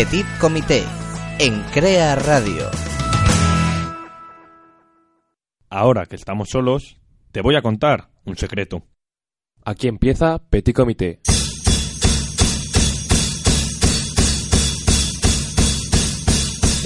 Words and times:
Petit 0.00 0.24
Comité 0.40 0.82
en 1.38 1.62
Crea 1.72 2.14
Radio. 2.14 2.70
Ahora 5.68 6.06
que 6.06 6.16
estamos 6.16 6.48
solos, 6.48 6.96
te 7.32 7.42
voy 7.42 7.54
a 7.54 7.60
contar 7.60 8.08
un 8.24 8.34
secreto. 8.34 8.82
Aquí 9.62 9.88
empieza 9.88 10.38
Petit 10.38 10.72
Comité. 10.72 11.20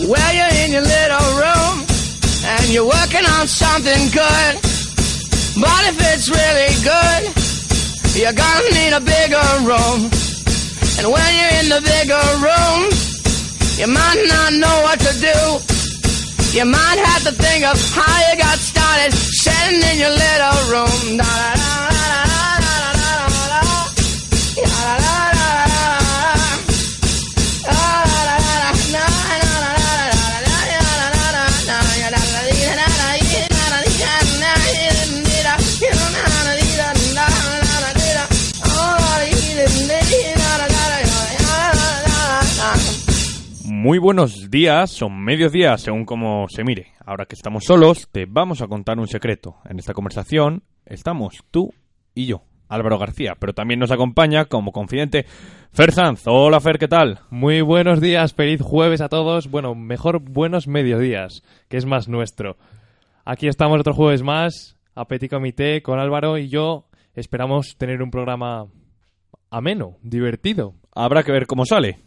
Well, 0.01 0.35
you're 0.35 0.65
in 0.65 0.73
your 0.73 0.83
little 0.83 1.39
room 1.39 1.87
and 2.45 2.69
you're 2.73 2.85
working 2.85 3.25
on 3.39 3.47
something 3.47 4.11
good. 4.11 4.59
But 5.61 5.85
if 5.87 6.01
it's 6.01 6.29
really 6.29 6.75
good, 6.83 7.31
you're 8.17 8.33
gonna 8.33 8.71
need 8.73 8.93
a 8.93 8.99
bigger 8.99 9.61
room. 9.63 10.24
And 10.99 11.11
when 11.11 11.31
you're 11.35 11.57
in 11.61 11.69
the 11.69 11.83
bigger 11.83 12.25
room, 12.39 12.81
you 13.81 13.89
might 13.91 14.23
not 14.29 14.53
know 14.53 14.77
what 14.87 14.99
to 15.01 15.13
do. 15.19 15.39
You 16.57 16.65
might 16.65 16.99
have 17.03 17.23
to 17.25 17.33
think 17.33 17.65
of 17.67 17.77
how 17.93 18.31
you 18.31 18.39
got 18.39 18.59
started 18.59 19.13
sitting 19.13 19.83
in 19.91 19.99
your 19.99 20.15
little 20.15 20.59
room. 20.71 21.19
Da, 21.19 21.25
da, 21.25 21.55
da, 21.55 21.64
Muy 43.85 43.99
buenos 43.99 44.51
días, 44.51 45.03
o 45.03 45.11
medios 45.11 45.53
días, 45.53 45.83
según 45.83 46.07
como 46.07 46.47
se 46.49 46.65
mire. 46.65 46.95
Ahora 47.05 47.27
que 47.27 47.35
estamos 47.35 47.65
solos, 47.65 48.09
te 48.11 48.25
vamos 48.25 48.63
a 48.63 48.67
contar 48.67 48.99
un 48.99 49.09
secreto. 49.09 49.57
En 49.69 49.79
esta 49.79 49.93
conversación 49.93 50.63
estamos 50.87 51.45
tú 51.51 51.75
y 52.15 52.25
yo, 52.25 52.45
Álvaro 52.67 52.99
García, 52.99 53.35
pero 53.39 53.53
también 53.53 53.81
nos 53.81 53.91
acompaña 53.91 54.47
como 54.47 54.73
confidente 54.73 55.27
Fer 55.71 55.93
Sanz. 55.93 56.23
Hola 56.25 56.61
Fer, 56.61 56.79
¿qué 56.79 56.89
tal? 56.89 57.21
Muy 57.29 57.61
buenos 57.61 58.01
días, 58.01 58.33
feliz 58.33 58.63
jueves 58.63 59.03
a 59.03 59.11
todos. 59.11 59.51
Bueno, 59.51 59.75
mejor 59.75 60.19
buenos 60.21 60.67
mediodías, 60.67 61.43
que 61.69 61.77
es 61.77 61.85
más 61.85 62.09
nuestro. 62.09 62.57
Aquí 63.27 63.49
estamos 63.49 63.79
otro 63.81 63.93
jueves 63.93 64.23
más, 64.23 64.79
a 64.95 65.07
Petit 65.07 65.29
Comité, 65.29 65.83
con 65.83 65.99
Álvaro 65.99 66.39
y 66.39 66.49
yo. 66.49 66.87
Esperamos 67.15 67.77
tener 67.77 68.03
un 68.03 68.11
programa 68.11 68.67
ameno, 69.51 69.99
divertido. 70.01 70.73
Habrá 70.95 71.23
que 71.23 71.33
ver 71.33 71.47
cómo 71.47 71.67
sale. 71.67 71.99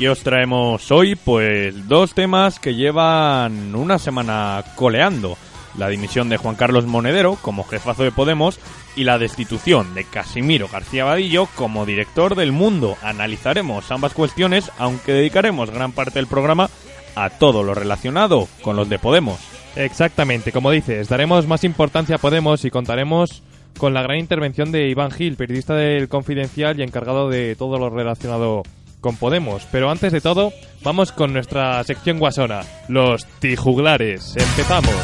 Yeah, 0.00 0.08
yeah, 0.08 0.08
yeah. 0.08 0.08
¿Y 0.08 0.08
qué 0.08 0.08
os 0.08 0.20
traemos 0.20 0.90
hoy? 0.90 1.14
Pues 1.14 1.88
dos 1.88 2.14
temas 2.14 2.58
que 2.58 2.74
llevan 2.74 3.74
una 3.74 3.98
semana 3.98 4.64
coleando. 4.74 5.36
La 5.76 5.88
dimisión 5.88 6.28
de 6.28 6.36
Juan 6.36 6.56
Carlos 6.56 6.86
Monedero 6.86 7.36
como 7.40 7.64
jefazo 7.64 8.02
de 8.02 8.10
Podemos 8.10 8.58
y 8.96 9.04
la 9.04 9.18
destitución 9.18 9.94
de 9.94 10.04
Casimiro 10.04 10.68
García 10.68 11.04
Vadillo 11.04 11.46
como 11.54 11.86
director 11.86 12.34
del 12.34 12.50
Mundo. 12.50 12.96
Analizaremos 13.02 13.90
ambas 13.90 14.14
cuestiones, 14.14 14.72
aunque 14.78 15.12
dedicaremos 15.12 15.70
gran 15.70 15.92
parte 15.92 16.18
del 16.18 16.26
programa 16.26 16.70
a 17.14 17.30
todo 17.30 17.62
lo 17.62 17.74
relacionado 17.74 18.48
con 18.62 18.76
los 18.76 18.88
de 18.88 18.98
Podemos. 18.98 19.38
Exactamente, 19.76 20.50
como 20.50 20.70
dices, 20.72 21.08
daremos 21.08 21.46
más 21.46 21.62
importancia 21.62 22.16
a 22.16 22.18
Podemos 22.18 22.64
y 22.64 22.70
contaremos 22.70 23.42
con 23.78 23.94
la 23.94 24.02
gran 24.02 24.18
intervención 24.18 24.72
de 24.72 24.88
Iván 24.88 25.10
Gil, 25.12 25.36
periodista 25.36 25.74
del 25.74 26.08
Confidencial 26.08 26.80
y 26.80 26.82
encargado 26.82 27.28
de 27.28 27.54
todo 27.54 27.78
lo 27.78 27.90
relacionado 27.90 28.62
con 28.62 28.79
Podemos. 29.00 29.66
Pero 29.72 29.90
antes 29.90 30.12
de 30.12 30.20
todo, 30.20 30.52
vamos 30.82 31.12
con 31.12 31.32
nuestra 31.32 31.82
sección 31.84 32.18
guasona, 32.18 32.62
los 32.88 33.26
tijuglares. 33.40 34.36
Empezamos. 34.36 34.94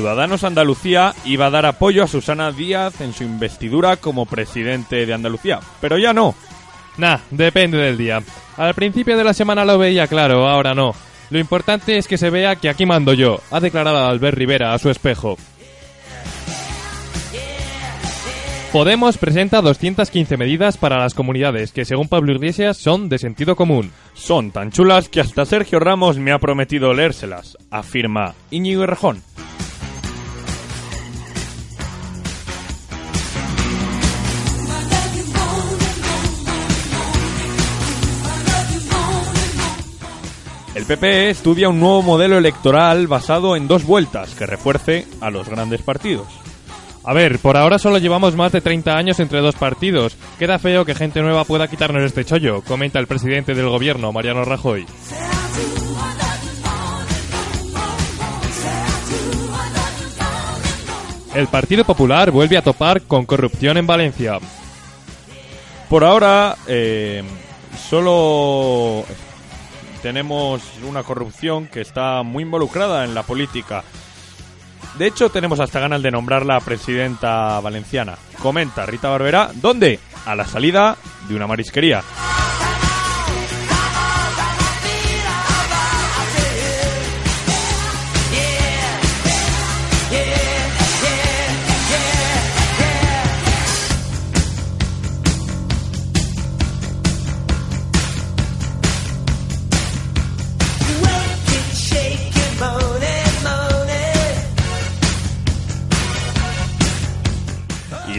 Ciudadanos 0.00 0.44
Andalucía 0.44 1.14
iba 1.26 1.44
a 1.44 1.50
dar 1.50 1.66
apoyo 1.66 2.02
a 2.02 2.06
Susana 2.06 2.52
Díaz 2.52 3.02
en 3.02 3.12
su 3.12 3.22
investidura 3.22 3.98
como 3.98 4.24
presidente 4.24 5.04
de 5.04 5.12
Andalucía, 5.12 5.60
pero 5.78 5.98
ya 5.98 6.14
no. 6.14 6.34
Nah, 6.96 7.18
depende 7.30 7.76
del 7.76 7.98
día. 7.98 8.22
Al 8.56 8.72
principio 8.72 9.18
de 9.18 9.24
la 9.24 9.34
semana 9.34 9.66
lo 9.66 9.76
veía 9.76 10.06
claro, 10.06 10.48
ahora 10.48 10.74
no. 10.74 10.94
Lo 11.28 11.38
importante 11.38 11.98
es 11.98 12.08
que 12.08 12.16
se 12.16 12.30
vea 12.30 12.56
que 12.56 12.70
aquí 12.70 12.86
mando 12.86 13.12
yo, 13.12 13.42
ha 13.50 13.60
declarado 13.60 13.98
Albert 14.08 14.38
Rivera 14.38 14.72
a 14.72 14.78
su 14.78 14.88
espejo. 14.88 15.36
Podemos 18.72 19.18
presenta 19.18 19.60
215 19.60 20.38
medidas 20.38 20.78
para 20.78 20.96
las 20.96 21.12
comunidades 21.12 21.72
que 21.72 21.84
según 21.84 22.08
Pablo 22.08 22.32
Iglesias 22.32 22.78
son 22.78 23.10
de 23.10 23.18
sentido 23.18 23.54
común. 23.54 23.90
Son 24.14 24.50
tan 24.50 24.70
chulas 24.70 25.10
que 25.10 25.20
hasta 25.20 25.44
Sergio 25.44 25.78
Ramos 25.78 26.16
me 26.16 26.32
ha 26.32 26.38
prometido 26.38 26.94
leérselas, 26.94 27.58
afirma 27.70 28.34
Íñigo 28.50 28.84
Errejón. 28.84 29.22
PP 40.90 41.30
estudia 41.30 41.68
un 41.68 41.78
nuevo 41.78 42.02
modelo 42.02 42.36
electoral 42.36 43.06
basado 43.06 43.54
en 43.54 43.68
dos 43.68 43.84
vueltas 43.84 44.34
que 44.34 44.44
refuerce 44.44 45.06
a 45.20 45.30
los 45.30 45.48
grandes 45.48 45.82
partidos. 45.82 46.26
A 47.04 47.14
ver, 47.14 47.38
por 47.38 47.56
ahora 47.56 47.78
solo 47.78 47.98
llevamos 47.98 48.34
más 48.34 48.50
de 48.50 48.60
30 48.60 48.96
años 48.96 49.20
entre 49.20 49.38
dos 49.38 49.54
partidos. 49.54 50.16
Queda 50.36 50.58
feo 50.58 50.84
que 50.84 50.96
gente 50.96 51.22
nueva 51.22 51.44
pueda 51.44 51.68
quitarnos 51.68 52.02
este 52.02 52.24
chollo, 52.24 52.62
comenta 52.62 52.98
el 52.98 53.06
presidente 53.06 53.54
del 53.54 53.68
gobierno, 53.68 54.10
Mariano 54.10 54.44
Rajoy. 54.44 54.84
El 61.36 61.46
Partido 61.46 61.84
Popular 61.84 62.32
vuelve 62.32 62.56
a 62.56 62.62
topar 62.62 63.02
con 63.02 63.26
corrupción 63.26 63.76
en 63.76 63.86
Valencia. 63.86 64.40
Por 65.88 66.02
ahora, 66.02 66.56
eh, 66.66 67.22
solo 67.88 69.04
tenemos 70.02 70.62
una 70.86 71.02
corrupción 71.02 71.66
que 71.66 71.80
está 71.80 72.22
muy 72.22 72.42
involucrada 72.42 73.04
en 73.04 73.14
la 73.14 73.22
política. 73.22 73.84
De 74.98 75.06
hecho, 75.06 75.30
tenemos 75.30 75.60
hasta 75.60 75.80
ganas 75.80 76.02
de 76.02 76.10
nombrarla 76.10 76.60
presidenta 76.60 77.60
valenciana. 77.60 78.16
Comenta 78.42 78.86
Rita 78.86 79.08
Barbera, 79.08 79.50
¿dónde? 79.54 80.00
A 80.26 80.34
la 80.34 80.46
salida 80.46 80.96
de 81.28 81.34
una 81.34 81.46
marisquería. 81.46 82.02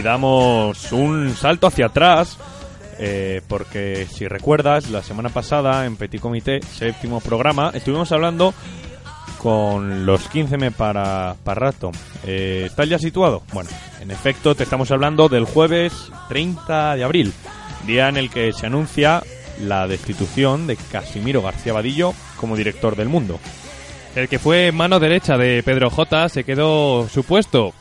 Damos 0.02 0.92
un 0.92 1.34
salto 1.34 1.66
hacia 1.66 1.86
atrás 1.86 2.38
eh, 2.98 3.40
porque 3.48 4.06
si 4.08 4.28
recuerdas, 4.28 4.90
la 4.90 5.02
semana 5.02 5.28
pasada 5.28 5.86
en 5.86 5.96
Petit 5.96 6.20
Comité, 6.20 6.60
séptimo 6.62 7.20
programa, 7.20 7.72
estuvimos 7.74 8.12
hablando 8.12 8.54
con 9.38 10.06
los 10.06 10.30
15M 10.30 10.72
para, 10.72 11.34
para 11.42 11.60
rato. 11.60 11.90
Eh, 12.24 12.64
¿Estás 12.66 12.88
ya 12.88 12.98
situado? 12.98 13.42
Bueno, 13.52 13.70
en 14.00 14.12
efecto, 14.12 14.54
te 14.54 14.62
estamos 14.62 14.92
hablando 14.92 15.28
del 15.28 15.46
jueves 15.46 16.12
30 16.28 16.94
de 16.94 17.02
abril, 17.02 17.32
día 17.86 18.08
en 18.08 18.18
el 18.18 18.30
que 18.30 18.52
se 18.52 18.66
anuncia 18.66 19.22
la 19.60 19.88
destitución 19.88 20.68
de 20.68 20.76
Casimiro 20.76 21.42
García 21.42 21.72
Vadillo 21.72 22.14
como 22.36 22.56
director 22.56 22.94
del 22.94 23.08
mundo. 23.08 23.40
El 24.14 24.28
que 24.28 24.38
fue 24.38 24.70
mano 24.70 25.00
derecha 25.00 25.36
de 25.36 25.62
Pedro 25.64 25.90
J 25.90 26.28
se 26.28 26.44
quedó 26.44 27.08
su 27.08 27.24
puesto. 27.24 27.72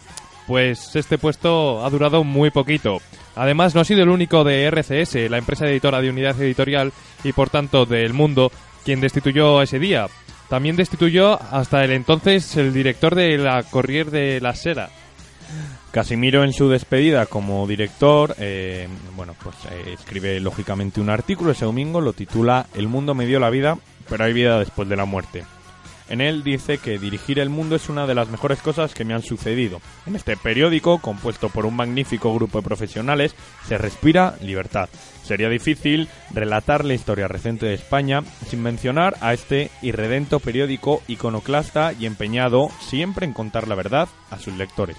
Pues 0.51 0.97
este 0.97 1.17
puesto 1.17 1.85
ha 1.85 1.89
durado 1.89 2.25
muy 2.25 2.51
poquito. 2.51 2.97
Además, 3.37 3.73
no 3.73 3.79
ha 3.79 3.85
sido 3.85 4.03
el 4.03 4.09
único 4.09 4.43
de 4.43 4.65
RCS, 4.65 5.29
la 5.29 5.37
empresa 5.37 5.65
editora 5.65 6.01
de 6.01 6.09
unidad 6.09 6.41
editorial 6.41 6.91
y 7.23 7.31
por 7.31 7.49
tanto 7.49 7.85
del 7.85 8.11
mundo, 8.11 8.51
quien 8.83 8.99
destituyó 8.99 9.61
ese 9.61 9.79
día. 9.79 10.07
También 10.49 10.75
destituyó 10.75 11.41
hasta 11.41 11.85
el 11.85 11.91
entonces 11.91 12.57
el 12.57 12.73
director 12.73 13.15
de 13.15 13.37
la 13.37 13.63
Corrier 13.63 14.11
de 14.11 14.41
la 14.41 14.53
Sera. 14.53 14.89
Casimiro 15.91 16.43
en 16.43 16.51
su 16.51 16.67
despedida 16.67 17.27
como 17.27 17.65
director, 17.65 18.35
eh, 18.37 18.89
bueno, 19.15 19.33
pues 19.41 19.55
eh, 19.71 19.93
escribe 19.93 20.41
lógicamente 20.41 20.99
un 20.99 21.09
artículo 21.09 21.51
ese 21.51 21.63
domingo, 21.63 22.01
lo 22.01 22.11
titula 22.11 22.65
El 22.75 22.89
mundo 22.89 23.15
me 23.15 23.25
dio 23.25 23.39
la 23.39 23.49
vida, 23.49 23.77
pero 24.09 24.25
hay 24.25 24.33
vida 24.33 24.59
después 24.59 24.89
de 24.89 24.97
la 24.97 25.05
muerte. 25.05 25.45
En 26.11 26.19
él 26.19 26.43
dice 26.43 26.77
que 26.77 26.99
dirigir 26.99 27.39
el 27.39 27.47
mundo 27.47 27.77
es 27.77 27.87
una 27.87 28.05
de 28.05 28.13
las 28.13 28.27
mejores 28.27 28.61
cosas 28.61 28.93
que 28.93 29.05
me 29.05 29.13
han 29.13 29.23
sucedido. 29.23 29.79
En 30.05 30.17
este 30.17 30.35
periódico, 30.35 30.99
compuesto 30.99 31.47
por 31.47 31.65
un 31.65 31.77
magnífico 31.77 32.35
grupo 32.35 32.57
de 32.57 32.67
profesionales, 32.67 33.33
se 33.65 33.77
respira 33.77 34.35
libertad. 34.41 34.89
Sería 35.23 35.47
difícil 35.47 36.09
relatar 36.33 36.83
la 36.83 36.95
historia 36.95 37.29
reciente 37.29 37.65
de 37.65 37.75
España 37.75 38.23
sin 38.45 38.61
mencionar 38.61 39.15
a 39.21 39.31
este 39.31 39.71
irredento 39.81 40.41
periódico 40.41 41.01
iconoclasta 41.07 41.93
y 41.93 42.07
empeñado 42.07 42.67
siempre 42.81 43.25
en 43.25 43.31
contar 43.31 43.69
la 43.69 43.75
verdad 43.75 44.09
a 44.31 44.37
sus 44.37 44.53
lectores. 44.55 44.97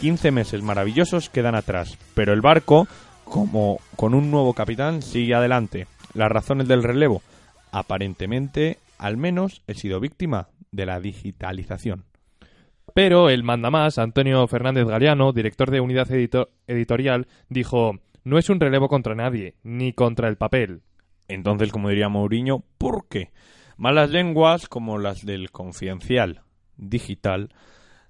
15 0.00 0.32
meses 0.32 0.60
maravillosos 0.60 1.30
quedan 1.30 1.54
atrás, 1.54 1.96
pero 2.12 2.34
el 2.34 2.42
barco, 2.42 2.86
como 3.24 3.80
con 3.96 4.12
un 4.12 4.30
nuevo 4.30 4.52
capitán, 4.52 5.00
sigue 5.00 5.34
adelante. 5.34 5.86
Las 6.12 6.30
razones 6.30 6.68
del 6.68 6.82
relevo. 6.82 7.22
Aparentemente, 7.70 8.81
al 9.02 9.16
menos, 9.16 9.62
he 9.66 9.74
sido 9.74 10.00
víctima 10.00 10.48
de 10.70 10.86
la 10.86 11.00
digitalización. 11.00 12.04
Pero 12.94 13.30
el 13.30 13.42
mandamás, 13.42 13.98
Antonio 13.98 14.46
Fernández 14.46 14.86
Galeano, 14.86 15.32
director 15.32 15.70
de 15.70 15.80
unidad 15.80 16.08
edito- 16.10 16.50
editorial, 16.66 17.26
dijo: 17.48 17.98
No 18.24 18.38
es 18.38 18.48
un 18.48 18.60
relevo 18.60 18.88
contra 18.88 19.14
nadie, 19.14 19.56
ni 19.64 19.92
contra 19.92 20.28
el 20.28 20.36
papel. 20.36 20.82
Entonces, 21.26 21.72
como 21.72 21.88
diría 21.88 22.08
Mourinho, 22.08 22.64
¿por 22.78 23.08
qué? 23.08 23.32
Malas 23.76 24.10
lenguas 24.10 24.68
como 24.68 24.98
las 24.98 25.24
del 25.24 25.50
confidencial 25.50 26.42
digital 26.76 27.48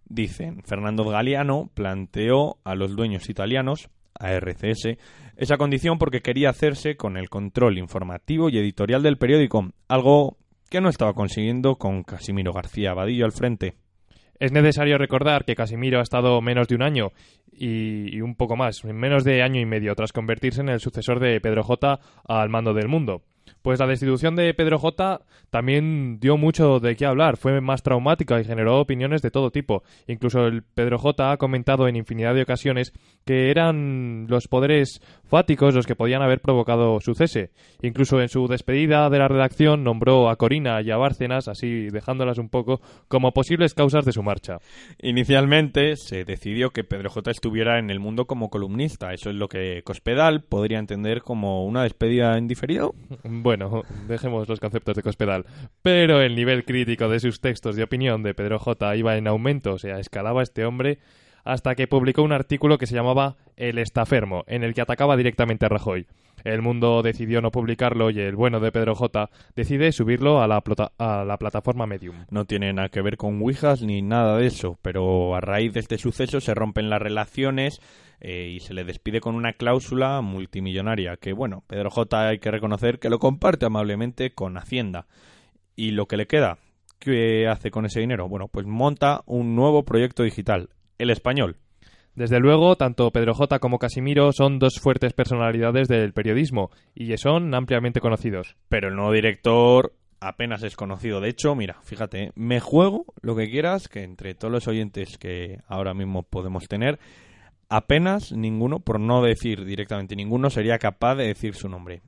dicen, 0.04 0.62
Fernando 0.64 1.04
Galeano 1.04 1.70
planteó 1.72 2.58
a 2.64 2.74
los 2.74 2.94
dueños 2.96 3.30
italianos, 3.30 3.88
a 4.18 4.32
RCS, 4.32 4.98
esa 5.36 5.56
condición 5.56 5.98
porque 5.98 6.20
quería 6.20 6.50
hacerse 6.50 6.96
con 6.96 7.16
el 7.16 7.30
control 7.30 7.78
informativo 7.78 8.50
y 8.50 8.58
editorial 8.58 9.02
del 9.02 9.16
periódico, 9.16 9.70
algo 9.88 10.36
que 10.72 10.80
no 10.80 10.88
estaba 10.88 11.12
consiguiendo 11.12 11.76
con 11.76 12.02
Casimiro 12.02 12.54
García 12.54 12.94
Vadillo 12.94 13.26
al 13.26 13.32
frente. 13.32 13.74
Es 14.38 14.52
necesario 14.52 14.96
recordar 14.96 15.44
que 15.44 15.54
Casimiro 15.54 15.98
ha 15.98 16.02
estado 16.02 16.40
menos 16.40 16.66
de 16.66 16.74
un 16.74 16.82
año 16.82 17.12
y, 17.52 18.16
y 18.16 18.22
un 18.22 18.36
poco 18.36 18.56
más, 18.56 18.82
menos 18.82 19.22
de 19.22 19.42
año 19.42 19.60
y 19.60 19.66
medio, 19.66 19.94
tras 19.94 20.14
convertirse 20.14 20.62
en 20.62 20.70
el 20.70 20.80
sucesor 20.80 21.20
de 21.20 21.38
Pedro 21.42 21.62
J 21.62 22.00
al 22.26 22.48
mando 22.48 22.72
del 22.72 22.88
mundo. 22.88 23.20
Pues 23.62 23.78
la 23.78 23.86
destitución 23.86 24.36
de 24.36 24.52
Pedro 24.54 24.78
J 24.78 25.20
también 25.50 26.18
dio 26.18 26.36
mucho 26.36 26.80
de 26.80 26.96
qué 26.96 27.06
hablar, 27.06 27.36
fue 27.36 27.60
más 27.60 27.82
traumática 27.82 28.40
y 28.40 28.44
generó 28.44 28.80
opiniones 28.80 29.22
de 29.22 29.30
todo 29.30 29.50
tipo. 29.50 29.82
Incluso 30.08 30.46
el 30.46 30.62
Pedro 30.62 30.98
J 30.98 31.30
ha 31.30 31.36
comentado 31.36 31.86
en 31.86 31.96
infinidad 31.96 32.34
de 32.34 32.42
ocasiones 32.42 32.92
que 33.24 33.50
eran 33.50 34.26
los 34.28 34.48
poderes 34.48 35.00
fáticos 35.24 35.74
los 35.74 35.86
que 35.86 35.94
podían 35.94 36.22
haber 36.22 36.40
provocado 36.40 37.00
su 37.00 37.14
cese. 37.14 37.50
Incluso 37.82 38.20
en 38.20 38.28
su 38.28 38.48
despedida 38.48 39.08
de 39.10 39.18
la 39.18 39.28
redacción 39.28 39.84
nombró 39.84 40.28
a 40.28 40.36
Corina 40.36 40.82
y 40.82 40.90
a 40.90 40.96
Bárcenas, 40.96 41.48
así 41.48 41.88
dejándolas 41.90 42.38
un 42.38 42.48
poco, 42.48 42.80
como 43.08 43.32
posibles 43.32 43.74
causas 43.74 44.04
de 44.04 44.12
su 44.12 44.22
marcha. 44.22 44.58
Inicialmente 45.00 45.96
se 45.96 46.24
decidió 46.24 46.70
que 46.70 46.84
Pedro 46.84 47.10
J 47.10 47.30
estuviera 47.30 47.78
en 47.78 47.90
el 47.90 48.00
mundo 48.00 48.26
como 48.26 48.50
columnista, 48.50 49.12
eso 49.12 49.30
es 49.30 49.36
lo 49.36 49.48
que 49.48 49.82
Cospedal 49.84 50.42
podría 50.42 50.78
entender 50.78 51.22
como 51.22 51.64
una 51.64 51.84
despedida 51.84 52.36
en 52.36 52.48
diferido. 52.48 52.94
Bueno, 53.24 53.51
dejemos 54.08 54.48
los 54.48 54.60
conceptos 54.60 54.96
de 54.96 55.02
Cospedal. 55.02 55.44
Pero 55.82 56.20
el 56.20 56.34
nivel 56.34 56.64
crítico 56.64 57.08
de 57.08 57.20
sus 57.20 57.40
textos 57.40 57.76
de 57.76 57.82
opinión 57.82 58.22
de 58.22 58.34
Pedro 58.34 58.58
J 58.58 58.96
iba 58.96 59.16
en 59.16 59.26
aumento, 59.26 59.74
o 59.74 59.78
sea, 59.78 59.98
escalaba 59.98 60.42
este 60.42 60.64
hombre 60.64 60.98
hasta 61.44 61.74
que 61.74 61.88
publicó 61.88 62.22
un 62.22 62.32
artículo 62.32 62.78
que 62.78 62.86
se 62.86 62.94
llamaba 62.94 63.36
El 63.56 63.78
estafermo, 63.78 64.44
en 64.46 64.62
el 64.62 64.74
que 64.74 64.80
atacaba 64.80 65.16
directamente 65.16 65.66
a 65.66 65.68
Rajoy. 65.68 66.06
El 66.44 66.62
mundo 66.62 67.02
decidió 67.02 67.40
no 67.40 67.52
publicarlo 67.52 68.10
y 68.10 68.18
el 68.18 68.34
bueno 68.34 68.58
de 68.58 68.72
Pedro 68.72 68.94
J 68.94 69.30
decide 69.54 69.92
subirlo 69.92 70.42
a 70.42 70.48
la, 70.48 70.62
a 70.98 71.24
la 71.24 71.36
plataforma 71.38 71.86
Medium. 71.86 72.24
No 72.30 72.46
tiene 72.46 72.72
nada 72.72 72.88
que 72.88 73.02
ver 73.02 73.16
con 73.16 73.40
Ouijas 73.40 73.82
ni 73.82 74.02
nada 74.02 74.38
de 74.38 74.46
eso, 74.46 74.78
pero 74.82 75.36
a 75.36 75.40
raíz 75.40 75.72
de 75.72 75.80
este 75.80 75.98
suceso 75.98 76.40
se 76.40 76.54
rompen 76.54 76.90
las 76.90 77.02
relaciones 77.02 77.80
eh, 78.24 78.52
y 78.54 78.60
se 78.60 78.72
le 78.72 78.84
despide 78.84 79.20
con 79.20 79.34
una 79.34 79.54
cláusula 79.54 80.20
multimillonaria 80.20 81.16
que, 81.16 81.32
bueno, 81.32 81.64
Pedro 81.66 81.90
J 81.90 82.28
hay 82.28 82.38
que 82.38 82.52
reconocer 82.52 83.00
que 83.00 83.10
lo 83.10 83.18
comparte 83.18 83.66
amablemente 83.66 84.32
con 84.32 84.56
Hacienda. 84.56 85.06
¿Y 85.74 85.90
lo 85.90 86.06
que 86.06 86.16
le 86.16 86.28
queda? 86.28 86.58
¿Qué 87.00 87.48
hace 87.48 87.72
con 87.72 87.84
ese 87.84 87.98
dinero? 87.98 88.28
Bueno, 88.28 88.46
pues 88.46 88.64
monta 88.64 89.22
un 89.26 89.56
nuevo 89.56 89.84
proyecto 89.84 90.22
digital, 90.22 90.68
el 90.98 91.10
español. 91.10 91.56
Desde 92.14 92.38
luego, 92.38 92.76
tanto 92.76 93.10
Pedro 93.10 93.34
J 93.34 93.58
como 93.58 93.80
Casimiro 93.80 94.30
son 94.30 94.60
dos 94.60 94.74
fuertes 94.80 95.14
personalidades 95.14 95.88
del 95.88 96.12
periodismo 96.12 96.70
y 96.94 97.16
son 97.16 97.52
ampliamente 97.56 98.00
conocidos. 98.00 98.54
Pero 98.68 98.88
el 98.88 98.94
nuevo 98.94 99.10
director 99.10 99.94
apenas 100.20 100.62
es 100.62 100.76
conocido. 100.76 101.20
De 101.20 101.30
hecho, 101.30 101.56
mira, 101.56 101.80
fíjate, 101.82 102.30
me 102.36 102.60
juego 102.60 103.04
lo 103.20 103.34
que 103.34 103.50
quieras, 103.50 103.88
que 103.88 104.04
entre 104.04 104.36
todos 104.36 104.52
los 104.52 104.68
oyentes 104.68 105.18
que 105.18 105.58
ahora 105.66 105.92
mismo 105.92 106.22
podemos 106.22 106.68
tener, 106.68 107.00
apenas 107.76 108.32
ninguno, 108.32 108.80
por 108.80 109.00
no 109.00 109.22
decir 109.22 109.64
directamente 109.64 110.16
ninguno, 110.16 110.50
sería 110.50 110.78
capaz 110.78 111.14
de 111.16 111.26
decir 111.26 111.54
su 111.54 111.68
nombre. 111.68 112.02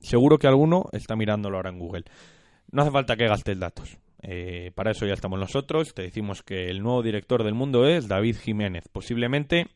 Seguro 0.00 0.38
que 0.38 0.46
alguno 0.46 0.86
está 0.92 1.16
mirándolo 1.16 1.56
ahora 1.56 1.70
en 1.70 1.78
Google. 1.78 2.04
No 2.70 2.82
hace 2.82 2.90
falta 2.90 3.16
que 3.16 3.26
gastes 3.26 3.58
datos. 3.58 3.98
Eh, 4.22 4.72
para 4.74 4.90
eso 4.92 5.06
ya 5.06 5.14
estamos 5.14 5.38
nosotros. 5.38 5.94
Te 5.94 6.02
decimos 6.02 6.42
que 6.42 6.68
el 6.70 6.82
nuevo 6.82 7.02
director 7.02 7.42
del 7.44 7.54
mundo 7.54 7.86
es 7.86 8.08
David 8.08 8.36
Jiménez. 8.36 8.84
Posiblemente 8.92 9.68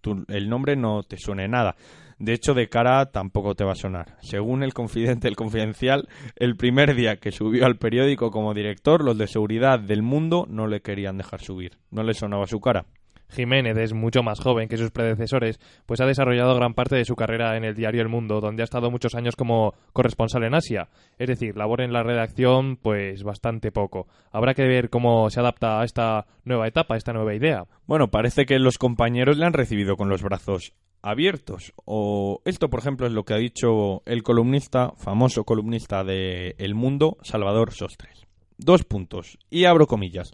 tu- 0.00 0.24
el 0.28 0.48
nombre 0.48 0.76
no 0.76 1.02
te 1.02 1.16
suene 1.18 1.48
nada. 1.48 1.76
De 2.18 2.32
hecho, 2.32 2.54
de 2.54 2.68
cara 2.68 3.06
tampoco 3.10 3.54
te 3.56 3.64
va 3.64 3.72
a 3.72 3.76
sonar. 3.76 4.16
Según 4.22 4.62
el 4.62 4.72
confidente 4.72 5.26
del 5.26 5.36
confidencial, 5.36 6.08
el 6.36 6.56
primer 6.56 6.94
día 6.94 7.16
que 7.16 7.32
subió 7.32 7.66
al 7.66 7.76
periódico 7.76 8.30
como 8.30 8.54
director, 8.54 9.02
los 9.04 9.18
de 9.18 9.26
seguridad 9.26 9.80
del 9.80 10.02
mundo 10.02 10.46
no 10.48 10.66
le 10.68 10.80
querían 10.80 11.18
dejar 11.18 11.40
subir. 11.40 11.78
No 11.90 12.02
le 12.04 12.14
sonaba 12.14 12.46
su 12.46 12.60
cara. 12.60 12.86
Jiménez 13.34 13.76
es 13.76 13.92
mucho 13.92 14.22
más 14.22 14.40
joven 14.40 14.68
que 14.68 14.76
sus 14.76 14.90
predecesores, 14.90 15.58
pues 15.86 16.00
ha 16.00 16.06
desarrollado 16.06 16.54
gran 16.54 16.74
parte 16.74 16.96
de 16.96 17.04
su 17.04 17.16
carrera 17.16 17.56
en 17.56 17.64
el 17.64 17.74
diario 17.74 18.02
El 18.02 18.08
Mundo, 18.08 18.40
donde 18.40 18.62
ha 18.62 18.64
estado 18.64 18.90
muchos 18.90 19.14
años 19.14 19.36
como 19.36 19.74
corresponsal 19.92 20.44
en 20.44 20.54
Asia. 20.54 20.88
Es 21.18 21.28
decir, 21.28 21.56
labor 21.56 21.80
en 21.80 21.92
la 21.92 22.02
redacción, 22.02 22.76
pues 22.76 23.22
bastante 23.22 23.72
poco. 23.72 24.06
Habrá 24.32 24.54
que 24.54 24.66
ver 24.66 24.90
cómo 24.90 25.28
se 25.30 25.40
adapta 25.40 25.80
a 25.80 25.84
esta 25.84 26.26
nueva 26.44 26.68
etapa, 26.68 26.94
a 26.94 26.96
esta 26.98 27.12
nueva 27.12 27.34
idea. 27.34 27.66
Bueno, 27.86 28.08
parece 28.08 28.46
que 28.46 28.58
los 28.58 28.78
compañeros 28.78 29.36
le 29.36 29.44
han 29.44 29.52
recibido 29.52 29.96
con 29.96 30.08
los 30.08 30.22
brazos 30.22 30.72
abiertos. 31.04 31.74
O 31.84 32.40
esto, 32.44 32.70
por 32.70 32.80
ejemplo, 32.80 33.06
es 33.06 33.12
lo 33.12 33.24
que 33.24 33.34
ha 33.34 33.38
dicho 33.38 34.02
el 34.06 34.22
columnista, 34.22 34.92
famoso 34.96 35.44
columnista 35.44 36.02
de 36.02 36.54
El 36.58 36.74
Mundo, 36.74 37.18
Salvador 37.22 37.72
Sostres. 37.72 38.26
Dos 38.56 38.84
puntos. 38.84 39.38
Y 39.50 39.66
abro 39.66 39.86
comillas. 39.86 40.32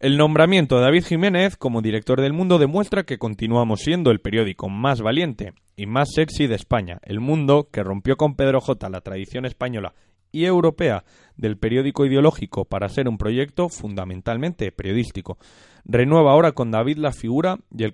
El 0.00 0.16
nombramiento 0.16 0.76
de 0.76 0.82
David 0.82 1.06
Jiménez 1.06 1.56
como 1.56 1.82
director 1.82 2.20
del 2.20 2.32
Mundo 2.32 2.58
demuestra 2.58 3.02
que 3.02 3.18
continuamos 3.18 3.80
siendo 3.80 4.12
el 4.12 4.20
periódico 4.20 4.68
más 4.68 5.00
valiente 5.00 5.54
y 5.74 5.86
más 5.86 6.10
sexy 6.14 6.46
de 6.46 6.54
España. 6.54 7.00
El 7.02 7.18
Mundo, 7.18 7.68
que 7.72 7.82
rompió 7.82 8.16
con 8.16 8.36
Pedro 8.36 8.60
J 8.60 8.88
la 8.90 9.00
tradición 9.00 9.44
española 9.44 9.94
y 10.30 10.44
europea 10.44 11.02
del 11.36 11.58
periódico 11.58 12.06
ideológico 12.06 12.64
para 12.64 12.88
ser 12.88 13.08
un 13.08 13.18
proyecto 13.18 13.68
fundamentalmente 13.68 14.70
periodístico. 14.70 15.36
Renueva 15.84 16.30
ahora 16.30 16.52
con 16.52 16.70
David 16.70 16.98
la 16.98 17.10
figura 17.10 17.58
y 17.76 17.82
el, 17.82 17.92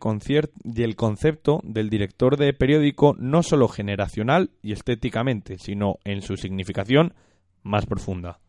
y 0.63 0.83
el 0.83 0.97
concepto 0.97 1.61
del 1.65 1.89
director 1.89 2.37
de 2.37 2.53
periódico 2.53 3.17
no 3.19 3.43
solo 3.43 3.67
generacional 3.67 4.51
y 4.61 4.73
estéticamente, 4.73 5.57
sino 5.57 6.01
en 6.05 6.21
su 6.21 6.37
significación 6.37 7.15
más 7.63 7.87
profunda. 7.87 8.41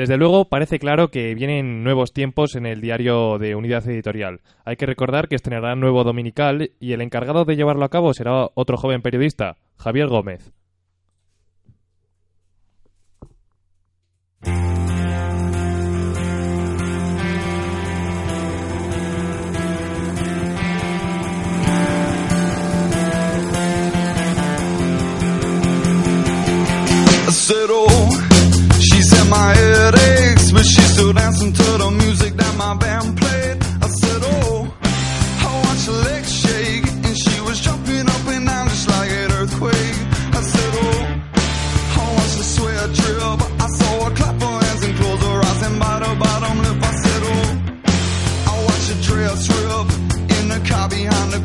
Desde 0.00 0.16
luego, 0.16 0.46
parece 0.46 0.78
claro 0.78 1.10
que 1.10 1.34
vienen 1.34 1.84
nuevos 1.84 2.14
tiempos 2.14 2.56
en 2.56 2.64
el 2.64 2.80
diario 2.80 3.36
de 3.36 3.54
Unidad 3.54 3.86
Editorial. 3.86 4.40
Hay 4.64 4.76
que 4.76 4.86
recordar 4.86 5.28
que 5.28 5.34
estrenará 5.34 5.76
nuevo 5.76 6.04
dominical 6.04 6.70
y 6.80 6.94
el 6.94 7.02
encargado 7.02 7.44
de 7.44 7.54
llevarlo 7.54 7.84
a 7.84 7.90
cabo 7.90 8.14
será 8.14 8.48
otro 8.54 8.78
joven 8.78 9.02
periodista, 9.02 9.58
Javier 9.76 10.08
Gómez. 10.08 10.54
My 29.30 29.54
head 29.54 29.94
aches, 29.94 30.50
but 30.50 30.64
she's 30.64 30.90
still 30.92 31.12
dancing 31.12 31.52
to 31.52 31.62
the 31.82 31.90
music 32.02 32.34
that 32.34 32.54
my 32.56 32.74
band 32.74 33.16
played. 33.16 33.56
I 33.80 33.88
said, 34.00 34.20
oh, 34.24 34.74
I 34.82 35.50
watched 35.64 35.86
her 35.86 35.98
legs 36.10 36.32
shake, 36.42 36.86
and 37.06 37.16
she 37.16 37.40
was 37.46 37.60
jumping 37.60 38.06
up 38.14 38.26
and 38.26 38.46
down 38.46 38.68
just 38.68 38.88
like 38.88 39.10
an 39.10 39.30
earthquake. 39.38 39.96
I 40.38 40.40
said, 40.52 40.72
oh, 40.82 41.02
I 42.02 42.06
watched 42.16 42.38
her 42.42 42.48
sweat 42.54 42.88
drip. 42.98 43.40
I 43.64 43.68
saw 43.78 43.92
her 44.04 44.14
clap 44.18 44.36
her 44.42 44.58
hands 44.66 44.82
and 44.84 44.94
close 44.98 45.22
her 45.22 45.38
eyes 45.48 45.62
and 45.66 45.78
bite 45.78 46.02
her 46.06 46.16
bottom 46.24 46.56
lip. 46.64 46.78
I 46.82 46.92
said, 47.02 47.22
oh, 47.32 47.48
I 48.50 48.54
watched 48.66 48.88
her 48.92 49.00
dress 49.06 49.40
rip 49.54 49.88
in 50.36 50.44
the 50.52 50.60
car 50.68 50.88
behind 50.88 51.28
the 51.32 51.42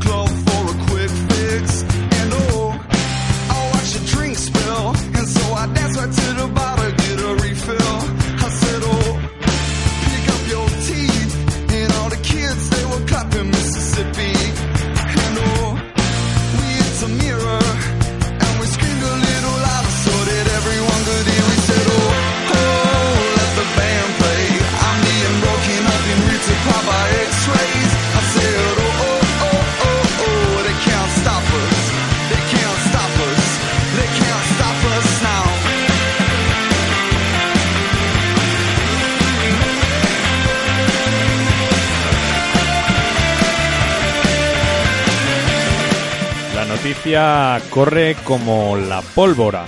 Corre 47.70 48.16
como 48.24 48.76
la 48.78 49.04
pólvora. 49.04 49.68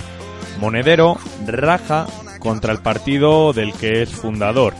Monedero 0.58 1.18
raja 1.46 2.08
contra 2.40 2.72
el 2.72 2.80
partido 2.80 3.52
del 3.52 3.72
que 3.74 4.02
es 4.02 4.10
fundador. 4.10 4.74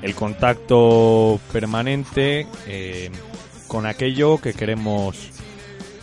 El 0.00 0.14
contacto 0.14 1.38
permanente 1.52 2.46
eh, 2.66 3.10
con 3.66 3.84
aquello 3.84 4.38
que 4.38 4.54
queremos 4.54 5.18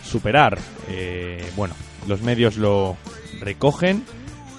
superar. 0.03 0.59
Eh, 0.89 1.43
bueno, 1.55 1.73
los 2.07 2.21
medios 2.21 2.57
lo 2.57 2.97
recogen, 3.39 4.05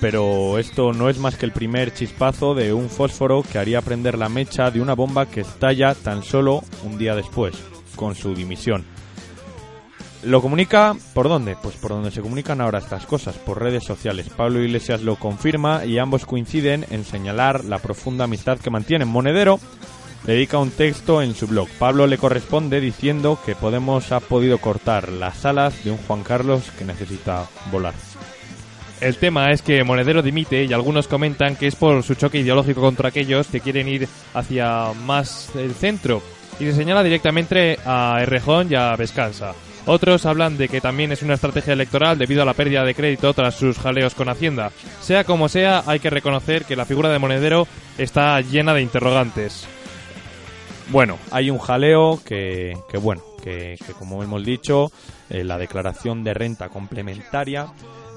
pero 0.01 0.59
esto 0.59 0.93
no 0.93 1.09
es 1.09 1.19
más 1.19 1.37
que 1.37 1.47
el 1.47 1.53
primer 1.53 1.95
chispazo 1.95 2.57
de 2.57 2.73
un 2.73 2.91
fósforo 2.91 3.45
que 3.45 3.59
haría 3.59 3.83
prender 3.83 4.19
la 4.19 4.29
mecha 4.29 4.73
de 4.73 4.81
una 4.81 4.95
bomba 4.95 5.27
que 5.27 5.43
estalla 5.43 5.95
tan 5.95 6.25
solo 6.25 6.65
un 6.83 6.99
día 6.99 7.15
después, 7.15 7.55
con 7.95 8.17
su 8.17 8.35
dimisión. 8.35 8.96
¿Lo 10.23 10.43
comunica 10.43 10.97
por 11.15 11.29
dónde? 11.29 11.57
Pues 11.63 11.77
por 11.77 11.93
donde 11.93 12.11
se 12.11 12.21
comunican 12.21 12.61
ahora 12.61 12.79
estas 12.79 13.07
cosas, 13.07 13.37
por 13.37 13.63
redes 13.63 13.85
sociales. 13.85 14.29
Pablo 14.29 14.63
Iglesias 14.63 15.03
lo 15.03 15.17
confirma 15.17 15.85
y 15.85 15.99
ambos 15.99 16.27
coinciden 16.27 16.85
en 16.91 17.05
señalar 17.05 17.65
la 17.65 17.79
profunda 17.79 18.25
amistad 18.25 18.59
que 18.59 18.71
mantienen. 18.71 19.09
Monedero 19.09 19.61
dedica 20.25 20.59
un 20.59 20.71
texto 20.71 21.23
en 21.23 21.35
su 21.35 21.47
blog. 21.47 21.69
Pablo 21.79 22.07
le 22.07 22.19
corresponde 22.19 22.81
diciendo 22.81 23.39
que 23.47 23.55
Podemos 23.55 24.11
ha 24.11 24.21
podido 24.21 24.59
cortar 24.59 25.11
las 25.11 25.45
alas 25.45 25.85
de 25.85 25.93
un 25.93 25.99
Juan 25.99 26.25
Carlos 26.25 26.65
que 26.77 26.85
necesita 26.85 27.47
volar. 27.71 27.95
El 29.01 29.17
tema 29.19 29.51
es 29.51 29.61
que 29.61 29.85
Monedero 29.85 30.23
dimite 30.23 30.65
y 30.65 30.73
algunos 30.73 31.07
comentan 31.07 31.55
que 31.55 31.67
es 31.67 31.77
por 31.77 32.03
su 32.03 32.15
choque 32.15 32.39
ideológico 32.39 32.81
contra 32.81 33.11
aquellos 33.11 33.47
que 33.47 33.61
quieren 33.61 33.89
ir 33.89 34.09
hacia 34.33 34.93
más 35.05 35.55
el 35.55 35.75
centro 35.75 36.23
y 36.59 36.65
se 36.65 36.73
señala 36.73 37.03
directamente 37.03 37.79
a 37.85 38.19
Errejón 38.23 38.69
y 38.71 38.75
a 38.75 38.97
Vescansa. 38.97 39.55
Otros 39.87 40.27
hablan 40.27 40.59
de 40.59 40.69
que 40.69 40.81
también 40.81 41.13
es 41.13 41.23
una 41.23 41.35
estrategia 41.35 41.73
electoral 41.73 42.19
debido 42.19 42.43
a 42.43 42.45
la 42.45 42.55
pérdida 42.55 42.85
de 42.85 42.95
crédito 42.95 43.33
tras 43.35 43.55
sus 43.55 43.79
jaleos 43.79 44.17
con 44.17 44.29
Hacienda. 44.29 44.73
Sea 45.01 45.23
como 45.23 45.49
sea, 45.49 45.85
hay 45.87 46.01
que 46.01 46.11
reconocer 46.11 46.65
que 46.65 46.75
la 46.75 46.85
figura 46.85 47.09
de 47.09 47.21
Monedero 47.21 47.69
está 47.97 48.41
llena 48.41 48.75
de 48.75 48.83
interrogantes. 48.83 49.67
Bueno, 50.89 51.19
hay 51.31 51.51
un 51.51 51.59
jaleo 51.59 52.21
que, 52.25 52.77
que 52.91 52.99
bueno, 52.99 53.23
que, 53.43 53.79
que 53.85 53.93
como 53.93 54.23
hemos 54.25 54.45
dicho, 54.45 54.91
eh, 55.31 55.45
la 55.45 55.57
declaración 55.57 56.25
de 56.25 56.35
renta 56.35 56.69
complementaria 56.69 57.69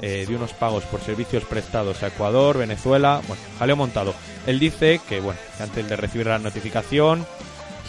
eh, 0.01 0.25
de 0.27 0.35
unos 0.35 0.53
pagos 0.53 0.85
por 0.85 1.01
servicios 1.01 1.43
prestados 1.43 2.01
a 2.03 2.07
Ecuador, 2.07 2.57
Venezuela, 2.57 3.21
bueno, 3.27 3.43
jaleo 3.59 3.75
montado. 3.75 4.13
Él 4.47 4.57
dice 4.57 5.01
que, 5.09 5.19
bueno, 5.19 5.39
antes 5.59 5.89
de 5.89 5.95
recibir 5.95 6.27
la 6.27 6.39
notificación 6.39 7.25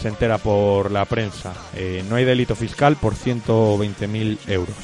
se 0.01 0.09
entera 0.09 0.37
por 0.37 0.91
la 0.91 1.05
prensa. 1.05 1.53
Eh, 1.75 2.03
no 2.09 2.15
hay 2.15 2.25
delito 2.25 2.55
fiscal 2.55 2.95
por 2.95 3.15
120.000 3.15 4.37
euros. 4.47 4.75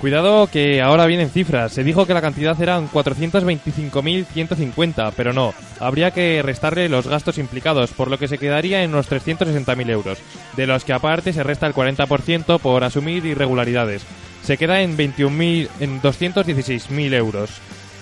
Cuidado 0.00 0.48
que 0.48 0.82
ahora 0.82 1.06
vienen 1.06 1.30
cifras. 1.30 1.72
Se 1.72 1.84
dijo 1.84 2.06
que 2.06 2.12
la 2.12 2.20
cantidad 2.20 2.60
eran 2.60 2.90
425.150, 2.90 5.14
pero 5.16 5.32
no. 5.32 5.54
Habría 5.80 6.10
que 6.10 6.42
restarle 6.42 6.90
los 6.90 7.06
gastos 7.06 7.38
implicados, 7.38 7.92
por 7.92 8.10
lo 8.10 8.18
que 8.18 8.28
se 8.28 8.36
quedaría 8.36 8.82
en 8.82 8.90
unos 8.90 9.10
360.000 9.10 9.90
euros, 9.90 10.18
de 10.56 10.66
los 10.66 10.84
que 10.84 10.92
aparte 10.92 11.32
se 11.32 11.42
resta 11.42 11.66
el 11.66 11.72
40% 11.74 12.60
por 12.60 12.84
asumir 12.84 13.24
irregularidades. 13.24 14.02
Se 14.42 14.58
queda 14.58 14.82
en 14.82 14.98
21.000, 14.98 15.70
en 15.80 16.02
216.000 16.02 17.14
euros. 17.14 17.48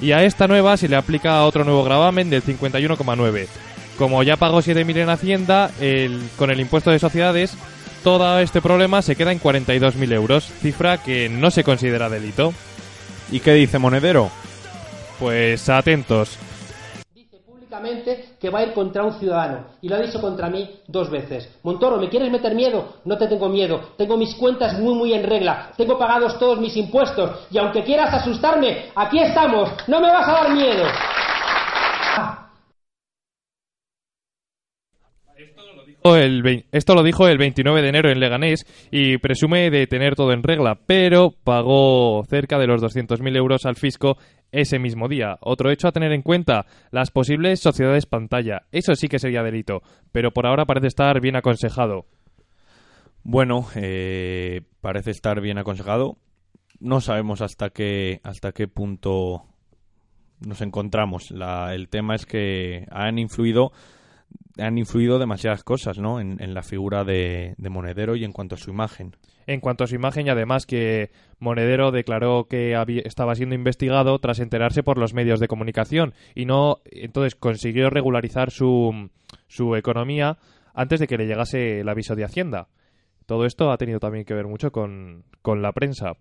Y 0.01 0.11
a 0.11 0.25
esta 0.25 0.49
nueva 0.49 0.77
se 0.77 0.89
le 0.89 0.97
aplica 0.97 1.45
otro 1.45 1.63
nuevo 1.63 1.85
gravamen 1.85 2.31
del 2.31 2.43
51,9. 2.43 3.47
Como 3.99 4.23
ya 4.23 4.37
pagó 4.37 4.59
7.000 4.59 4.97
en 4.97 5.11
Hacienda, 5.11 5.71
el, 5.81 6.29
con 6.37 6.51
el 6.51 6.61
impuesto 6.61 6.91
de 6.91 6.99
sociedades, 6.99 7.57
todo 8.03 8.39
este 8.41 8.61
problema 8.61 9.01
se 9.01 9.15
queda 9.15 9.31
en 9.31 9.41
42.000 9.41 10.13
euros, 10.13 10.45
cifra 10.45 10.99
que 10.99 11.29
no 11.29 11.51
se 11.51 11.63
considera 11.63 12.09
delito. 12.09 12.53
¿Y 13.31 13.41
qué 13.41 13.53
dice 13.53 13.79
Monedero? 13.79 14.29
Pues 15.21 15.69
atentos. 15.69 16.37
Dice 17.15 17.37
públicamente 17.47 18.31
que 18.41 18.51
va 18.51 18.59
a 18.59 18.65
ir 18.65 18.73
contra 18.73 19.05
un 19.05 19.19
ciudadano 19.21 19.67
y 19.81 19.89
lo 19.89 19.95
ha 19.95 20.01
dicho 20.01 20.21
contra 20.21 20.51
mí 20.51 20.81
dos 20.89 21.11
veces. 21.11 21.49
Montoro, 21.63 21.99
¿me 21.99 22.09
quieres 22.09 22.31
meter 22.33 22.57
miedo? 22.57 22.95
No 23.05 23.17
te 23.17 23.29
tengo 23.29 23.49
miedo. 23.49 23.93
Tengo 23.97 24.17
mis 24.17 24.35
cuentas 24.35 24.79
muy 24.81 24.95
muy 24.95 25.15
en 25.15 25.23
regla. 25.23 25.71
Tengo 25.77 25.97
pagados 25.97 26.39
todos 26.41 26.59
mis 26.59 26.77
impuestos 26.77 27.47
y 27.53 27.59
aunque 27.59 27.85
quieras 27.85 28.13
asustarme, 28.13 28.91
aquí 28.97 29.21
estamos. 29.21 29.71
No 29.87 30.01
me 30.01 30.09
vas 30.09 30.29
a 30.29 30.33
dar 30.33 30.51
miedo. 30.53 30.87
El 36.05 36.65
esto 36.73 36.95
lo 36.95 37.05
dijo 37.05 37.29
el 37.29 37.39
29 37.39 37.81
de 37.81 37.89
enero 37.89 38.11
en 38.11 38.19
Leganés 38.19 38.67
y 38.91 39.19
presume 39.19 39.71
de 39.71 39.87
tener 39.87 40.17
todo 40.17 40.33
en 40.33 40.43
regla, 40.43 40.79
pero 40.85 41.31
pagó 41.45 42.25
cerca 42.29 42.59
de 42.59 42.67
los 42.67 42.83
200.000 42.83 43.37
euros 43.37 43.67
al 43.67 43.77
fisco 43.77 44.17
ese 44.51 44.81
mismo 44.81 45.09
día. 45.09 45.39
Otro 45.41 45.71
hecho 45.71 45.87
a 45.87 45.93
tener 45.93 46.13
en 46.13 46.23
cuenta, 46.23 46.67
las 46.91 47.13
posibles 47.13 47.61
sociedades 47.61 48.07
pantalla. 48.07 48.63
Eso 48.73 48.95
sí 48.97 49.07
que 49.09 49.21
sería 49.21 49.45
delito, 49.45 49.83
pero 50.11 50.33
por 50.33 50.47
ahora 50.47 50.65
parece 50.65 50.89
estar 50.89 51.21
bien 51.21 51.37
aconsejado. 51.37 52.07
Bueno, 53.23 53.69
eh, 53.77 54.63
parece 54.81 55.13
estar 55.13 55.41
bien 55.41 55.59
aconsejado. 55.59 56.17
No 56.81 57.01
sabemos 57.01 57.43
hasta 57.43 57.71
qué 57.71 58.21
hasta 58.25 58.51
qué 58.51 58.67
punto 58.67 59.45
nos 60.41 60.61
encontramos. 60.63 61.33
El 61.71 61.89
tema 61.89 62.17
es 62.17 62.27
que 62.27 62.87
han 62.91 63.21
influido 63.21 63.71
han 64.59 64.77
influido 64.79 65.19
demasiadas 65.19 65.65
cosas, 65.65 65.99
¿no? 65.99 66.21
En, 66.21 66.43
en 66.43 66.55
la 66.55 66.63
figura 66.63 67.05
de, 67.05 67.55
de 67.57 67.69
Monedero 67.71 68.17
y 68.17 68.25
en 68.25 68.33
cuanto 68.33 68.55
a 68.55 68.59
su 68.59 68.71
imagen. 68.71 69.17
En 69.47 69.61
cuanto 69.61 69.85
a 69.85 69.87
su 69.87 69.95
imagen 69.95 70.27
y 70.27 70.31
además 70.31 70.67
que 70.67 71.11
Monedero 71.39 71.91
declaró 71.91 72.47
que 72.49 72.77
había- 72.77 73.03
estaba 73.05 73.35
siendo 73.35 73.55
investigado 73.55 74.19
tras 74.19 74.39
enterarse 74.39 74.83
por 74.83 74.99
los 74.99 75.15
medios 75.15 75.41
de 75.41 75.49
comunicación 75.49 76.15
y 76.35 76.45
no 76.45 76.79
entonces 76.85 77.35
consiguió 77.35 77.91
regularizar 77.91 78.51
su, 78.51 79.11
su 79.49 79.75
economía 79.75 80.39
antes 80.75 81.01
de 81.01 81.07
que 81.07 81.19
le 81.19 81.27
llegase 81.27 81.81
el 81.81 81.89
aviso 81.89 82.15
de 82.15 82.25
Hacienda. 82.25 82.69
Todo 83.27 83.47
esto 83.47 83.71
ha 83.73 83.79
tenido 83.79 84.01
también 84.01 84.25
que 84.25 84.35
ver 84.35 84.47
mucho 84.47 84.71
con, 84.71 85.25
con 85.43 85.63
la 85.63 85.73
prensa. 85.73 86.13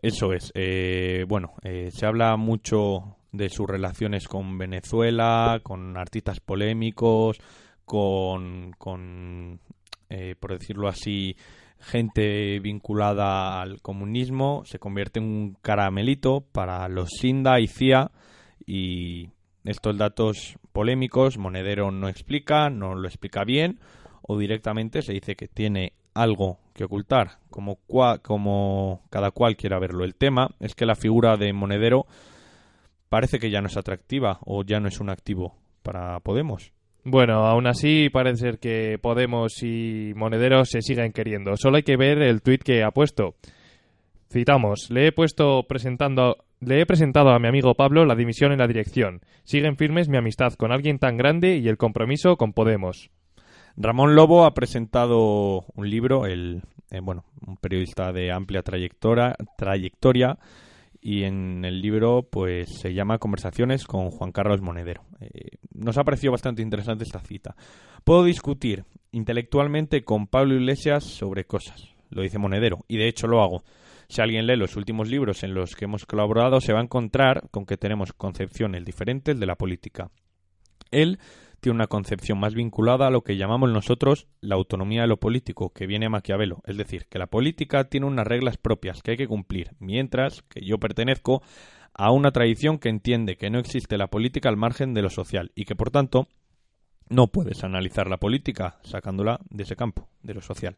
Eso 0.00 0.32
es. 0.32 0.52
eh, 0.54 1.24
bueno, 1.28 1.54
eh, 1.62 1.90
se 1.92 2.06
habla 2.06 2.36
mucho 2.36 3.16
de 3.32 3.48
sus 3.48 3.66
relaciones 3.66 4.28
con 4.28 4.58
Venezuela, 4.58 5.60
con 5.62 5.96
artistas 5.96 6.40
polémicos, 6.40 7.38
con, 7.84 8.72
con 8.78 9.58
eh, 10.10 10.34
por 10.38 10.52
decirlo 10.58 10.88
así, 10.88 11.36
gente 11.78 12.60
vinculada 12.60 13.60
al 13.60 13.80
comunismo. 13.80 14.62
Se 14.64 14.78
convierte 14.78 15.18
en 15.18 15.26
un 15.26 15.56
caramelito 15.62 16.42
para 16.52 16.88
los 16.88 17.08
Sinda 17.10 17.58
y 17.60 17.66
CIA 17.66 18.10
y 18.66 19.28
estos 19.64 19.96
datos 19.96 20.56
polémicos 20.72 21.38
Monedero 21.38 21.90
no 21.90 22.08
explica, 22.08 22.70
no 22.70 22.94
lo 22.94 23.08
explica 23.08 23.44
bien 23.44 23.80
o 24.22 24.38
directamente 24.38 25.02
se 25.02 25.12
dice 25.14 25.34
que 25.34 25.48
tiene 25.48 25.94
algo 26.14 26.58
que 26.74 26.84
ocultar, 26.84 27.38
como, 27.50 27.78
cua- 27.88 28.20
como 28.22 29.02
cada 29.10 29.30
cual 29.30 29.56
quiera 29.56 29.78
verlo. 29.78 30.04
El 30.04 30.14
tema 30.14 30.50
es 30.60 30.74
que 30.74 30.86
la 30.86 30.94
figura 30.94 31.36
de 31.36 31.52
Monedero 31.52 32.06
parece 33.12 33.38
que 33.38 33.50
ya 33.50 33.60
no 33.60 33.66
es 33.66 33.76
atractiva 33.76 34.38
o 34.46 34.64
ya 34.64 34.80
no 34.80 34.88
es 34.88 34.98
un 34.98 35.10
activo 35.10 35.58
para 35.82 36.18
Podemos. 36.20 36.72
Bueno, 37.04 37.44
aún 37.44 37.66
así 37.66 38.08
parece 38.08 38.38
ser 38.38 38.58
que 38.58 38.98
Podemos 39.02 39.62
y 39.62 40.14
Monedero 40.16 40.64
se 40.64 40.80
siguen 40.80 41.12
queriendo. 41.12 41.54
Solo 41.58 41.76
hay 41.76 41.82
que 41.82 41.98
ver 41.98 42.22
el 42.22 42.40
tuit 42.40 42.62
que 42.62 42.82
ha 42.82 42.90
puesto. 42.90 43.34
Citamos, 44.32 44.88
le 44.88 45.08
he 45.08 45.12
puesto 45.12 45.64
presentando 45.68 46.38
le 46.60 46.80
he 46.80 46.86
presentado 46.86 47.28
a 47.34 47.38
mi 47.38 47.48
amigo 47.48 47.74
Pablo 47.74 48.06
la 48.06 48.14
dimisión 48.14 48.50
en 48.50 48.60
la 48.60 48.66
dirección. 48.66 49.20
Siguen 49.44 49.76
firmes 49.76 50.08
mi 50.08 50.16
amistad 50.16 50.54
con 50.54 50.72
alguien 50.72 50.98
tan 50.98 51.18
grande 51.18 51.58
y 51.58 51.68
el 51.68 51.76
compromiso 51.76 52.38
con 52.38 52.54
Podemos. 52.54 53.10
Ramón 53.76 54.14
Lobo 54.14 54.46
ha 54.46 54.54
presentado 54.54 55.66
un 55.74 55.90
libro, 55.90 56.24
el, 56.24 56.62
eh, 56.90 57.00
bueno, 57.02 57.26
un 57.46 57.58
periodista 57.58 58.10
de 58.10 58.32
amplia 58.32 58.62
trayectoria, 58.62 59.36
trayectoria 59.58 60.38
y 61.02 61.24
en 61.24 61.64
el 61.64 61.82
libro 61.82 62.28
pues 62.30 62.78
se 62.78 62.94
llama 62.94 63.18
Conversaciones 63.18 63.84
con 63.84 64.10
Juan 64.10 64.30
Carlos 64.30 64.62
Monedero. 64.62 65.02
Eh, 65.20 65.58
nos 65.74 65.98
ha 65.98 66.04
parecido 66.04 66.30
bastante 66.30 66.62
interesante 66.62 67.02
esta 67.02 67.18
cita. 67.18 67.56
Puedo 68.04 68.22
discutir 68.24 68.84
intelectualmente 69.10 70.04
con 70.04 70.28
Pablo 70.28 70.54
Iglesias 70.54 71.02
sobre 71.04 71.44
cosas, 71.44 71.82
lo 72.10 72.22
dice 72.22 72.38
Monedero, 72.38 72.84
y 72.86 72.98
de 72.98 73.08
hecho 73.08 73.26
lo 73.26 73.42
hago. 73.42 73.64
Si 74.08 74.22
alguien 74.22 74.46
lee 74.46 74.56
los 74.56 74.76
últimos 74.76 75.08
libros 75.08 75.42
en 75.42 75.54
los 75.54 75.74
que 75.74 75.86
hemos 75.86 76.06
colaborado, 76.06 76.60
se 76.60 76.72
va 76.72 76.78
a 76.78 76.84
encontrar 76.84 77.48
con 77.50 77.66
que 77.66 77.76
tenemos 77.76 78.12
concepciones 78.12 78.84
diferentes 78.84 79.38
de 79.38 79.46
la 79.46 79.56
política. 79.56 80.10
Él 80.92 81.18
tiene 81.62 81.76
una 81.76 81.86
concepción 81.86 82.40
más 82.40 82.54
vinculada 82.54 83.06
a 83.06 83.10
lo 83.10 83.22
que 83.22 83.36
llamamos 83.36 83.70
nosotros 83.70 84.26
la 84.40 84.56
autonomía 84.56 85.02
de 85.02 85.06
lo 85.06 85.18
político, 85.18 85.72
que 85.72 85.86
viene 85.86 86.06
a 86.06 86.10
Maquiavelo, 86.10 86.60
es 86.66 86.76
decir, 86.76 87.06
que 87.08 87.20
la 87.20 87.28
política 87.28 87.84
tiene 87.84 88.06
unas 88.06 88.26
reglas 88.26 88.56
propias 88.56 89.00
que 89.00 89.12
hay 89.12 89.16
que 89.16 89.28
cumplir, 89.28 89.70
mientras 89.78 90.42
que 90.42 90.60
yo 90.66 90.78
pertenezco 90.78 91.40
a 91.94 92.10
una 92.10 92.32
tradición 92.32 92.78
que 92.78 92.88
entiende 92.88 93.36
que 93.36 93.48
no 93.48 93.60
existe 93.60 93.96
la 93.96 94.08
política 94.08 94.48
al 94.48 94.56
margen 94.56 94.92
de 94.92 95.02
lo 95.02 95.08
social 95.08 95.52
y 95.54 95.64
que 95.64 95.76
por 95.76 95.92
tanto 95.92 96.26
no 97.08 97.28
puedes 97.28 97.62
analizar 97.62 98.08
la 98.08 98.16
política 98.16 98.78
sacándola 98.82 99.38
de 99.48 99.62
ese 99.62 99.76
campo, 99.76 100.08
de 100.20 100.34
lo 100.34 100.40
social. 100.40 100.76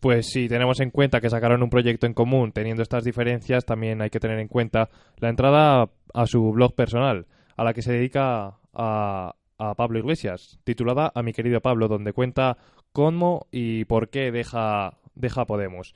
Pues 0.00 0.26
si 0.26 0.48
tenemos 0.48 0.80
en 0.80 0.90
cuenta 0.90 1.20
que 1.20 1.30
sacaron 1.30 1.62
un 1.62 1.70
proyecto 1.70 2.06
en 2.06 2.14
común 2.14 2.50
teniendo 2.50 2.82
estas 2.82 3.04
diferencias, 3.04 3.64
también 3.64 4.02
hay 4.02 4.10
que 4.10 4.18
tener 4.18 4.40
en 4.40 4.48
cuenta 4.48 4.88
la 5.18 5.28
entrada 5.28 5.88
a 6.12 6.26
su 6.26 6.50
blog 6.50 6.74
personal, 6.74 7.26
a 7.56 7.62
la 7.62 7.72
que 7.72 7.82
se 7.82 7.92
dedica 7.92 8.58
a, 8.74 9.35
a 9.58 9.74
Pablo 9.74 9.98
Iglesias, 9.98 10.58
titulada 10.64 11.12
A 11.14 11.22
mi 11.22 11.32
querido 11.32 11.60
Pablo, 11.60 11.88
donde 11.88 12.12
cuenta 12.12 12.56
cómo 12.92 13.46
y 13.50 13.84
por 13.84 14.08
qué 14.08 14.30
deja, 14.30 14.94
deja 15.14 15.46
Podemos. 15.46 15.94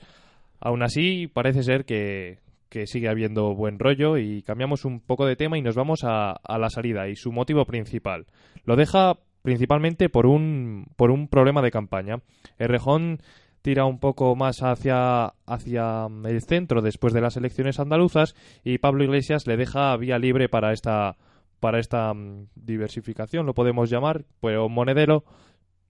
Aún 0.60 0.82
así, 0.82 1.26
parece 1.26 1.62
ser 1.62 1.84
que, 1.84 2.38
que 2.68 2.86
sigue 2.86 3.08
habiendo 3.08 3.54
buen 3.54 3.78
rollo 3.78 4.18
y 4.18 4.42
cambiamos 4.42 4.84
un 4.84 5.00
poco 5.00 5.26
de 5.26 5.36
tema 5.36 5.58
y 5.58 5.62
nos 5.62 5.74
vamos 5.74 6.04
a, 6.04 6.32
a 6.32 6.58
la 6.58 6.70
salida 6.70 7.08
y 7.08 7.16
su 7.16 7.32
motivo 7.32 7.64
principal. 7.64 8.26
Lo 8.64 8.76
deja 8.76 9.18
principalmente 9.42 10.08
por 10.08 10.26
un, 10.26 10.86
por 10.96 11.10
un 11.10 11.28
problema 11.28 11.62
de 11.62 11.70
campaña. 11.70 12.20
Errejón 12.58 13.20
tira 13.62 13.84
un 13.84 13.98
poco 13.98 14.36
más 14.36 14.62
hacia, 14.62 15.34
hacia 15.46 16.06
el 16.24 16.42
centro 16.42 16.82
después 16.82 17.12
de 17.12 17.20
las 17.20 17.36
elecciones 17.36 17.78
andaluzas 17.78 18.34
y 18.64 18.78
Pablo 18.78 19.04
Iglesias 19.04 19.46
le 19.46 19.56
deja 19.56 19.96
vía 19.96 20.18
libre 20.18 20.48
para 20.48 20.72
esta 20.72 21.16
para 21.60 21.78
esta 21.78 22.12
mm, 22.14 22.48
diversificación, 22.54 23.46
lo 23.46 23.54
podemos 23.54 23.90
llamar, 23.90 24.24
pero 24.40 24.68
Monedero 24.68 25.24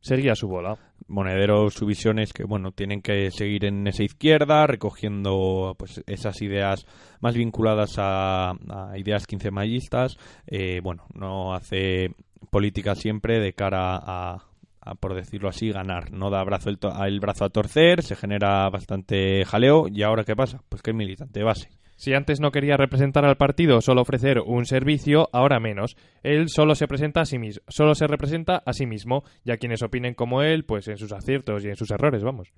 seguía 0.00 0.35
su 0.35 0.48
bola. 0.48 0.76
Monedero, 1.09 1.70
su 1.70 1.87
visión 1.87 2.18
es 2.18 2.33
que, 2.33 2.44
bueno, 2.44 2.72
tienen 2.72 3.02
que 3.02 3.30
seguir 3.30 3.64
en 3.64 3.87
esa 3.87 4.02
izquierda, 4.02 4.66
recogiendo 4.66 5.74
pues 5.78 6.02
esas 6.06 6.40
ideas 6.42 6.87
más 7.20 7.35
vinculadas 7.35 7.94
a, 7.98 8.50
a 8.50 8.98
ideas 8.98 9.26
quincemayistas. 9.26 10.16
Eh, 10.46 10.80
bueno, 10.83 11.04
no 11.14 11.54
hace 11.54 12.14
política 12.50 12.94
siempre 12.94 13.40
de 13.40 13.52
cara 13.52 13.96
a, 13.96 14.44
a, 14.80 14.94
por 14.94 15.14
decirlo 15.14 15.48
así, 15.48 15.70
ganar. 15.70 16.12
No 16.12 16.30
da 16.30 16.42
brazo 16.44 16.70
el, 16.70 16.78
to- 16.78 17.04
el 17.04 17.20
brazo 17.20 17.44
a 17.44 17.50
torcer, 17.50 18.02
se 18.02 18.16
genera 18.16 18.68
bastante 18.70 19.44
jaleo. 19.44 19.87
¿Y 19.88 20.02
ahora 20.02 20.24
qué 20.24 20.35
pasa? 20.37 20.62
Pues 20.68 20.80
que 20.83 20.92
es 20.92 20.96
militante 20.96 21.42
base. 21.42 21.68
Si 22.00 22.14
antes 22.14 22.40
no 22.40 22.50
quería 22.50 22.78
representar 22.78 23.26
al 23.26 23.36
partido, 23.36 23.82
solo 23.82 24.00
ofrecer 24.00 24.40
un 24.40 24.64
servicio, 24.64 25.28
ahora 25.34 25.60
menos. 25.60 25.98
Él 26.22 26.48
solo 26.48 26.74
se 26.74 26.88
presenta 26.88 27.20
a 27.20 27.24
sí 27.26 27.38
mismo, 27.38 27.62
solo 27.68 27.94
se 27.94 28.06
representa 28.06 28.62
a 28.64 28.72
sí 28.72 28.86
mismo 28.86 29.22
y 29.44 29.50
a 29.50 29.58
quienes 29.58 29.82
opinen 29.82 30.14
como 30.14 30.40
él, 30.40 30.64
pues 30.64 30.88
en 30.88 30.96
sus 30.96 31.12
aciertos 31.12 31.62
y 31.62 31.68
en 31.68 31.76
sus 31.76 31.90
errores, 31.90 32.24
vamos. 32.24 32.54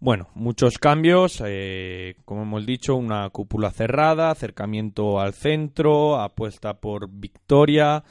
Bueno, 0.00 0.30
muchos 0.34 0.78
cambios, 0.78 1.42
eh, 1.46 2.14
como 2.24 2.44
hemos 2.44 2.64
dicho, 2.64 2.94
una 2.94 3.28
cúpula 3.28 3.72
cerrada, 3.72 4.30
acercamiento 4.30 5.20
al 5.20 5.34
centro, 5.34 6.18
apuesta 6.18 6.80
por 6.80 7.10
victoria, 7.10 8.02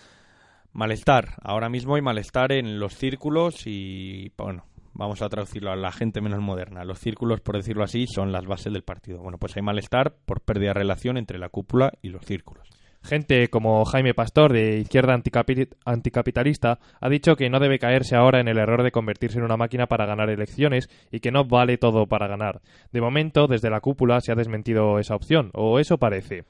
malestar. 0.73 1.39
Ahora 1.41 1.69
mismo 1.69 1.95
hay 1.95 2.03
malestar 2.03 2.51
en 2.51 2.77
los 2.77 2.93
círculos 2.93 3.65
y, 3.65 4.31
bueno, 4.37 4.65
vamos 4.93 5.21
a 5.21 5.29
traducirlo 5.29 5.71
a 5.71 5.75
la 5.75 5.91
gente 5.91 6.21
menos 6.21 6.41
moderna. 6.41 6.83
Los 6.83 6.99
círculos, 6.99 7.41
por 7.41 7.55
decirlo 7.57 7.83
así, 7.83 8.07
son 8.07 8.31
las 8.31 8.45
bases 8.45 8.73
del 8.73 8.83
partido. 8.83 9.19
Bueno, 9.21 9.37
pues 9.37 9.55
hay 9.55 9.63
malestar 9.63 10.15
por 10.25 10.41
pérdida 10.41 10.69
de 10.69 10.75
relación 10.75 11.17
entre 11.17 11.39
la 11.39 11.49
cúpula 11.49 11.91
y 12.01 12.09
los 12.09 12.25
círculos. 12.25 12.67
Gente 13.03 13.49
como 13.49 13.83
Jaime 13.83 14.13
Pastor, 14.13 14.53
de 14.53 14.77
izquierda 14.77 15.17
anticapi- 15.17 15.69
anticapitalista, 15.85 16.77
ha 16.99 17.09
dicho 17.09 17.35
que 17.35 17.49
no 17.49 17.59
debe 17.59 17.79
caerse 17.79 18.15
ahora 18.15 18.39
en 18.39 18.47
el 18.47 18.59
error 18.59 18.83
de 18.83 18.91
convertirse 18.91 19.39
en 19.39 19.43
una 19.43 19.57
máquina 19.57 19.87
para 19.87 20.05
ganar 20.05 20.29
elecciones 20.29 20.87
y 21.11 21.19
que 21.19 21.31
no 21.31 21.45
vale 21.45 21.79
todo 21.79 22.05
para 22.05 22.27
ganar. 22.27 22.61
De 22.91 23.01
momento, 23.01 23.47
desde 23.47 23.71
la 23.71 23.81
cúpula 23.81 24.21
se 24.21 24.31
ha 24.31 24.35
desmentido 24.35 24.99
esa 24.99 25.15
opción, 25.15 25.49
o 25.53 25.79
eso 25.79 25.97
parece. 25.97 26.43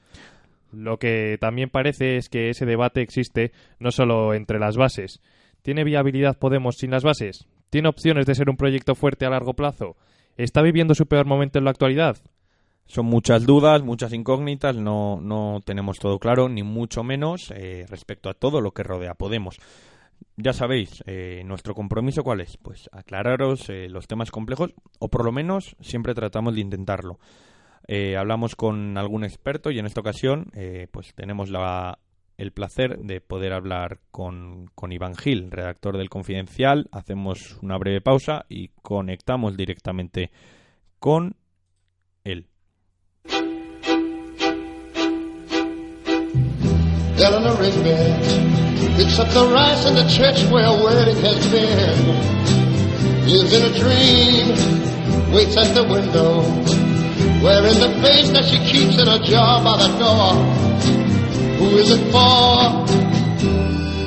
Lo 0.72 0.98
que 0.98 1.38
también 1.40 1.70
parece 1.70 2.18
es 2.18 2.28
que 2.28 2.50
ese 2.50 2.66
debate 2.66 3.00
existe 3.00 3.52
no 3.78 3.90
solo 3.90 4.34
entre 4.34 4.58
las 4.58 4.76
bases. 4.76 5.22
¿Tiene 5.62 5.84
viabilidad 5.84 6.38
Podemos 6.38 6.76
sin 6.76 6.90
las 6.90 7.02
bases? 7.02 7.46
¿Tiene 7.72 7.88
opciones 7.88 8.26
de 8.26 8.34
ser 8.34 8.50
un 8.50 8.58
proyecto 8.58 8.94
fuerte 8.94 9.24
a 9.24 9.30
largo 9.30 9.54
plazo? 9.54 9.96
¿Está 10.36 10.60
viviendo 10.60 10.94
su 10.94 11.06
peor 11.06 11.24
momento 11.24 11.58
en 11.58 11.64
la 11.64 11.70
actualidad? 11.70 12.18
Son 12.84 13.06
muchas 13.06 13.46
dudas, 13.46 13.82
muchas 13.82 14.12
incógnitas, 14.12 14.76
no, 14.76 15.22
no 15.22 15.62
tenemos 15.64 15.98
todo 15.98 16.18
claro, 16.18 16.50
ni 16.50 16.62
mucho 16.62 17.02
menos 17.02 17.50
eh, 17.50 17.86
respecto 17.88 18.28
a 18.28 18.34
todo 18.34 18.60
lo 18.60 18.72
que 18.72 18.82
rodea 18.82 19.14
Podemos. 19.14 19.56
Ya 20.36 20.52
sabéis, 20.52 21.02
eh, 21.06 21.44
nuestro 21.46 21.74
compromiso 21.74 22.22
cuál 22.22 22.42
es, 22.42 22.58
pues 22.58 22.90
aclararos 22.92 23.70
eh, 23.70 23.88
los 23.88 24.06
temas 24.06 24.30
complejos, 24.30 24.74
o 24.98 25.08
por 25.08 25.24
lo 25.24 25.32
menos 25.32 25.74
siempre 25.80 26.12
tratamos 26.12 26.54
de 26.54 26.60
intentarlo. 26.60 27.20
Hablamos 28.18 28.54
con 28.54 28.98
algún 28.98 29.24
experto 29.24 29.70
y 29.70 29.78
en 29.78 29.86
esta 29.86 30.00
ocasión 30.00 30.52
pues 30.92 31.14
tenemos 31.14 31.50
la, 31.50 31.98
el 32.42 32.50
placer 32.50 32.98
de 32.98 33.20
poder 33.20 33.52
hablar 33.52 34.00
con, 34.10 34.66
con 34.74 34.90
Iván 34.90 35.14
Gil, 35.14 35.52
redactor 35.52 35.96
del 35.96 36.10
Confidencial. 36.10 36.88
Hacemos 36.90 37.56
una 37.62 37.78
breve 37.78 38.00
pausa 38.00 38.46
y 38.48 38.70
conectamos 38.82 39.56
directamente 39.56 40.32
con 40.98 41.36
él. 42.24 42.48
The 47.16 47.30
in 49.86 49.94
the 49.94 50.04
church 50.08 50.42
where 50.50 50.66
a 50.66 50.72
wedding 50.72 51.24
has 51.24 51.46
been. 51.46 51.96
In 53.24 53.46
a 53.62 53.70
dream, 53.78 54.56
at 55.56 55.72
the 55.74 55.84
window, 55.84 56.42
face 58.02 58.30
that 58.30 58.44
she 58.44 58.58
keeps 58.58 58.98
in 58.98 59.06
door. 59.98 60.34
Who 61.62 61.78
is 61.78 61.90
it 61.92 62.02
for? 62.10 62.58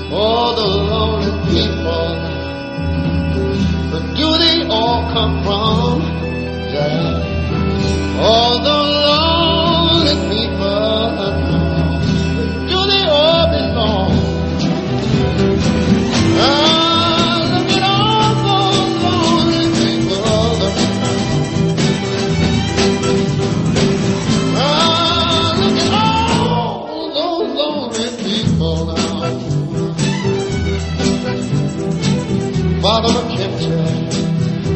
For 0.10 0.44
the 0.60 0.68
lonely 0.92 1.32
people. 1.48 2.08
Where 3.92 4.08
do 4.20 4.28
they 4.44 4.68
all 4.68 5.02
come 5.14 5.42
from? 5.46 6.02
Yeah. 6.74 8.20
All 8.20 8.60
the 8.60 8.78
lonely 9.08 9.35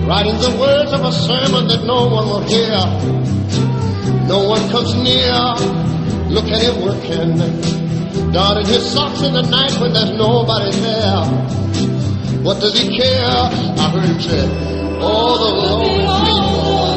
In 0.09 0.37
the 0.41 0.57
words 0.59 0.91
of 0.91 1.05
a 1.05 1.11
sermon 1.11 1.67
that 1.67 1.85
no 1.85 2.07
one 2.09 2.27
will 2.27 2.41
hear. 2.41 2.81
No 4.27 4.43
one 4.49 4.67
comes 4.69 4.95
near. 4.95 5.31
Look 6.33 6.45
at 6.45 6.63
him 6.63 6.81
working. 6.81 7.37
Darting 8.33 8.65
his 8.65 8.91
socks 8.91 9.21
in 9.21 9.33
the 9.33 9.43
night 9.43 9.71
when 9.79 9.93
there's 9.93 10.09
nobody 10.09 10.71
there. 10.81 11.25
What 12.41 12.59
does 12.59 12.77
he 12.77 12.97
care? 12.97 13.23
I 13.23 13.89
heard 13.93 14.03
him 14.09 14.19
say, 14.19 14.49
Oh, 14.99 15.37
the 15.37 15.49
lonely 15.61 16.01
people. 16.25 16.89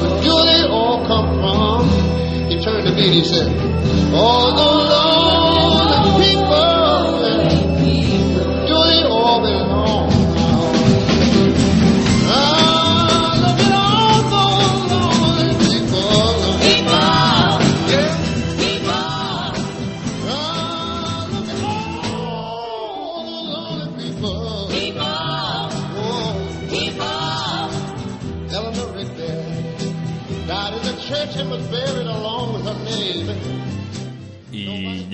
Where 0.00 0.16
do 0.24 0.34
they 0.50 0.66
all 0.72 1.04
come 1.06 1.38
from? 1.38 2.48
He 2.48 2.58
turned 2.64 2.86
to 2.88 2.92
me 2.94 3.04
and 3.04 3.14
he 3.14 3.22
said, 3.24 3.52
Oh, 4.14 4.56
the 4.56 4.85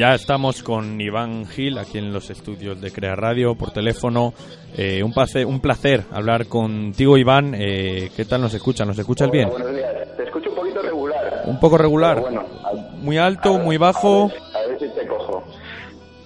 ya 0.03 0.15
estamos 0.17 0.65
con 0.65 1.01
Iván 1.01 1.47
Gil 1.47 1.79
aquí 1.79 1.99
en 1.99 2.13
los 2.13 2.29
estudios 2.29 2.81
de 2.81 2.91
Crea 2.91 3.15
Radio 3.15 3.55
por 3.55 3.71
teléfono. 3.71 4.35
Eh, 4.77 5.01
un, 5.01 5.13
placer, 5.13 5.47
un 5.47 5.61
placer 5.61 6.03
hablar 6.11 6.49
contigo, 6.49 7.17
Iván. 7.17 7.55
Eh, 7.57 8.11
¿Qué 8.17 8.25
tal 8.25 8.41
nos 8.41 8.53
escucha? 8.53 8.85
¿Nos 8.85 8.99
escuchas 8.99 9.31
bien? 9.31 9.49
Buenos 9.49 9.73
días. 9.73 9.93
Te 10.17 10.25
escucho 10.25 10.51
un 10.51 10.57
poquito 10.57 10.83
regular. 10.83 11.43
Un 11.47 11.61
poco 11.61 11.79
regular. 11.79 12.19
Bueno, 12.21 12.41
a- 12.65 12.73
Muy 12.97 13.17
alto, 13.17 13.51
a 13.51 13.57
ver- 13.59 13.65
muy 13.65 13.77
bajo. 13.77 14.25
A 14.25 14.27
ver, 14.27 14.41
a 14.57 14.67
ver 14.71 14.79
si 14.81 14.89
te 14.89 15.07
cojo. 15.07 15.45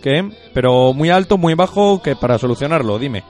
¿Qué? 0.02 0.26
Pero 0.54 0.94
muy 0.94 1.10
alto, 1.10 1.36
muy 1.36 1.52
bajo, 1.52 2.00
que 2.02 2.16
para 2.16 2.38
solucionarlo, 2.38 2.98
dime. 2.98 3.24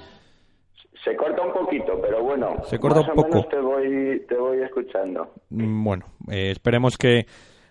Se 1.05 1.17
corta 1.17 1.43
un 1.43 1.53
poquito, 1.55 2.01
pero 2.01 2.23
bueno. 2.23 2.55
Se 2.71 2.79
corta 2.79 3.01
más 3.01 3.09
un 3.09 3.19
o 3.19 3.23
poco. 3.23 3.29
menos 3.39 3.49
te 3.49 3.59
voy, 3.61 4.23
te 4.29 4.37
voy 4.37 4.63
escuchando. 4.63 5.29
Mm, 5.51 5.83
Bueno, 5.85 6.05
eh, 6.31 6.53
esperemos 6.53 6.97
que, 6.97 7.27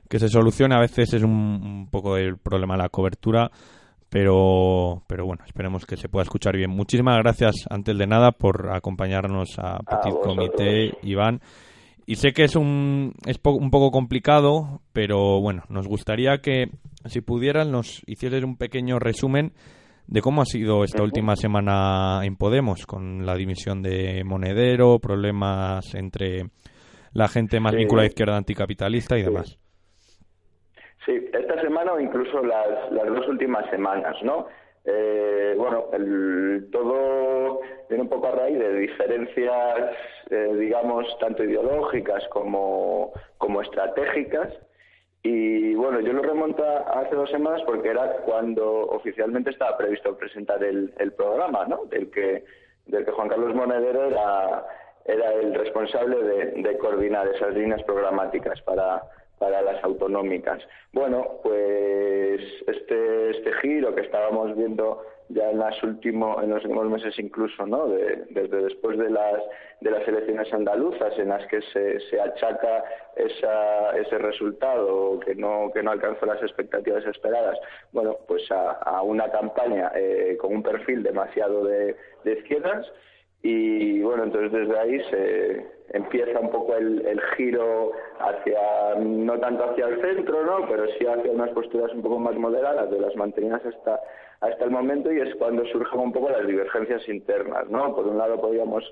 que 0.10 0.20
se 0.20 0.30
solucione. 0.30 0.76
A 0.76 0.80
veces 0.80 1.14
es 1.14 1.24
un, 1.24 1.32
un 1.32 1.88
poco 1.92 2.18
el 2.18 2.38
problema 2.38 2.78
la 2.78 2.90
cobertura, 2.90 3.50
pero, 4.10 5.04
pero 5.08 5.26
bueno, 5.26 5.44
esperemos 5.46 5.86
que 5.86 5.98
se 5.98 6.10
pueda 6.10 6.24
escuchar 6.24 6.56
bien. 6.56 6.70
Muchísimas 6.72 7.18
gracias, 7.18 7.66
antes 7.70 7.98
de 7.98 8.08
nada, 8.08 8.32
por 8.32 8.70
acompañarnos 8.74 9.58
a 9.60 9.80
Petit. 9.80 10.16
Comité, 10.24 10.92
Iván. 11.04 11.42
Y 12.08 12.16
sé 12.18 12.34
que 12.34 12.44
es 12.44 12.56
un, 12.56 13.14
es 13.26 13.40
po- 13.40 13.56
un 13.56 13.72
poco 13.72 13.90
complicado, 13.92 14.82
pero 14.94 15.42
bueno, 15.42 15.64
nos 15.70 15.88
gustaría 15.88 16.38
que, 16.38 16.70
si 17.06 17.22
pudieran, 17.22 17.72
nos 17.72 18.04
hicieses 18.06 18.44
un 18.44 18.58
pequeño 18.58 19.00
resumen 19.00 19.54
de 20.06 20.22
cómo 20.22 20.44
ha 20.44 20.46
sido 20.46 20.84
esta 20.84 21.02
última 21.02 21.36
semana 21.36 22.22
en 22.24 22.36
Podemos, 22.36 22.86
con 22.86 23.26
la 23.26 23.36
dimisión 23.36 23.82
de 23.82 24.24
Monedero, 24.24 25.00
problemas 25.00 25.96
entre 25.96 26.52
la 27.12 27.28
gente 27.28 27.60
más 27.60 27.72
Sí. 27.72 27.80
vinculada 27.80 28.04
a 28.06 28.10
izquierda 28.10 28.38
anticapitalista 28.38 29.18
y 29.18 29.24
demás. 29.24 29.58
Sí, 31.06 31.30
esta 31.32 31.62
semana 31.62 31.94
o 31.94 32.00
incluso 32.00 32.42
las, 32.44 32.92
las 32.92 33.06
dos 33.08 33.28
últimas 33.28 33.70
semanas, 33.70 34.16
¿no? 34.24 34.48
Eh, 34.86 35.54
bueno, 35.58 35.86
el, 35.94 36.68
todo 36.72 37.62
viene 37.90 38.04
un 38.04 38.10
poco 38.10 38.28
a 38.28 38.32
raíz 38.32 38.58
de 38.58 38.74
diferencias, 38.74 39.96
eh, 40.32 40.54
digamos, 40.60 41.06
tanto 41.20 41.44
ideológicas 41.44 42.28
como, 42.30 43.14
como 43.38 43.62
estratégicas. 43.62 44.52
Y 45.22 45.76
bueno, 45.76 46.00
yo 46.00 46.14
lo 46.14 46.24
remonto 46.24 46.64
a 46.64 47.02
hace 47.02 47.16
dos 47.16 47.30
semanas 47.30 47.62
porque 47.66 47.90
era 47.90 48.18
cuando 48.26 48.88
oficialmente 48.90 49.52
estaba 49.52 49.78
previsto 49.78 50.18
presentar 50.18 50.64
el, 50.64 50.94
el 50.98 51.14
programa, 51.14 51.66
¿no? 51.66 51.86
Del 51.86 52.10
que, 52.10 52.46
del 52.86 53.06
que 53.06 53.12
Juan 53.12 53.30
Carlos 53.30 53.56
Monedero 53.56 54.06
era, 54.06 54.66
era 55.06 55.34
el 55.34 55.54
responsable 55.54 56.18
de, 56.18 56.46
de 56.62 56.78
coordinar 56.78 57.28
esas 57.28 57.56
líneas 57.56 57.82
programáticas 57.84 58.62
para, 58.62 59.02
para 59.40 59.62
las 59.62 59.84
autonómicas. 59.84 60.62
Bueno, 60.94 61.40
pues 61.44 62.42
este, 62.68 63.32
este 63.32 63.52
giro 63.62 63.94
que 63.94 64.02
estábamos 64.02 64.56
viendo 64.56 65.02
ya 65.30 65.50
en, 65.50 65.58
las 65.58 65.82
último, 65.82 66.40
en 66.42 66.52
los 66.52 66.64
últimos 66.64 66.88
meses 66.88 67.18
incluso, 67.18 67.66
¿no? 67.66 67.88
De- 67.88 68.26
desde 68.30 68.62
después 68.64 68.98
de 68.98 69.10
las, 69.10 69.42
de 69.82 69.90
las 69.92 70.08
elecciones 70.08 70.54
andaluzas 70.54 71.18
en 71.18 71.30
las 71.30 71.46
que 71.48 71.62
se, 71.74 72.00
se 72.02 72.22
achaca 72.22 72.84
esa, 73.16 73.98
ese 73.98 74.18
resultado 74.20 75.20
que 75.22 75.34
no, 75.36 75.72
que 75.74 75.82
no 75.82 75.92
alcanzó 75.92 76.28
las 76.28 76.42
expectativas 76.44 77.04
esperadas, 77.08 77.58
bueno, 77.92 78.18
pues 78.28 78.44
a, 78.52 79.02
una 79.02 79.30
campaña 79.32 79.92
eh, 79.96 80.38
con 80.40 80.54
un 80.54 80.62
perfil 80.64 81.02
demasiado 81.02 81.66
de, 81.66 81.96
de 82.24 82.34
izquierdas 82.34 82.86
y 83.48 84.02
bueno, 84.02 84.24
entonces 84.24 84.52
desde 84.52 84.80
ahí 84.80 85.00
se 85.12 85.66
empieza 85.90 86.40
un 86.40 86.50
poco 86.50 86.76
el, 86.76 87.06
el 87.06 87.22
giro 87.38 87.92
hacia, 88.18 88.96
no 89.00 89.40
tanto 89.40 89.66
hacia 89.66 89.86
el 89.86 90.02
centro, 90.02 90.44
¿no? 90.44 90.68
Pero 90.68 90.88
sí 90.98 91.06
hacia 91.06 91.32
unas 91.32 91.52
posturas 91.52 91.94
un 91.94 92.02
poco 92.02 92.18
más 92.18 92.36
moderadas 92.38 92.90
de 92.90 93.00
las 93.00 93.16
mantenidas 93.16 93.64
hasta, 93.64 94.00
hasta 94.42 94.66
el 94.66 94.72
momento 94.72 95.14
y 95.14 95.20
es 95.20 95.36
cuando 95.36 95.64
surgen 95.68 96.00
un 96.00 96.12
poco 96.12 96.32
las 96.32 96.48
divergencias 96.48 97.08
internas, 97.08 97.70
¿no? 97.70 97.96
Por 97.96 98.08
un 98.08 98.18
lado 98.18 98.42
podríamos 98.42 98.84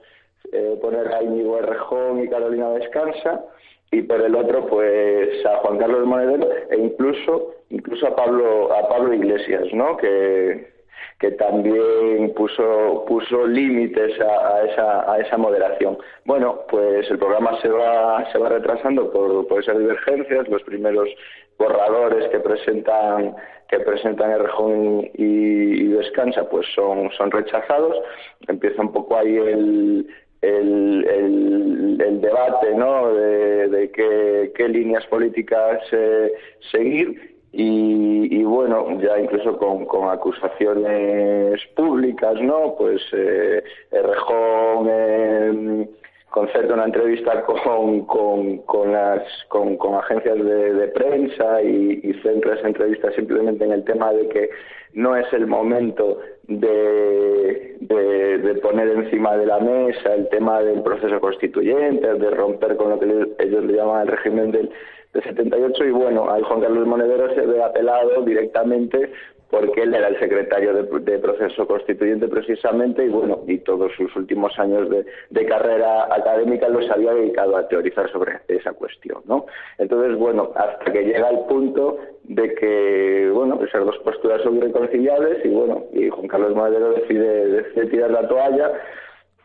eh, 0.51 0.77
poner 0.79 1.07
a 1.07 1.23
Íñigo 1.23 1.57
Errejón 1.57 2.23
y 2.23 2.29
Carolina 2.29 2.69
Descansa 2.73 3.43
y 3.91 4.03
por 4.03 4.21
el 4.21 4.35
otro 4.35 4.67
pues 4.67 5.43
a 5.47 5.57
Juan 5.57 5.79
Carlos 5.79 6.05
Monedero 6.05 6.47
e 6.69 6.77
incluso 6.77 7.55
incluso 7.71 8.05
a 8.05 8.15
Pablo 8.15 8.71
a 8.71 8.87
Pablo 8.87 9.15
Iglesias, 9.15 9.73
¿no? 9.73 9.97
Que 9.97 10.72
que 11.19 11.31
también 11.31 12.33
puso 12.35 13.05
puso 13.07 13.47
límites 13.47 14.19
a, 14.19 14.63
esa 14.65 15.11
a 15.11 15.19
esa 15.19 15.37
moderación. 15.37 15.97
Bueno, 16.25 16.61
pues 16.69 17.09
el 17.09 17.17
programa 17.17 17.59
se 17.61 17.69
va 17.69 18.29
se 18.31 18.37
va 18.37 18.49
retrasando 18.49 19.11
por, 19.11 19.47
por 19.47 19.61
esas 19.61 19.77
divergencias, 19.77 20.47
los 20.49 20.63
primeros 20.63 21.09
borradores 21.57 22.29
que 22.29 22.39
presentan 22.39 23.35
que 23.69 23.79
presentan 23.79 24.31
Errejón 24.31 25.09
y, 25.13 25.83
y 25.83 25.87
Descansa 25.87 26.49
pues 26.49 26.67
son 26.75 27.11
son 27.11 27.31
rechazados. 27.31 27.95
Empieza 28.47 28.81
un 28.81 28.91
poco 28.91 29.17
ahí 29.17 29.37
el 29.37 30.07
el, 30.43 32.21
debate 32.21 32.73
¿no? 32.75 33.13
de, 33.13 33.69
de 33.69 33.91
qué, 33.91 34.51
qué 34.55 34.67
líneas 34.67 35.05
políticas 35.07 35.81
eh, 35.91 36.33
seguir 36.71 37.32
y, 37.55 38.39
y 38.39 38.43
bueno, 38.43 38.99
ya 38.99 39.19
incluso 39.19 39.55
con, 39.59 39.85
con 39.85 40.09
acusaciones 40.09 41.61
públicas, 41.75 42.41
¿no? 42.41 42.73
Pues 42.75 42.99
eh, 43.11 43.63
Errejón 43.91 44.87
eh, 44.89 45.87
concerta 46.31 46.73
una 46.73 46.85
entrevista 46.85 47.43
con, 47.43 48.05
con, 48.05 48.57
con, 48.63 48.91
las, 48.91 49.21
con, 49.49 49.77
con 49.77 49.93
agencias 49.93 50.35
de, 50.35 50.73
de 50.73 50.87
prensa 50.87 51.61
y, 51.61 51.99
y 52.01 52.13
centra 52.23 52.55
esa 52.55 52.67
entrevista 52.67 53.11
simplemente 53.11 53.63
en 53.63 53.73
el 53.73 53.83
tema 53.83 54.11
de 54.11 54.27
que 54.29 54.49
no 54.93 55.15
es 55.15 55.31
el 55.31 55.45
momento 55.45 56.21
de, 56.47 57.77
de, 57.81 58.37
de 58.39 58.55
poner 58.61 58.89
encima 58.89 59.37
de 59.37 59.45
la 59.45 59.59
mesa 59.59 60.15
el 60.15 60.27
tema 60.29 60.59
del 60.61 60.81
proceso 60.81 61.19
constituyente, 61.19 62.15
de 62.15 62.31
romper 62.31 62.77
con 62.77 62.89
lo 62.89 62.99
que 62.99 63.05
ellos 63.43 63.63
le 63.63 63.73
llaman 63.73 64.01
el 64.01 64.07
régimen 64.07 64.51
del, 64.51 64.71
del 65.13 65.23
78 65.23 65.85
y 65.85 65.91
bueno, 65.91 66.29
ahí 66.31 66.41
Juan 66.43 66.61
Carlos 66.61 66.87
Monedero 66.87 67.33
se 67.35 67.41
ve 67.41 67.63
apelado 67.63 68.21
directamente 68.23 69.11
porque 69.53 69.83
él 69.83 69.93
era 69.93 70.07
el 70.07 70.17
secretario 70.17 70.73
de, 70.73 70.99
de 71.01 71.19
proceso 71.19 71.67
constituyente 71.67 72.27
precisamente 72.27 73.05
y 73.05 73.09
bueno, 73.09 73.41
y 73.45 73.59
todos 73.59 73.91
sus 73.95 74.15
últimos 74.15 74.57
años 74.57 74.89
de, 74.89 75.05
de 75.29 75.45
carrera 75.45 76.05
académica 76.11 76.67
los 76.69 76.89
había 76.89 77.13
dedicado 77.13 77.55
a 77.55 77.67
teorizar 77.67 78.11
sobre 78.11 78.39
esa 78.47 78.73
cuestión, 78.73 79.21
¿no? 79.27 79.45
Entonces, 79.77 80.17
bueno, 80.17 80.49
hasta 80.55 80.91
que 80.91 81.03
llega 81.03 81.29
el 81.29 81.41
punto 81.41 81.99
de 82.23 82.55
que, 82.55 83.29
bueno, 83.31 83.59
esas 83.63 83.85
dos 83.85 83.99
posturas 83.99 84.41
son 84.41 84.57
irreconciliables 84.57 85.45
y 85.45 85.49
bueno, 85.49 85.83
y 85.93 86.09
Juan 86.09 86.27
Carlos 86.27 86.55
Monedero 86.55 86.93
decide, 86.93 87.47
decide 87.49 87.85
tirar 87.85 88.09
la 88.09 88.27
toalla, 88.27 88.71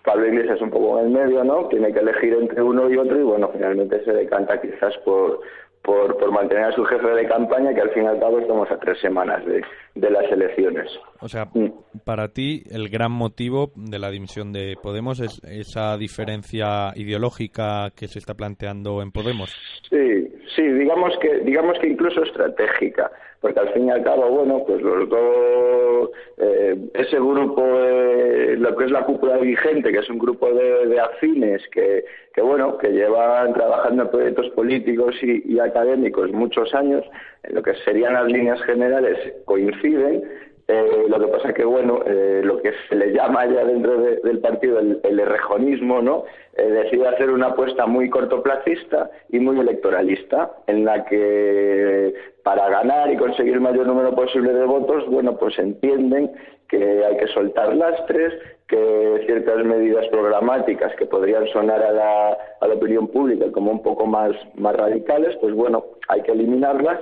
Pablo 0.08 0.26
Iglesias 0.26 0.62
un 0.62 0.70
poco 0.70 0.98
en 0.98 1.04
el 1.04 1.12
medio, 1.12 1.44
¿no? 1.44 1.68
Tiene 1.68 1.92
que 1.92 1.98
elegir 1.98 2.32
entre 2.32 2.62
uno 2.62 2.88
y 2.88 2.96
otro 2.96 3.20
y 3.20 3.22
bueno, 3.24 3.50
finalmente 3.52 4.02
se 4.04 4.12
decanta 4.14 4.58
quizás 4.58 4.96
por, 5.04 5.40
por, 5.82 6.16
por 6.18 6.30
mantener 6.32 6.64
a 6.64 6.72
su 6.72 6.84
jefe 6.84 7.06
de 7.08 7.26
campaña, 7.26 7.72
que 7.74 7.80
al 7.80 7.90
fin 7.90 8.04
y 8.04 8.06
al 8.06 8.18
cabo 8.20 8.38
estamos 8.40 8.70
a 8.70 8.78
tres 8.78 8.98
semanas 9.00 9.44
de, 9.46 9.62
de 9.94 10.10
las 10.10 10.30
elecciones. 10.30 10.90
O 11.20 11.28
sea, 11.28 11.46
Mm. 11.54 11.70
para 12.04 12.28
ti 12.28 12.62
el 12.70 12.88
gran 12.88 13.10
motivo 13.12 13.70
de 13.74 13.98
la 13.98 14.10
dimisión 14.10 14.52
de 14.52 14.76
Podemos 14.82 15.20
es 15.20 15.40
esa 15.44 15.96
diferencia 15.96 16.92
ideológica 16.94 17.90
que 17.96 18.06
se 18.08 18.18
está 18.18 18.34
planteando 18.34 19.00
en 19.02 19.10
Podemos. 19.12 19.50
Sí, 19.88 20.28
sí, 20.54 20.62
digamos 20.62 21.16
que 21.20 21.38
digamos 21.40 21.78
que 21.80 21.88
incluso 21.88 22.22
estratégica, 22.22 23.10
porque 23.40 23.60
al 23.60 23.72
fin 23.72 23.86
y 23.86 23.90
al 23.90 24.02
cabo, 24.04 24.28
bueno, 24.30 24.62
pues 24.66 24.82
los 24.82 25.08
dos, 25.08 26.10
eh, 26.38 26.76
ese 26.94 27.16
grupo, 27.16 27.62
eh, 27.64 28.56
lo 28.58 28.76
que 28.76 28.84
es 28.84 28.90
la 28.90 29.04
cúpula 29.04 29.38
vigente, 29.38 29.90
que 29.92 29.98
es 29.98 30.10
un 30.10 30.18
grupo 30.18 30.52
de, 30.52 30.86
de 30.86 31.00
afines 31.00 31.62
que, 31.72 32.04
que, 32.38 32.42
bueno, 32.44 32.78
que 32.78 32.92
llevan 32.92 33.52
trabajando 33.52 34.04
en 34.04 34.10
proyectos 34.10 34.48
políticos 34.50 35.12
y, 35.22 35.58
académicos 35.58 36.30
muchos 36.30 36.72
años, 36.72 37.04
en 37.42 37.56
lo 37.56 37.62
que 37.64 37.74
serían 37.84 38.12
las 38.14 38.26
líneas 38.26 38.62
generales 38.62 39.18
coinciden, 39.44 40.22
eh, 40.68 41.06
lo 41.08 41.18
que 41.18 41.26
pasa 41.26 41.52
que, 41.52 41.64
bueno, 41.64 42.00
eh, 42.06 42.42
lo 42.44 42.62
que 42.62 42.70
se 42.88 42.94
le 42.94 43.10
llama 43.12 43.44
ya 43.46 43.64
dentro 43.64 43.98
de- 44.00 44.20
del 44.22 44.38
partido 44.38 44.78
el, 44.78 45.00
el 45.02 45.18
errejonismo, 45.18 46.00
¿no? 46.00 46.24
Eh, 46.56 46.62
decide 46.70 47.08
hacer 47.08 47.30
una 47.30 47.46
apuesta 47.48 47.86
muy 47.86 48.08
cortoplacista 48.08 49.10
y 49.30 49.40
muy 49.40 49.58
electoralista, 49.58 50.52
en 50.68 50.84
la 50.84 51.04
que 51.06 52.14
para 52.44 52.68
ganar 52.68 53.10
y 53.12 53.16
conseguir 53.16 53.54
el 53.54 53.60
mayor 53.62 53.86
número 53.86 54.14
posible 54.14 54.52
de 54.52 54.64
votos, 54.64 55.06
bueno, 55.08 55.36
pues 55.38 55.58
entienden 55.58 56.30
que 56.68 57.04
hay 57.04 57.16
que 57.16 57.26
soltar 57.28 57.74
lastres, 57.74 58.32
que 58.68 59.22
ciertas 59.26 59.64
medidas 59.64 60.06
programáticas 60.08 60.94
que 60.96 61.06
podrían 61.06 61.46
sonar 61.48 61.82
a 61.82 61.92
la, 61.92 62.38
opinión 62.74 63.08
pública 63.08 63.50
como 63.50 63.72
un 63.72 63.82
poco 63.82 64.06
más, 64.06 64.32
más 64.54 64.76
radicales, 64.76 65.36
pues 65.40 65.54
bueno, 65.54 65.84
hay 66.08 66.22
que 66.22 66.32
eliminarlas 66.32 67.00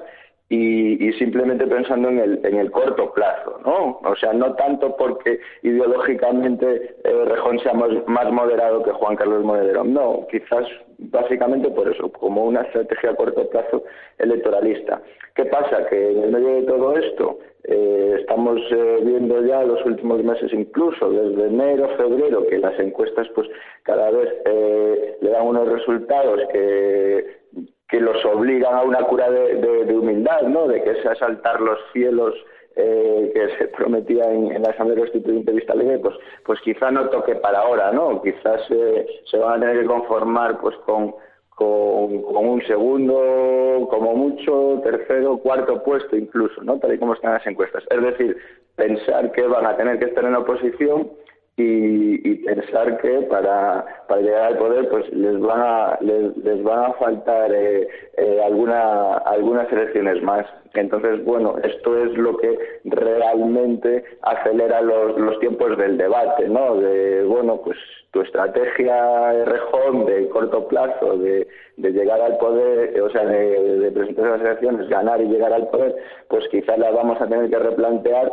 y, 0.49 1.09
y 1.09 1.13
simplemente 1.15 1.67
pensando 1.67 2.09
en 2.09 2.19
el, 2.19 2.41
en 2.45 2.57
el 2.57 2.71
corto 2.71 3.13
plazo, 3.13 3.59
¿no? 3.65 3.99
O 4.09 4.17
sea, 4.17 4.33
no 4.33 4.55
tanto 4.55 4.97
porque 4.97 5.41
ideológicamente 5.63 6.95
eh, 7.03 7.25
Rejón 7.25 7.59
sea 7.61 7.75
más, 7.75 7.91
más 8.07 8.31
moderado 8.31 8.83
que 8.85 8.93
Juan 8.93 9.17
Carlos 9.17 9.45
Monedero, 9.45 9.83
no, 9.83 10.27
quizás 10.31 10.67
básicamente 10.99 11.69
por 11.71 11.89
eso, 11.89 12.11
como 12.13 12.45
una 12.45 12.63
estrategia 12.63 13.11
a 13.11 13.17
corto 13.17 13.49
plazo 13.51 13.83
electoralista. 14.19 15.03
¿Qué 15.35 15.45
pasa? 15.47 15.87
Que 15.87 16.13
en 16.13 16.23
el 16.23 16.31
medio 16.31 16.55
de 16.55 16.63
todo 16.63 16.97
esto 16.97 17.39
eh, 17.65 18.17
estamos 18.21 18.61
eh, 18.71 19.01
viendo 19.03 19.45
ya 19.45 19.65
los 19.65 19.85
últimos 19.85 20.23
meses, 20.23 20.53
incluso 20.53 21.11
desde 21.11 21.49
enero, 21.49 21.89
febrero, 21.97 22.47
que 22.47 22.59
las 22.59 22.79
encuestas 22.79 23.29
pues 23.35 23.49
cada 23.83 24.11
vez 24.11 24.33
eh, 24.45 25.19
le 25.21 25.31
dan 25.31 25.47
unos 25.47 25.69
resultados 25.69 26.41
que 26.53 27.46
que 27.89 28.01
los 28.01 28.25
obligan 28.25 28.75
a 28.75 28.83
una 28.83 29.03
cura 29.03 29.31
de, 29.31 29.55
de- 29.57 29.97
humildad, 29.97 30.43
¿no? 30.43 30.67
De 30.67 30.83
que 30.83 30.91
es 30.91 31.07
asaltar 31.07 31.61
los 31.61 31.79
cielos 31.93 32.35
eh, 32.75 33.31
que 33.35 33.49
se 33.59 33.69
prometía 33.77 34.25
en, 34.25 34.53
en 34.53 34.63
la 34.63 34.71
Asamblea 34.71 34.99
Constituyente 34.99 35.51
de 35.51 35.57
Vistalegre, 35.57 35.99
pues, 35.99 36.15
pues 36.45 36.61
quizá 36.61 36.91
no 36.91 37.09
toque 37.09 37.37
para 37.37 37.61
ahora, 37.61 37.93
¿no? 37.93 38.21
Quizás 38.23 38.63
eh, 38.71 39.07
se 39.31 39.39
van 39.39 39.59
a 39.59 39.61
tener 39.67 39.83
que 39.83 39.87
conformar 39.87 40.59
pues 40.61 40.77
con, 40.85 41.15
con, 41.55 42.47
un 42.47 42.63
segundo, 42.67 43.87
como 43.89 44.15
mucho, 44.15 44.81
tercero, 44.83 45.39
cuarto 45.39 45.83
puesto 45.83 46.17
incluso, 46.17 46.63
¿no? 46.63 46.79
Tal 46.79 46.95
y 46.95 46.99
como 46.99 47.15
están 47.15 47.33
las 47.33 47.47
encuestas. 47.47 47.83
Es 47.91 48.03
decir, 48.03 48.37
pensar 48.75 49.33
que 49.33 49.43
van 49.47 49.65
a 49.65 49.77
tener 49.77 49.99
que 49.99 50.07
estar 50.07 50.25
en 50.25 50.35
oposición 50.35 51.11
y, 51.57 52.31
y 52.31 52.35
pensar 52.45 52.99
que 52.99 53.23
para, 53.23 53.85
para 54.09 54.21
llegar 54.21 54.43
al 54.43 54.59
poder 54.59 54.89
pues 54.91 55.11
les 55.13 55.41
van 55.41 55.61
a 55.61 55.99
les, 56.03 56.37
les 56.39 56.63
van 56.63 56.91
a 56.91 56.93
faltar 56.95 57.51
eh, 57.53 57.89
eh, 58.19 58.43
alguna 58.45 59.15
algunas 59.19 59.71
elecciones 59.73 60.23
más. 60.23 60.47
Entonces 60.75 61.25
bueno 61.25 61.57
esto 61.65 61.97
es 62.05 62.13
lo 62.19 62.37
que 62.37 62.59
realmente 62.85 64.05
acelera 64.21 64.83
los, 64.83 65.19
los 65.19 65.39
tiempos 65.41 65.79
del 65.79 65.97
debate 65.97 66.47
no 66.49 66.77
de 66.77 67.25
bueno 67.25 67.63
pues 67.65 67.79
tu 68.11 68.21
estrategia 68.21 69.45
rejón 69.45 70.05
de 70.05 70.29
corto 70.29 70.69
plazo 70.69 71.17
de, 71.17 71.49
de 71.79 71.91
llegar 71.91 72.21
al 72.21 72.37
poder 72.37 72.95
eh, 72.95 73.01
o 73.01 73.09
sea 73.09 73.25
de, 73.25 73.79
de 73.79 73.91
presentar 73.93 74.27
las 74.27 74.41
elecciones 74.43 74.89
ganar 74.91 75.23
y 75.23 75.29
llegar 75.29 75.55
al 75.55 75.69
poder 75.69 75.97
pues 76.29 76.47
quizás 76.49 76.79
la 76.79 76.91
vamos 76.91 77.19
a 77.19 77.27
tener 77.27 77.49
que 77.49 77.59
replantear 77.59 78.31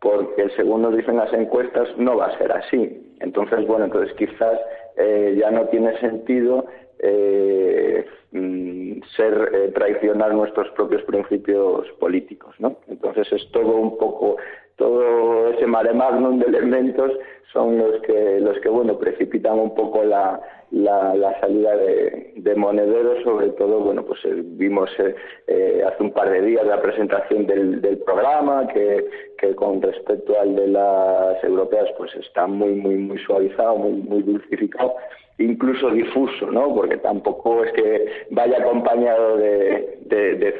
porque 0.00 0.48
según 0.56 0.82
nos 0.82 0.96
dicen 0.96 1.16
las 1.16 1.32
encuestas 1.32 1.88
no 1.96 2.16
va 2.16 2.26
a 2.26 2.38
ser 2.38 2.52
así. 2.52 3.16
Entonces, 3.20 3.66
bueno, 3.66 3.86
entonces 3.86 4.14
quizás 4.16 4.60
eh, 4.96 5.36
ya 5.38 5.50
no 5.50 5.66
tiene 5.66 5.98
sentido 6.00 6.66
eh, 7.00 8.04
mm, 8.32 9.00
ser 9.16 9.50
eh, 9.52 9.68
traicionar 9.74 10.34
nuestros 10.34 10.68
propios 10.70 11.02
principios 11.02 11.88
políticos, 12.00 12.54
¿no? 12.58 12.76
Entonces 12.88 13.32
es 13.32 13.50
todo 13.52 13.76
un 13.76 13.98
poco 13.98 14.36
todo 14.78 15.48
ese 15.48 15.66
mare 15.66 15.92
magnum 15.92 16.38
de 16.38 16.46
elementos 16.46 17.12
son 17.52 17.78
los 17.78 18.00
que 18.02 18.40
los 18.40 18.58
que 18.60 18.68
bueno 18.68 18.96
precipitan 18.98 19.58
un 19.58 19.74
poco 19.74 20.04
la, 20.04 20.40
la, 20.70 21.40
salida 21.40 21.76
de, 21.76 22.34
de 22.36 22.54
Monedero 22.54 23.20
sobre 23.24 23.48
todo 23.50 23.80
bueno 23.80 24.04
pues 24.04 24.24
eh, 24.24 24.34
vimos 24.34 24.88
eh, 24.98 25.14
eh, 25.48 25.82
hace 25.86 26.02
un 26.02 26.12
par 26.12 26.30
de 26.30 26.42
días 26.42 26.64
la 26.66 26.80
presentación 26.80 27.46
del 27.46 27.98
programa 28.06 28.68
que, 28.68 29.04
que 29.38 29.54
con 29.54 29.80
respecto 29.80 30.38
al 30.40 30.54
de 30.56 30.68
las 30.68 31.42
europeas 31.44 31.88
pues 31.96 32.14
está 32.16 32.46
muy 32.46 32.74
muy 32.74 32.96
muy 32.96 33.18
suavizado 33.18 33.76
muy 33.76 33.92
muy 33.92 34.22
dulcificado 34.22 34.94
incluso 35.38 35.90
difuso, 35.90 36.50
¿no? 36.50 36.74
Porque 36.74 36.96
tampoco 36.98 37.64
es 37.64 37.72
que 37.72 38.06
vaya 38.30 38.58
acompañado 38.58 39.36
de, 39.36 39.94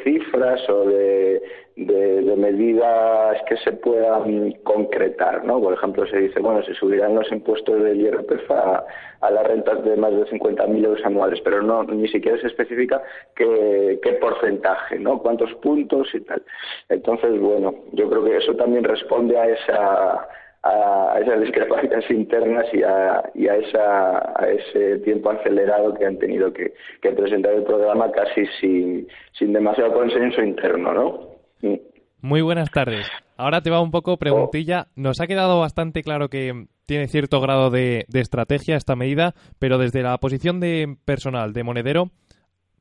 cifras 0.05 0.69
o 0.69 0.85
de, 0.85 1.43
de, 1.77 2.23
de 2.23 2.37
medidas 2.37 3.39
que 3.49 3.57
se 3.59 3.73
puedan 3.73 4.53
concretar, 4.63 5.45
¿no? 5.45 5.61
Por 5.61 5.75
ejemplo, 5.75 6.07
se 6.07 6.19
dice, 6.19 6.41
bueno, 6.41 6.63
se 6.63 6.75
subirán 6.75 7.15
los 7.17 7.31
impuestos 7.33 7.83
del 7.83 8.01
IRPF 8.01 8.51
a, 8.53 8.85
a 9.21 9.31
las 9.31 9.47
rentas 9.47 9.85
de 9.85 9.97
más 9.97 10.13
de 10.13 10.25
50.000 10.27 10.85
euros 10.85 11.05
anuales, 11.05 11.41
pero 11.43 11.63
no 11.63 11.83
ni 11.85 12.09
siquiera 12.09 12.41
se 12.41 12.47
especifica 12.47 13.03
qué, 13.35 13.99
qué 14.03 14.13
porcentaje, 14.13 14.99
¿no? 14.99 15.19
Cuántos 15.19 15.53
puntos 15.57 16.09
y 16.15 16.21
tal. 16.21 16.43
Entonces, 16.89 17.39
bueno, 17.41 17.75
yo 17.93 18.09
creo 18.09 18.25
que 18.25 18.37
eso 18.37 18.55
también 18.55 18.85
responde 18.85 19.37
a 19.37 19.47
esa 19.47 20.29
a 20.69 21.19
esas 21.21 21.41
discrepancias 21.41 22.11
internas 22.11 22.67
y 22.73 22.83
a, 22.83 23.31
y 23.35 23.49
a, 23.49 23.57
esa, 23.57 24.19
a 24.41 24.49
ese 24.49 24.99
tiempo 24.99 25.31
acelerado 25.31 25.95
que 25.95 26.07
han 26.07 26.19
tenido 26.19 26.53
que, 26.53 26.75
que 27.01 27.13
presentar 27.13 27.55
el 27.55 27.65
programa 27.65 28.11
casi 28.13 28.47
sin, 28.61 29.09
sin 29.33 29.53
demasiado 29.53 29.93
consenso 29.93 30.43
interno, 30.43 30.93
¿no? 30.93 31.29
Mm. 31.63 31.77
Muy 32.21 32.43
buenas 32.43 32.71
tardes. 32.71 33.09
Ahora 33.37 33.61
te 33.61 33.71
va 33.71 33.81
un 33.81 33.93
poco 33.93 34.17
preguntilla. 34.17 34.89
Nos 34.97 35.21
ha 35.21 35.29
quedado 35.29 35.61
bastante 35.61 36.03
claro 36.03 36.29
que 36.29 36.67
tiene 36.85 37.07
cierto 37.07 37.41
grado 37.41 37.71
de, 37.71 38.07
de 38.09 38.21
estrategia 38.21 38.77
esta 38.77 38.97
medida, 38.97 39.35
pero 39.61 39.79
desde 39.79 40.03
la 40.03 40.19
posición 40.19 40.59
de 40.59 40.97
personal 41.05 41.53
de 41.53 41.63
monedero, 41.63 42.11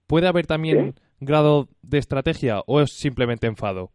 ¿puede 0.07 0.27
haber 0.27 0.47
también 0.47 0.95
grado 1.19 1.67
de 1.83 1.99
estrategia 1.99 2.61
o 2.65 2.81
es 2.81 2.97
simplemente 2.97 3.45
enfado? 3.45 3.91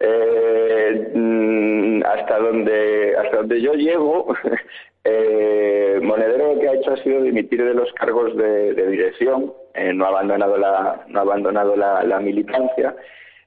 Eh, 0.00 1.10
mm, 1.14 2.02
hasta 2.04 2.38
donde 2.38 3.16
hasta 3.16 3.36
donde 3.38 3.60
yo 3.60 3.72
llego 3.74 4.34
eh, 5.04 6.00
Monedero 6.02 6.54
lo 6.54 6.60
que 6.60 6.68
ha 6.68 6.74
hecho 6.74 6.92
ha 6.92 6.96
sido 6.98 7.22
dimitir 7.22 7.64
de 7.64 7.74
los 7.74 7.92
cargos 7.94 8.36
de, 8.36 8.74
dirección 8.74 9.52
eh, 9.74 9.92
no 9.92 10.04
ha 10.04 10.08
abandonado 10.08 10.56
la 10.56 11.04
no 11.08 11.18
ha 11.18 11.22
abandonado 11.22 11.76
la 11.76 12.20
militancia. 12.20 12.94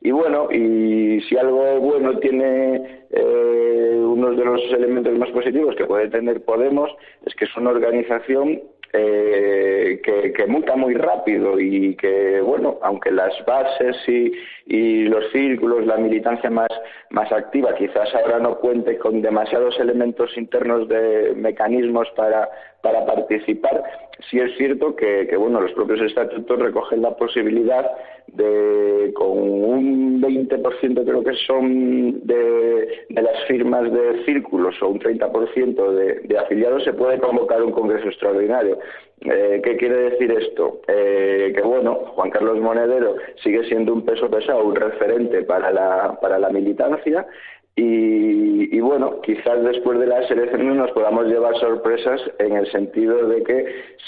Y 0.01 0.11
bueno 0.11 0.47
y 0.51 1.21
si 1.21 1.37
algo 1.37 1.79
bueno 1.79 2.19
tiene 2.19 3.05
eh, 3.09 3.99
uno 4.03 4.31
de 4.31 4.45
los 4.45 4.61
elementos 4.71 5.17
más 5.17 5.29
positivos 5.31 5.75
que 5.75 5.85
puede 5.85 6.09
tener 6.09 6.43
Podemos 6.43 6.89
es 7.25 7.33
que 7.35 7.45
es 7.45 7.57
una 7.57 7.71
organización 7.71 8.61
eh, 8.93 9.99
que, 10.03 10.33
que 10.33 10.45
muta 10.47 10.75
muy 10.75 10.93
rápido 10.93 11.59
y 11.59 11.95
que, 11.95 12.41
bueno, 12.41 12.79
aunque 12.81 13.11
las 13.11 13.33
bases 13.45 13.97
y, 14.07 14.31
y 14.65 15.03
los 15.03 15.31
círculos, 15.31 15.85
la 15.85 15.97
militancia 15.97 16.49
más, 16.49 16.69
más 17.09 17.31
activa, 17.31 17.75
quizás 17.75 18.13
ahora 18.15 18.39
no 18.39 18.59
cuente 18.59 18.97
con 18.97 19.21
demasiados 19.21 19.79
elementos 19.79 20.37
internos 20.37 20.87
de 20.87 21.33
mecanismos 21.35 22.07
para, 22.15 22.49
para 22.81 23.05
participar, 23.05 23.83
sí 24.29 24.39
es 24.39 24.55
cierto 24.57 24.95
que, 24.95 25.27
que, 25.27 25.37
bueno, 25.37 25.61
los 25.61 25.71
propios 25.73 26.01
estatutos 26.01 26.59
recogen 26.59 27.01
la 27.01 27.15
posibilidad 27.15 27.85
de, 28.27 29.11
con 29.15 29.29
un 29.29 30.21
20% 30.21 31.05
creo 31.05 31.23
que 31.23 31.33
son 31.45 32.25
de, 32.25 33.05
las 33.09 33.45
firmas 33.47 33.91
de 33.91 34.23
círculos 34.25 34.75
o 34.81 34.89
un 34.89 34.99
30% 34.99 35.91
de, 35.91 36.19
de 36.21 36.37
afiliados, 36.37 36.83
se 36.83 36.93
puede 36.93 37.19
convocar 37.19 37.63
un 37.63 37.71
congreso 37.71 38.07
extraordinario. 38.07 38.79
Eh, 39.21 39.61
¿Qué 39.63 39.77
quiere 39.77 40.11
decir 40.11 40.31
esto? 40.31 40.81
Eh, 40.87 41.51
que 41.55 41.61
bueno, 41.61 41.95
Juan 41.95 42.29
Carlos 42.29 42.59
Monedero 42.59 43.15
sigue 43.43 43.63
siendo 43.65 43.93
un 43.93 44.05
peso 44.05 44.29
pesado, 44.29 44.63
un 44.63 44.75
referente 44.75 45.41
para 45.43 45.71
la, 45.71 46.19
para 46.21 46.37
la 46.37 46.49
militancia 46.49 47.25
y, 47.79 48.79
bueno, 48.79 49.21
quizás 49.21 49.63
después 49.63 49.99
de 49.99 50.07
las 50.07 50.29
elecciones 50.31 50.75
nos 50.75 50.91
podamos 50.91 51.27
llevar 51.27 51.55
sorpresas 51.57 52.19
en 52.39 52.53
el 52.53 52.71
sentido 52.71 53.27
de 53.27 53.43
que 53.43 53.65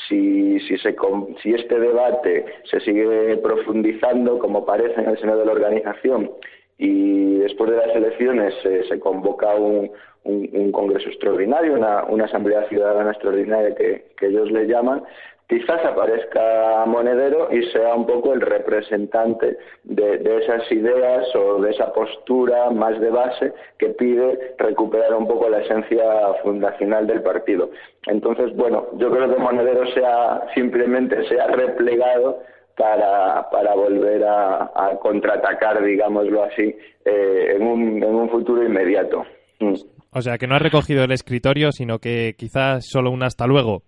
si, 0.08 0.60
si, 0.62 0.75
se, 0.79 0.95
si 1.43 1.53
este 1.53 1.79
debate 1.79 2.45
se 2.63 2.79
sigue 2.79 3.38
profundizando, 3.38 4.39
como 4.39 4.65
parece 4.65 4.99
en 4.99 5.10
el 5.10 5.19
seno 5.19 5.38
de 5.38 5.45
la 5.45 5.51
organización, 5.51 6.32
y 6.79 7.38
después 7.38 7.69
de 7.69 7.77
las 7.77 7.95
elecciones 7.95 8.55
se 8.63 8.99
convoca 8.99 9.53
un, 9.53 9.91
un, 10.23 10.71
congreso 10.71 11.08
extraordinario, 11.10 11.73
una, 11.73 12.25
asamblea 12.25 12.67
ciudadana 12.69 13.12
extraordinaria 13.12 13.75
que 13.75 14.25
ellos 14.25 14.49
le 14.51 14.65
llaman, 14.65 15.03
quizás 15.49 15.83
aparezca 15.83 16.85
Monedero 16.85 17.49
y 17.51 17.63
sea 17.71 17.95
un 17.95 18.05
poco 18.05 18.33
el 18.33 18.41
representante 18.41 19.57
de, 19.83 20.38
esas 20.43 20.71
ideas 20.71 21.25
o 21.35 21.59
de 21.59 21.71
esa 21.71 21.91
postura 21.91 22.69
más 22.69 22.99
de 23.01 23.09
base 23.09 23.53
que 23.79 23.89
pide 23.89 24.53
recuperar 24.59 25.13
un 25.15 25.27
poco 25.27 25.49
la 25.49 25.62
esencia 25.62 26.03
fundacional 26.43 27.07
del 27.07 27.23
partido. 27.23 27.71
Entonces, 28.05 28.55
bueno, 28.55 28.85
yo 28.97 29.09
creo 29.09 29.33
que 29.33 29.41
Monedero 29.41 29.88
sea 29.88 30.43
simplemente 30.53 31.27
sea 31.27 31.47
replegado 31.47 32.43
para, 32.77 33.73
volver 33.75 34.23
a, 34.23 34.97
contraatacar, 35.01 35.83
digámoslo 35.83 36.43
así, 36.43 36.75
eh, 37.03 37.55
en, 37.55 37.63
un, 37.63 38.03
en 38.03 38.15
un 38.15 38.29
futuro 38.29 38.63
inmediato. 38.63 39.25
Mm. 39.59 39.73
O 40.12 40.21
sea, 40.21 40.38
que 40.38 40.47
no 40.47 40.55
has 40.55 40.62
recogido 40.62 41.03
el 41.03 41.12
escritorio, 41.12 41.71
sino 41.71 41.99
que 41.99 42.35
quizás 42.38 42.88
solo 42.88 43.12
un 43.12 43.23
hasta 43.23 43.45
luego. 43.47 43.83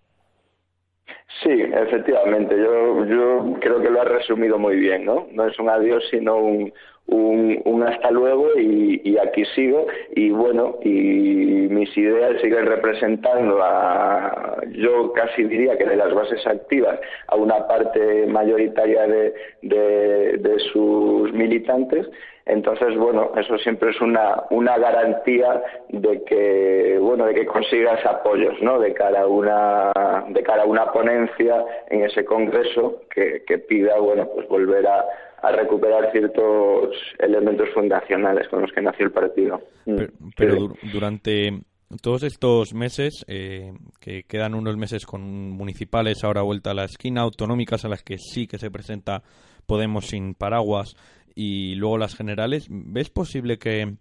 Sí, 1.39 1.49
efectivamente, 1.49 2.55
yo, 2.55 3.05
yo 3.05 3.57
creo 3.59 3.81
que 3.81 3.89
lo 3.89 4.01
has 4.01 4.07
resumido 4.07 4.59
muy 4.59 4.75
bien, 4.75 5.05
¿no? 5.05 5.27
No 5.31 5.47
es 5.47 5.57
un 5.57 5.69
adiós, 5.69 6.03
sino 6.11 6.37
un, 6.37 6.71
un, 7.07 7.61
un 7.65 7.83
hasta 7.83 8.09
luego 8.11 8.47
y, 8.57 9.01
y 9.03 9.17
aquí 9.17 9.43
sigo 9.55 9.85
y 10.15 10.29
bueno, 10.29 10.77
y 10.83 10.89
mis 10.89 11.95
ideas 11.97 12.39
siguen 12.41 12.65
representando 12.65 13.61
a, 13.61 14.61
yo 14.71 15.11
casi 15.13 15.43
diría 15.43 15.77
que 15.77 15.85
de 15.85 15.95
las 15.95 16.13
bases 16.13 16.45
activas, 16.47 16.99
a 17.27 17.35
una 17.35 17.67
parte 17.67 18.25
mayoritaria 18.27 19.07
de, 19.07 19.33
de, 19.61 20.59
sus 20.71 21.33
militantes 21.33 22.07
entonces, 22.45 22.97
bueno, 22.97 23.31
eso 23.37 23.57
siempre 23.59 23.91
es 23.91 24.01
una, 24.01 24.43
una 24.49 24.77
garantía 24.77 25.61
de 25.89 26.23
que, 26.23 26.97
bueno, 26.99 27.25
de 27.25 27.35
que 27.35 27.45
consigas 27.45 28.03
apoyos, 28.05 28.59
¿no? 28.61 28.79
De 28.79 28.93
cara 28.93 29.21
a 29.21 29.27
una, 29.27 29.91
de 30.27 30.43
cara 30.43 30.65
una 30.65 30.91
ponencia 30.91 31.63
en 31.89 32.03
ese 32.03 32.25
congreso 32.25 33.03
que, 33.13 33.43
que 33.45 33.59
pida, 33.59 33.99
bueno, 33.99 34.27
pues 34.33 34.47
volver 34.47 34.87
a, 34.87 35.05
a 35.41 35.51
recuperar 35.51 36.11
ciertos 36.11 36.95
elementos 37.19 37.67
fundacionales 37.73 38.47
con 38.49 38.61
los 38.61 38.71
que 38.71 38.81
nació 38.81 39.05
el 39.07 39.11
partido. 39.11 39.59
Mm. 39.85 39.95
Pero, 39.95 40.13
pero 40.37 40.53
Sí. 40.53 40.59
dur- 40.59 40.91
durante 40.93 41.61
todos 42.01 42.23
estos 42.23 42.73
meses, 42.73 43.25
eh, 43.27 43.73
que 43.99 44.23
quedan 44.23 44.55
unos 44.55 44.77
meses 44.77 45.05
con 45.05 45.21
municipales 45.51 46.23
ahora 46.23 46.41
vuelta 46.41 46.71
a 46.71 46.73
la 46.75 46.85
esquina, 46.85 47.21
autonómicas 47.21 47.83
a 47.83 47.89
las 47.89 48.03
que 48.03 48.17
sí 48.17 48.47
que 48.47 48.57
se 48.57 48.71
presenta 48.71 49.23
Podemos 49.65 50.07
sin 50.07 50.33
paraguas 50.33 50.95
y 51.35 51.75
luego 51.75 51.97
las 51.97 52.15
generales, 52.15 52.67
¿ves 52.69 53.09
posible 53.09 53.57
que, 53.57 53.93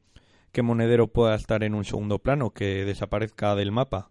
que 0.53 0.63
Monedero 0.63 1.07
pueda 1.09 1.35
estar 1.37 1.63
en 1.63 1.75
un 1.75 1.85
segundo 1.85 2.19
plano, 2.19 2.51
que 2.51 2.85
desaparezca 2.85 3.55
del 3.55 3.71
mapa? 3.71 4.09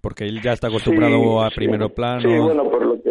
Porque 0.00 0.24
él 0.24 0.40
ya 0.42 0.52
está 0.52 0.66
acostumbrado 0.68 1.14
Sí, 1.14 1.46
a 1.46 1.48
sí. 1.50 1.54
primero 1.56 1.88
plano. 1.88 2.20
Sí, 2.20 2.38
bueno, 2.38 2.64
por 2.70 2.84
lo 2.84 3.01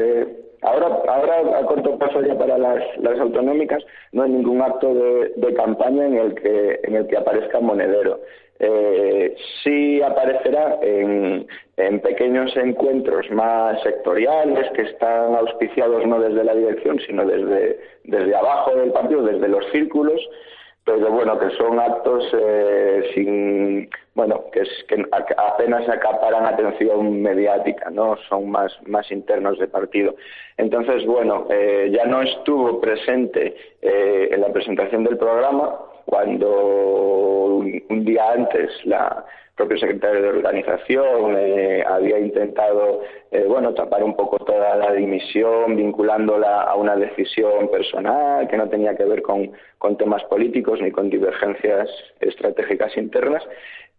ahora, 0.72 1.02
ahora 1.08 1.60
a 1.60 1.66
corto 1.66 1.98
plazo 1.98 2.22
ya 2.22 2.38
para 2.38 2.58
las, 2.58 2.84
autonómicas 3.20 3.84
no 4.12 4.24
hay 4.24 4.32
ningún 4.32 4.62
acto 4.62 4.94
de, 4.94 5.34
de 5.36 5.54
campaña 5.54 6.06
en 6.06 6.18
el 6.18 6.36
que 6.36 6.80
en 6.84 6.96
el 6.96 7.08
que 7.08 7.18
aparezca 7.18 7.60
monedero. 7.60 8.20
Eh, 8.64 9.36
sí 9.64 10.04
aparecerá 10.04 10.78
en, 10.84 11.48
en 11.78 12.00
pequeños 12.00 12.56
encuentros 12.56 13.30
más 13.32 13.82
sectoriales 13.82 14.70
que 14.74 14.84
están 14.84 15.34
auspiciados 15.34 16.06
no 16.06 16.20
desde 16.20 16.44
la 16.44 16.54
dirección 16.54 17.00
sino 17.00 17.26
desde 17.26 17.80
desde 18.04 18.36
abajo 18.36 18.76
del 18.76 18.92
partido, 18.92 19.24
desde 19.24 19.48
los 19.48 19.66
círculos 19.72 20.22
pero 20.84 21.12
bueno, 21.12 21.38
que 21.38 21.50
son 21.52 21.80
actos 21.80 22.24
eh, 22.34 23.12
sin, 23.14 23.90
bueno, 24.16 24.46
que, 24.52 24.62
es, 24.62 24.70
que 24.88 25.06
apenas 25.38 25.88
acaparan 25.88 26.46
atención 26.46 27.22
mediática, 27.22 27.90
¿no? 27.92 28.18
Son 28.28 28.50
más, 28.50 28.76
más 28.88 29.12
internos 29.12 29.60
de 29.60 29.68
partido. 29.68 30.16
Entonces, 30.58 31.06
bueno, 31.06 31.46
eh, 31.50 31.92
ya 31.94 32.06
no 32.06 32.22
estuvo 32.22 32.82
presente 32.82 33.56
eh, 33.82 34.30
en 34.32 34.42
la 34.42 34.52
presentación 34.52 35.04
del 35.04 35.18
programa 35.18 35.78
cuando 36.06 36.50
un, 37.46 37.84
un 37.90 38.06
día 38.06 38.32
antes 38.32 38.72
la 38.86 39.24
propio 39.62 39.78
secretario 39.78 40.24
de 40.24 40.30
organización 40.30 41.36
eh, 41.38 41.84
había 41.88 42.18
intentado 42.18 43.02
eh, 43.30 43.46
bueno 43.48 43.76
tapar 43.76 44.04
un 44.04 44.16
poco 44.16 44.40
toda 44.40 44.76
la 44.76 44.92
dimisión 44.92 45.76
vinculándola 45.76 46.64
a 46.64 46.76
una 46.76 46.96
decisión 46.96 47.70
personal 47.70 48.48
que 48.48 48.58
no 48.58 48.70
tenía 48.70 48.96
que 48.96 49.06
ver 49.06 49.22
con, 49.22 49.52
con 49.78 49.98
temas 49.98 50.24
políticos 50.24 50.82
ni 50.82 50.92
con 50.92 51.12
divergencias 51.12 51.88
estratégicas 52.20 52.98
internas 52.98 53.44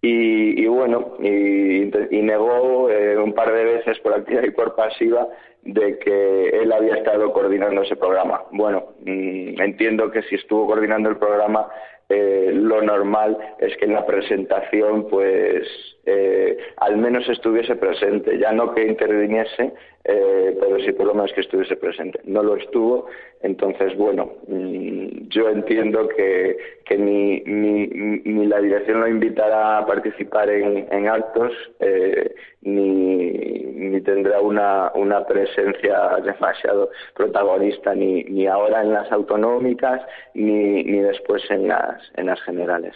y, 0.01 0.61
y 0.61 0.67
bueno 0.67 1.15
y, 1.21 1.83
y 2.11 2.23
negó 2.23 2.91
eh, 2.91 3.17
un 3.17 3.33
par 3.33 3.53
de 3.53 3.65
veces 3.65 4.01
por 4.01 4.15
activa 4.15 4.45
y 4.45 4.51
por 4.51 4.75
pasiva 4.75 5.29
de 5.63 5.97
que 6.01 6.49
él 6.49 6.73
había 6.73 6.97
estado 6.97 7.33
coordinando 7.33 7.83
ese 7.83 7.95
programa. 7.95 8.43
Bueno, 8.51 8.95
mm, 9.05 9.61
entiendo 9.61 10.11
que 10.11 10.23
si 10.23 10.35
estuvo 10.35 10.67
coordinando 10.67 11.09
el 11.09 11.19
programa, 11.19 11.69
eh, 12.15 12.53
lo 12.53 12.83
normal 12.83 13.39
es 13.59 13.75
que 13.79 13.87
en 13.87 13.95
la 13.95 14.05
presentación, 14.05 15.09
pues, 15.09 15.67
eh, 16.05 16.59
al 16.77 16.99
menos 16.99 17.27
estuviese 17.29 17.77
presente, 17.77 18.39
ya 18.39 18.53
no 18.53 18.75
que 18.75 18.87
interviniese, 18.87 19.73
eh, 20.05 20.57
pero 20.59 20.81
sí 20.81 20.93
por 20.93 21.07
lo 21.07 21.15
menos 21.15 21.33
que 21.33 21.43
estuviese 21.43 21.77
presente. 21.77 22.21
No 22.25 22.43
lo 22.43 22.57
estuvo, 22.57 23.07
entonces, 23.43 23.97
bueno, 23.97 24.33
mm, 24.49 25.29
yo 25.29 25.49
entiendo 25.49 26.09
que, 26.09 26.57
que 26.85 26.99
ni, 26.99 27.41
ni, 27.41 27.87
ni 27.87 28.47
la 28.47 28.61
dirección 28.61 29.01
lo 29.01 29.09
invitará 29.09 29.79
a 29.79 29.87
participar 29.87 30.51
en, 30.51 30.89
en 30.91 31.09
actos, 31.09 31.53
eh, 31.81 32.35
ni, 32.63 33.31
ni 33.31 34.01
tendrá 34.01 34.41
una, 34.41 34.91
una 34.95 35.25
presencia 35.25 36.17
demasiado 36.25 36.91
protagonista, 37.15 37.95
ni, 37.95 38.25
ni 38.25 38.47
ahora 38.47 38.83
en 38.83 38.93
las 38.93 39.11
autonómicas, 39.13 40.03
ni, 40.35 40.83
ni 40.83 40.99
después 40.99 41.43
en 41.51 41.69
las, 41.69 42.03
en 42.17 42.27
las 42.27 42.41
generales. 42.43 42.95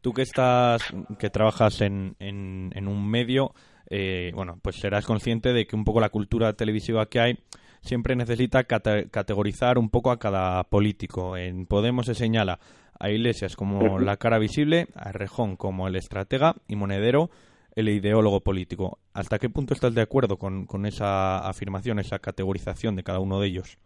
Tú 0.00 0.12
que 0.12 0.22
estás, 0.22 0.94
que 1.18 1.28
trabajas 1.28 1.80
en, 1.80 2.14
en 2.18 2.88
un 2.88 3.10
medio, 3.10 3.52
eh, 3.90 4.32
bueno, 4.34 4.58
pues 4.62 4.76
serás 4.76 5.04
consciente 5.04 5.52
de 5.52 5.66
que 5.66 5.76
un 5.76 5.84
poco 5.84 6.00
la 6.00 6.10
cultura 6.10 6.52
televisiva 6.52 7.08
que 7.08 7.20
hay 7.20 7.38
siempre 7.80 8.16
necesita 8.16 8.64
cate- 8.64 9.08
categorizar 9.10 9.78
un 9.78 9.88
poco 9.90 10.10
a 10.10 10.18
cada 10.18 10.64
político. 10.64 11.36
En 11.36 11.66
Podemos 11.66 12.06
se 12.06 12.14
señala 12.14 12.58
a 12.98 13.10
Iglesias 13.10 13.54
como 13.56 13.98
la 14.00 14.16
cara 14.16 14.38
visible, 14.38 14.88
a 14.94 15.12
Rejón 15.12 15.56
como 15.56 15.86
el 15.86 15.96
estratega 15.96 16.56
y 16.66 16.76
Monedero 16.76 17.30
el 17.76 17.88
ideólogo 17.88 18.40
político. 18.40 18.98
¿Hasta 19.14 19.38
qué 19.38 19.48
punto 19.48 19.72
estás 19.72 19.94
de 19.94 20.02
acuerdo 20.02 20.36
con, 20.36 20.66
con 20.66 20.84
esa 20.84 21.38
afirmación, 21.48 22.00
esa 22.00 22.18
categorización 22.18 22.96
de 22.96 23.04
cada 23.04 23.20
uno 23.20 23.40
de 23.40 23.46
ellos? 23.46 23.78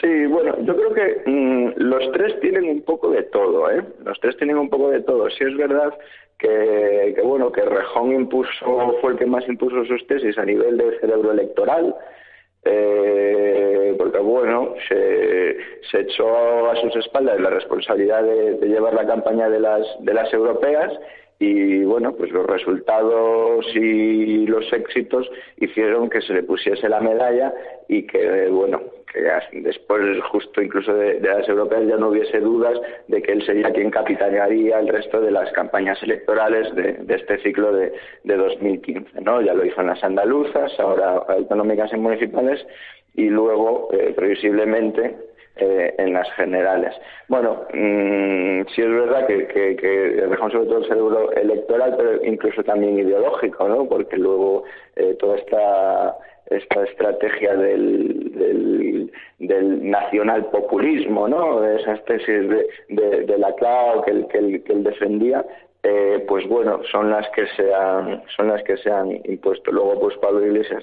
Sí, 0.00 0.26
bueno, 0.26 0.56
yo 0.62 0.74
creo 0.76 0.94
que 0.94 1.30
mm, 1.30 1.72
los 1.76 2.10
tres 2.12 2.40
tienen 2.40 2.64
un 2.64 2.82
poco 2.82 3.10
de 3.10 3.22
todo, 3.24 3.70
¿eh? 3.70 3.82
Los 4.04 4.18
tres 4.20 4.36
tienen 4.38 4.58
un 4.58 4.70
poco 4.70 4.90
de 4.90 5.02
todo. 5.02 5.28
Sí 5.30 5.44
es 5.44 5.56
verdad 5.56 5.94
que, 6.38 7.12
que 7.14 7.22
bueno, 7.22 7.52
que 7.52 7.62
Rejón 7.62 8.12
impuso, 8.12 8.96
fue 9.00 9.12
el 9.12 9.18
que 9.18 9.26
más 9.26 9.46
impuso 9.46 9.84
sus 9.84 10.06
tesis 10.06 10.36
a 10.38 10.44
nivel 10.44 10.78
de 10.78 10.98
cerebro 11.00 11.32
electoral, 11.32 11.94
eh, 12.64 13.94
porque 13.98 14.18
bueno, 14.18 14.74
se, 14.88 15.58
se 15.90 16.00
echó 16.00 16.70
a 16.70 16.76
sus 16.76 16.96
espaldas 16.96 17.38
la 17.40 17.50
responsabilidad 17.50 18.22
de, 18.22 18.54
de 18.54 18.66
llevar 18.66 18.94
la 18.94 19.06
campaña 19.06 19.50
de 19.50 19.60
las, 19.60 19.86
de 20.00 20.14
las 20.14 20.32
europeas 20.32 20.92
y 21.44 21.84
bueno, 21.84 22.14
pues 22.14 22.30
los 22.30 22.46
resultados 22.46 23.66
y 23.74 24.46
los 24.46 24.72
éxitos 24.72 25.30
hicieron 25.58 26.08
que 26.08 26.22
se 26.22 26.32
le 26.32 26.42
pusiese 26.42 26.88
la 26.88 27.00
medalla 27.00 27.52
y 27.88 28.06
que 28.06 28.48
bueno, 28.48 28.80
que 29.12 29.20
después 29.60 30.00
justo 30.30 30.62
incluso 30.62 30.94
de, 30.94 31.20
las 31.20 31.48
europeas 31.48 31.86
ya 31.86 31.96
no 31.96 32.08
hubiese 32.08 32.40
dudas 32.40 32.80
de 33.08 33.20
que 33.22 33.32
él 33.32 33.44
sería 33.44 33.70
quien 33.72 33.90
capitanearía 33.90 34.80
el 34.80 34.88
resto 34.88 35.20
de 35.20 35.30
las 35.30 35.52
campañas 35.52 36.02
electorales 36.02 36.74
de, 36.74 36.94
de 36.94 37.14
este 37.14 37.38
ciclo 37.38 37.72
de, 37.72 37.92
de 38.24 38.36
2015, 38.36 39.20
¿no? 39.20 39.42
Ya 39.42 39.54
lo 39.54 39.64
hizo 39.64 39.80
en 39.82 39.88
las 39.88 40.02
andaluzas, 40.02 40.72
ahora 40.80 41.22
autonómicas 41.28 41.92
y 41.92 41.96
municipales 41.96 42.66
y 43.14 43.28
luego 43.28 43.88
eh, 43.92 44.12
previsiblemente 44.16 45.14
eh, 45.56 45.94
en 45.98 46.12
las 46.12 46.30
generales. 46.32 46.94
Bueno, 47.28 47.62
mm, 47.72 48.62
sí 48.74 48.82
es 48.82 48.90
verdad 48.90 49.26
que, 49.26 49.46
que, 49.46 49.76
que 49.76 49.88
dejamos 49.88 50.52
sobre 50.52 50.66
todo 50.66 50.78
el 50.78 50.88
cerebro 50.88 51.32
electoral, 51.32 51.94
pero 51.96 52.24
incluso 52.24 52.64
también 52.64 52.98
ideológico, 52.98 53.68
¿no? 53.68 53.88
Porque 53.88 54.16
luego 54.16 54.64
eh, 54.96 55.16
toda 55.18 55.36
esta 55.36 56.16
esta 56.50 56.84
estrategia 56.84 57.56
del, 57.56 59.10
del, 59.38 59.90
nacional 59.90 60.44
populismo, 60.50 61.26
¿no? 61.26 61.64
Esas 61.64 62.04
tesis 62.04 62.48
de, 62.48 62.66
de, 62.90 63.24
de 63.24 63.38
la 63.38 63.54
CLAO 63.54 64.02
que 64.02 64.26
que 64.28 64.38
él 64.72 64.84
defendía, 64.84 65.44
eh, 65.84 66.24
pues 66.26 66.48
bueno, 66.48 66.80
son 66.90 67.10
las 67.10 67.28
que 67.30 67.46
se 67.56 67.72
han, 67.74 68.22
son 68.36 68.48
las 68.48 68.62
que 68.64 68.76
se 68.78 68.90
han 68.90 69.10
impuesto. 69.24 69.70
Luego, 69.70 70.00
pues 70.00 70.16
Pablo 70.18 70.44
Iglesias, 70.44 70.82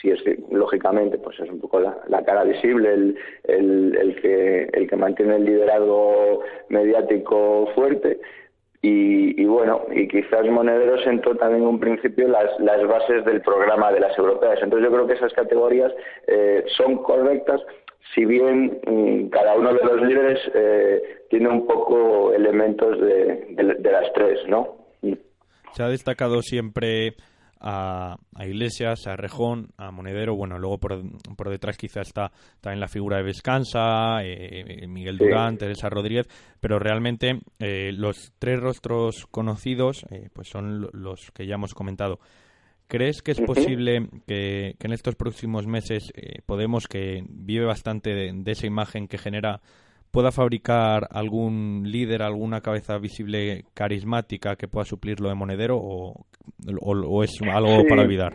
sí 0.00 0.10
es 0.10 0.20
lógicamente, 0.50 1.18
pues 1.18 1.38
es 1.38 1.50
un 1.50 1.60
poco 1.60 1.80
la, 1.80 2.22
cara 2.24 2.44
visible, 2.44 2.92
el, 2.92 3.18
el, 3.44 3.96
el 4.00 4.20
que 4.20 4.68
el 4.72 4.88
que 4.88 4.96
mantiene 4.96 5.36
el 5.36 5.44
liderazgo 5.44 6.40
mediático 6.70 7.68
fuerte. 7.74 8.18
y, 8.80 9.40
y 9.42 9.44
bueno, 9.46 9.82
y 9.90 10.06
quizás 10.06 10.46
Monedero 10.46 10.98
sentó 11.02 11.34
también 11.36 11.66
un 11.66 11.80
principio 11.80 12.28
las, 12.28 12.58
las 12.60 12.86
bases 12.86 13.24
del 13.24 13.40
programa 13.40 13.90
de 13.92 14.00
las 14.00 14.16
europeas. 14.16 14.60
Entonces 14.62 14.88
yo 14.88 14.94
creo 14.94 15.06
que 15.06 15.14
esas 15.14 15.32
categorías 15.34 15.92
eh, 16.28 16.64
son 16.76 16.98
correctas, 17.02 17.60
si 18.14 18.24
bien 18.24 18.80
mm, 18.86 19.28
cada 19.28 19.54
uno 19.56 19.72
de 19.74 19.84
los 19.84 20.02
líderes 20.08 20.38
eh, 20.54 21.02
tiene 21.30 21.48
un 21.48 21.66
poco 21.66 22.32
elementos 22.32 22.98
de, 23.00 23.46
de- 23.50 23.76
de 23.78 23.92
las 23.92 24.12
tres, 24.14 24.38
¿no? 24.48 24.76
Mm. 25.02 25.12
Se 25.72 25.82
ha 25.82 25.88
destacado 25.88 26.40
siempre 26.42 27.14
a, 27.60 28.16
a 28.34 28.46
Iglesias, 28.46 29.06
a 29.06 29.16
Rejón, 29.16 29.68
a 29.76 29.90
Monedero. 29.90 30.34
Bueno, 30.36 30.58
luego 30.58 30.78
por, 30.78 31.02
por 31.36 31.50
detrás 31.50 31.76
quizá 31.76 32.00
está 32.00 32.30
también 32.60 32.80
la 32.80 32.88
figura 32.88 33.18
de 33.18 33.24
Vescanza, 33.24 34.22
eh, 34.22 34.86
Miguel 34.86 35.18
Sí. 35.18 35.24
Durán, 35.24 35.58
Teresa 35.58 35.88
Rodríguez, 35.90 36.26
pero 36.60 36.78
realmente 36.78 37.40
eh, 37.58 37.90
los 37.92 38.32
tres 38.38 38.60
rostros 38.60 39.26
conocidos 39.30 40.04
eh, 40.10 40.28
pues 40.32 40.48
son 40.48 40.80
lo- 40.82 40.90
los 40.92 41.30
que 41.32 41.46
ya 41.46 41.56
hemos 41.56 41.74
comentado. 41.74 42.18
¿Crees 42.88 43.22
que 43.22 43.32
es 43.32 43.40
posible 43.40 44.08
que, 44.26 44.74
que 44.78 44.86
en 44.86 44.92
estos 44.92 45.14
próximos 45.14 45.66
meses 45.66 46.10
eh, 46.16 46.40
Podemos, 46.46 46.88
que 46.88 47.22
vive 47.28 47.66
bastante 47.66 48.14
de, 48.14 48.32
de 48.34 48.52
esa 48.52 48.66
imagen 48.66 49.08
que 49.08 49.18
genera, 49.18 49.60
pueda 50.10 50.32
fabricar 50.32 51.06
algún 51.10 51.82
líder, 51.84 52.22
alguna 52.22 52.62
cabeza 52.62 52.96
visible 52.98 53.64
carismática 53.74 54.56
que 54.56 54.68
pueda 54.68 54.86
suplir 54.86 55.20
lo 55.20 55.28
de 55.28 55.34
Monedero 55.34 55.76
o, 55.76 56.24
o- 56.80 56.92
o 56.92 57.22
es 57.22 57.38
algo 57.42 57.80
Sí. 57.82 57.86
para 57.88 58.02
olvidar? 58.02 58.34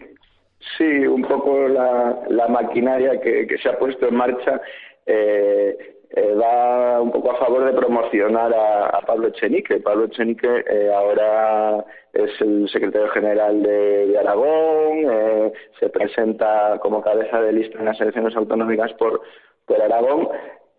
Sí, 0.77 0.83
un 1.07 1.23
poco 1.23 1.67
la, 1.67 2.19
la 2.29 2.47
maquinaria 2.47 3.19
que, 3.19 3.47
que 3.47 3.57
se 3.57 3.69
ha 3.69 3.77
puesto 3.79 4.07
en 4.07 4.15
marcha 4.15 4.61
eh, 5.05 5.75
eh, 6.15 6.35
va 6.35 7.01
un 7.01 7.11
poco 7.11 7.31
a 7.31 7.37
favor 7.37 7.65
de 7.65 7.73
promocionar 7.73 8.53
a, 8.53 9.01
Pablo 9.01 9.29
Echenique. 9.29 9.79
Pablo 9.79 10.05
Echenique 10.05 10.63
eh, 10.69 10.91
ahora 10.93 11.83
es 12.13 12.29
el 12.39 12.69
secretario 12.69 13.07
general 13.09 13.63
de, 13.63 14.15
Aragón, 14.19 15.11
eh, 15.11 15.51
se 15.79 15.89
presenta 15.89 16.77
como 16.81 17.01
cabeza 17.01 17.41
de 17.41 17.53
lista 17.53 17.79
en 17.79 17.85
las 17.85 17.99
elecciones 17.99 18.35
autonómicas 18.35 18.93
por, 18.93 19.21
por 19.65 19.81
Aragón. 19.81 20.29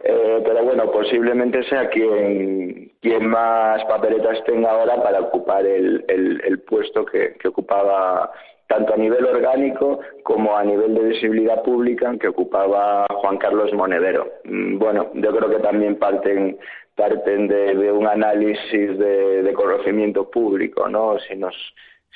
Eh, 0.07 0.43
pero 0.45 0.65
bueno, 0.65 0.91
posiblemente 0.93 1.65
sea 1.65 1.89
quien, 1.89 2.93
quien 3.01 3.27
más 3.27 3.83
papeletas 3.87 4.45
tenga 4.45 4.71
ahora 4.71 5.03
para 5.03 5.21
ocupar 5.21 5.67
el, 5.67 6.05
el, 6.09 6.61
puesto 6.61 7.07
que 7.07 7.37
ocupaba 7.49 8.31
tanto 8.67 8.95
a 8.95 8.97
nivel 8.97 9.25
orgánico 9.27 10.01
como 10.23 10.57
a 10.57 10.65
nivel 10.65 10.95
de 10.95 11.03
visibilidad 11.05 11.63
pública 11.63 12.15
que 12.19 12.29
ocupaba 12.29 13.07
Juan 13.11 13.39
Carlos 13.39 13.73
Monedero. 13.73 14.27
Mm, 14.45 14.79
Bueno, 14.79 15.11
yo 15.15 15.37
creo 15.37 15.51
que 15.51 15.63
también 15.63 15.97
parten 15.97 16.59
parten 16.97 17.49
de, 17.49 17.75
de 17.75 17.91
un 17.91 18.07
análisis 18.07 18.99
de, 18.99 19.43
de 19.43 19.53
conocimiento 19.53 20.31
público, 20.31 20.89
¿no? 20.89 21.19
Si 21.19 21.35
nos 21.35 21.55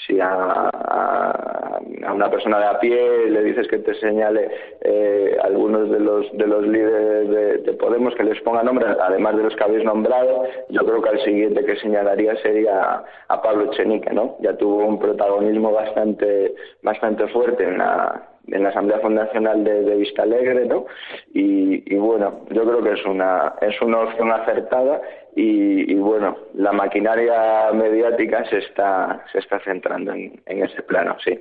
si 0.07 0.21
a, 0.21 0.71
a- 0.73 1.81
una 2.15 2.31
persona 2.31 2.59
de 2.59 2.65
a 2.67 2.81
pie 2.81 3.27
le 3.31 3.43
dices 3.45 3.69
que 3.69 3.79
te 3.79 3.95
señale 3.95 4.49
eh, 4.81 5.37
algunos 5.43 5.91
de 5.91 6.01
los 6.01 6.27
de 6.37 6.47
los 6.47 6.67
líderes 6.67 7.29
de, 7.31 7.59
de 7.59 7.73
Podemos 7.75 8.15
que 8.15 8.25
les 8.25 8.41
ponga 8.43 8.63
nombre, 8.63 8.87
además 9.01 9.37
de 9.37 9.45
los 9.45 9.55
que 9.55 9.65
habéis 9.65 9.85
nombrado, 9.85 10.45
yo 10.69 10.85
creo 10.85 11.01
que 11.03 11.11
el 11.11 11.21
siguiente 11.23 11.65
que 11.65 11.77
señalaría 11.77 12.35
sería 12.43 13.05
a 13.29 13.43
Pablo 13.43 13.67
Echenique, 13.73 14.13
¿no? 14.13 14.37
Ya 14.41 14.57
tuvo 14.57 14.85
un 14.87 14.99
protagonismo 14.99 15.73
bastante 15.73 16.55
bastante 16.83 17.29
fuerte 17.29 17.65
en 17.65 17.79
la 17.79 18.23
en 18.51 18.63
la 18.63 18.71
Asamblea 18.71 18.99
Fundacional 19.01 19.63
de, 19.63 19.83
de 19.83 19.97
Vista 19.97 20.23
Alegre, 20.23 20.65
¿no? 20.65 20.87
Y, 21.35 21.95
y 21.95 21.99
bueno, 21.99 22.41
yo 22.49 22.63
creo 22.65 22.83
que 22.83 22.93
es 22.93 23.05
una 23.05 23.55
es 23.61 23.81
una 23.83 24.01
opción 24.01 24.33
acertada 24.33 25.01
y, 25.39 25.93
y 25.93 25.95
bueno, 25.95 26.37
la 26.55 26.73
maquinaria 26.73 27.71
mediática 27.73 28.45
se 28.51 28.59
está 28.59 29.25
se 29.31 29.39
está 29.39 29.61
centrando 29.61 30.13
en, 30.13 30.43
ese 30.47 30.83
plano, 30.83 31.17
sí. 31.25 31.39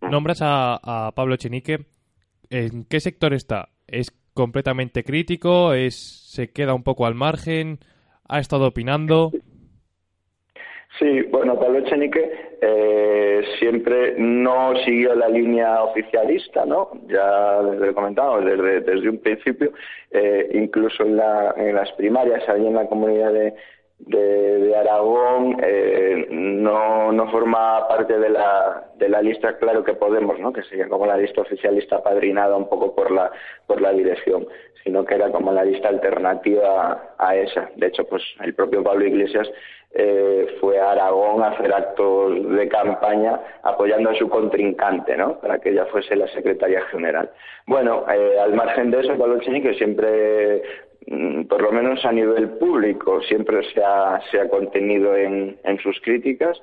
Nombras 0.00 0.40
a, 0.40 0.78
a 0.82 1.12
Pablo 1.12 1.36
Chenique. 1.36 1.86
¿En 2.50 2.84
qué 2.84 3.00
sector 3.00 3.34
está? 3.34 3.70
¿Es 3.88 4.12
completamente 4.34 5.02
crítico? 5.02 5.74
¿Es, 5.74 5.96
¿Se 6.32 6.52
queda 6.52 6.74
un 6.74 6.84
poco 6.84 7.06
al 7.06 7.16
margen? 7.16 7.80
¿Ha 8.28 8.38
estado 8.38 8.68
opinando? 8.68 9.32
Sí, 10.98 11.22
bueno, 11.30 11.58
Pablo 11.60 11.78
Echenique 11.78 12.56
eh, 12.60 13.42
siempre 13.60 14.14
no 14.18 14.74
siguió 14.84 15.14
la 15.14 15.28
línea 15.28 15.84
oficialista, 15.84 16.64
¿no? 16.64 16.90
Ya 17.06 17.60
lo 17.62 17.94
comentamos, 17.94 18.44
desde, 18.44 18.80
desde 18.80 19.08
un 19.08 19.18
principio, 19.18 19.72
eh, 20.10 20.48
incluso 20.54 21.04
en, 21.04 21.16
la, 21.16 21.54
en 21.56 21.76
las 21.76 21.92
primarias, 21.92 22.48
ahí 22.48 22.66
en 22.66 22.74
la 22.74 22.88
comunidad 22.88 23.32
de, 23.32 23.54
de, 24.00 24.58
de 24.58 24.76
Aragón, 24.76 25.56
eh, 25.62 26.26
no, 26.30 27.12
no 27.12 27.30
forma 27.30 27.86
parte 27.86 28.18
de 28.18 28.30
la, 28.30 28.90
de 28.96 29.08
la 29.08 29.22
lista, 29.22 29.56
claro 29.58 29.84
que 29.84 29.94
Podemos, 29.94 30.40
¿no? 30.40 30.52
Que 30.52 30.62
sería 30.64 30.88
como 30.88 31.06
la 31.06 31.16
lista 31.16 31.42
oficialista 31.42 32.02
padrinada 32.02 32.56
un 32.56 32.68
poco 32.68 32.94
por 32.94 33.12
la, 33.12 33.30
por 33.66 33.80
la 33.80 33.92
dirección, 33.92 34.48
sino 34.82 35.04
que 35.04 35.14
era 35.16 35.30
como 35.30 35.52
la 35.52 35.64
lista 35.64 35.88
alternativa 35.88 37.14
a 37.18 37.36
esa. 37.36 37.70
De 37.76 37.88
hecho, 37.88 38.04
pues 38.04 38.22
el 38.40 38.54
propio 38.54 38.82
Pablo 38.82 39.06
Iglesias 39.06 39.48
eh, 39.92 40.56
fue 40.60 40.78
a 40.78 40.92
Aragón 40.92 41.42
a 41.42 41.48
hacer 41.48 41.72
actos 41.72 42.50
de 42.50 42.68
campaña 42.68 43.40
apoyando 43.62 44.10
a 44.10 44.14
su 44.14 44.28
contrincante, 44.28 45.16
¿no? 45.16 45.40
Para 45.40 45.58
que 45.58 45.70
ella 45.70 45.86
fuese 45.86 46.14
la 46.14 46.28
secretaria 46.28 46.82
general. 46.86 47.30
Bueno, 47.66 48.04
eh, 48.12 48.38
al 48.38 48.54
margen 48.54 48.90
de 48.90 49.00
eso, 49.00 49.16
Pablo 49.16 49.36
Echenique 49.36 49.74
siempre, 49.74 50.62
mm, 51.06 51.44
por 51.44 51.62
lo 51.62 51.72
menos 51.72 52.04
a 52.04 52.12
nivel 52.12 52.50
público, 52.58 53.22
siempre 53.22 53.62
se 53.72 53.82
ha, 53.82 54.20
contenido 54.50 55.16
en, 55.16 55.58
sus 55.82 56.00
críticas 56.00 56.60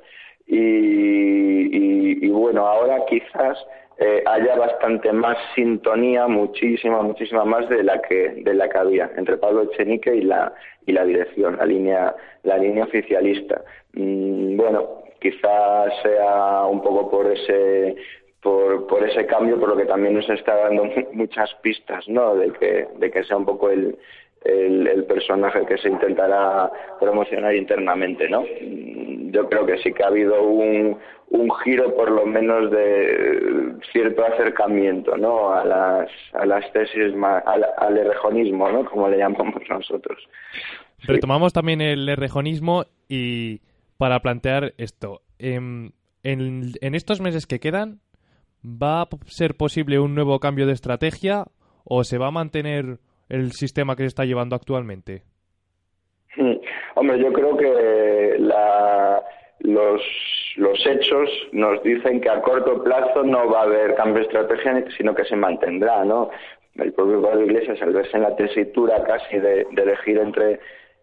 y 0.48 2.30
bueno, 2.30 2.68
ahora 2.68 3.04
quizás 3.08 3.58
eh, 3.98 4.24
haya 4.26 4.56
bastante 4.56 5.14
más 5.14 5.38
sintonía, 5.56 6.28
muchísima, 6.28 7.02
muchísima 7.02 7.46
más 7.46 7.70
de 7.70 7.84
la 7.84 8.02
que 8.02 8.44
de 8.44 8.54
la 8.54 8.68
que 8.68 8.78
había 8.78 9.10
entre 9.16 9.38
Pablo 9.38 9.64
Echenique 9.64 10.14
y 10.14 10.22
la 10.22 10.54
y 10.86 10.92
la 10.92 11.06
dirección, 11.06 11.56
la 11.58 11.66
línea 11.66 12.16
la 12.44 12.58
línea 12.58 12.84
oficialista. 12.84 13.62
Mm, 13.94 14.58
bueno, 14.58 15.04
quizás 15.20 15.94
sea 16.04 16.66
un 16.66 16.82
poco 16.82 17.10
por 17.10 17.32
ese 17.32 17.96
por, 18.42 18.86
por 18.86 19.08
ese 19.08 19.26
cambio, 19.26 19.60
por 19.60 19.70
lo 19.70 19.78
que 19.78 19.86
también 19.86 20.14
nos 20.14 20.30
está 20.30 20.56
dando 20.56 20.84
muchas 21.14 21.54
pistas, 21.62 22.08
¿no? 22.10 22.36
De 22.36 22.52
que 22.52 22.88
de 22.98 23.12
que 23.12 23.24
sea 23.24 23.38
un 23.38 23.46
poco 23.46 23.70
el 23.70 23.98
el, 24.46 24.88
el 24.88 25.04
personaje 25.06 25.66
que 25.66 25.78
se 25.78 25.90
intentará 25.90 26.72
promocionar 27.00 27.56
internamente, 27.56 28.30
¿no? 28.30 28.44
Yo 29.32 29.50
creo 29.50 29.66
que 29.66 29.78
sí 29.80 29.92
que 29.92 30.04
ha 30.04 30.08
habido 30.08 30.42
un, 30.44 30.98
un 31.30 31.52
giro, 31.64 31.96
por 31.96 32.12
lo 32.12 32.26
menos, 32.26 32.72
de 32.72 33.74
cierto 33.92 34.24
acercamiento, 34.24 35.18
¿no? 35.18 35.52
A 35.52 35.66
las, 35.66 36.10
a 36.34 36.46
las 36.46 36.72
tesis, 36.72 37.14
más, 37.16 37.44
al, 37.46 37.66
al 37.78 37.98
errejonismo, 37.98 38.72
¿no? 38.72 38.86
Como 38.86 39.10
le 39.10 39.18
llamamos 39.18 39.62
nosotros. 39.68 40.18
Retomamos 41.00 41.52
también 41.52 41.82
el 41.82 42.08
errejonismo 42.08 42.86
y 43.10 43.62
para 43.98 44.20
plantear 44.20 44.74
esto, 44.78 45.22
em, 45.40 45.92
en, 46.24 46.72
en 46.82 46.96
estos 46.96 47.20
meses 47.20 47.48
que 47.48 47.60
quedan, 47.60 48.00
¿va 48.64 49.02
a 49.02 49.08
ser 49.26 49.56
posible 49.56 50.00
un 50.00 50.16
nuevo 50.16 50.40
cambio 50.40 50.68
de 50.68 50.74
estrategia 50.74 51.46
o 51.84 52.04
se 52.04 52.18
va 52.18 52.28
a 52.28 52.32
mantener 52.32 53.00
el 53.30 53.52
sistema 53.52 53.96
que 53.96 54.04
se 54.04 54.08
está 54.08 54.26
llevando 54.26 54.56
actualmente? 54.56 55.24
Mm. 56.38 56.56
Hombre, 56.96 57.20
yo 57.20 57.32
creo 57.34 57.58
que 57.58 58.36
la- 58.40 59.24
los, 59.60 60.02
los 60.58 60.86
hechos 60.86 61.30
nos 61.54 61.82
dicen 61.84 62.20
que 62.22 62.30
a 62.30 62.42
corto 62.42 62.84
plazo 62.84 63.24
no 63.24 63.50
va 63.50 63.62
a 63.62 63.64
haber 63.64 63.96
cambio 63.96 64.16
de 64.22 64.28
estrategia, 64.28 64.84
sino 64.98 65.16
que 65.16 65.24
se 65.26 65.36
mantendrá, 65.36 66.04
¿no? 66.04 66.30
El 66.76 66.92
propio 66.94 67.22
Pablo 67.22 67.46
Iglesias, 67.46 67.82
al 67.82 67.94
verse 67.94 68.18
en 68.18 68.24
la 68.24 68.36
tesitura 68.36 69.02
casi 69.06 69.40
de, 69.40 69.66
de 69.72 69.82
elegir 69.82 70.18
entre, 70.18 70.60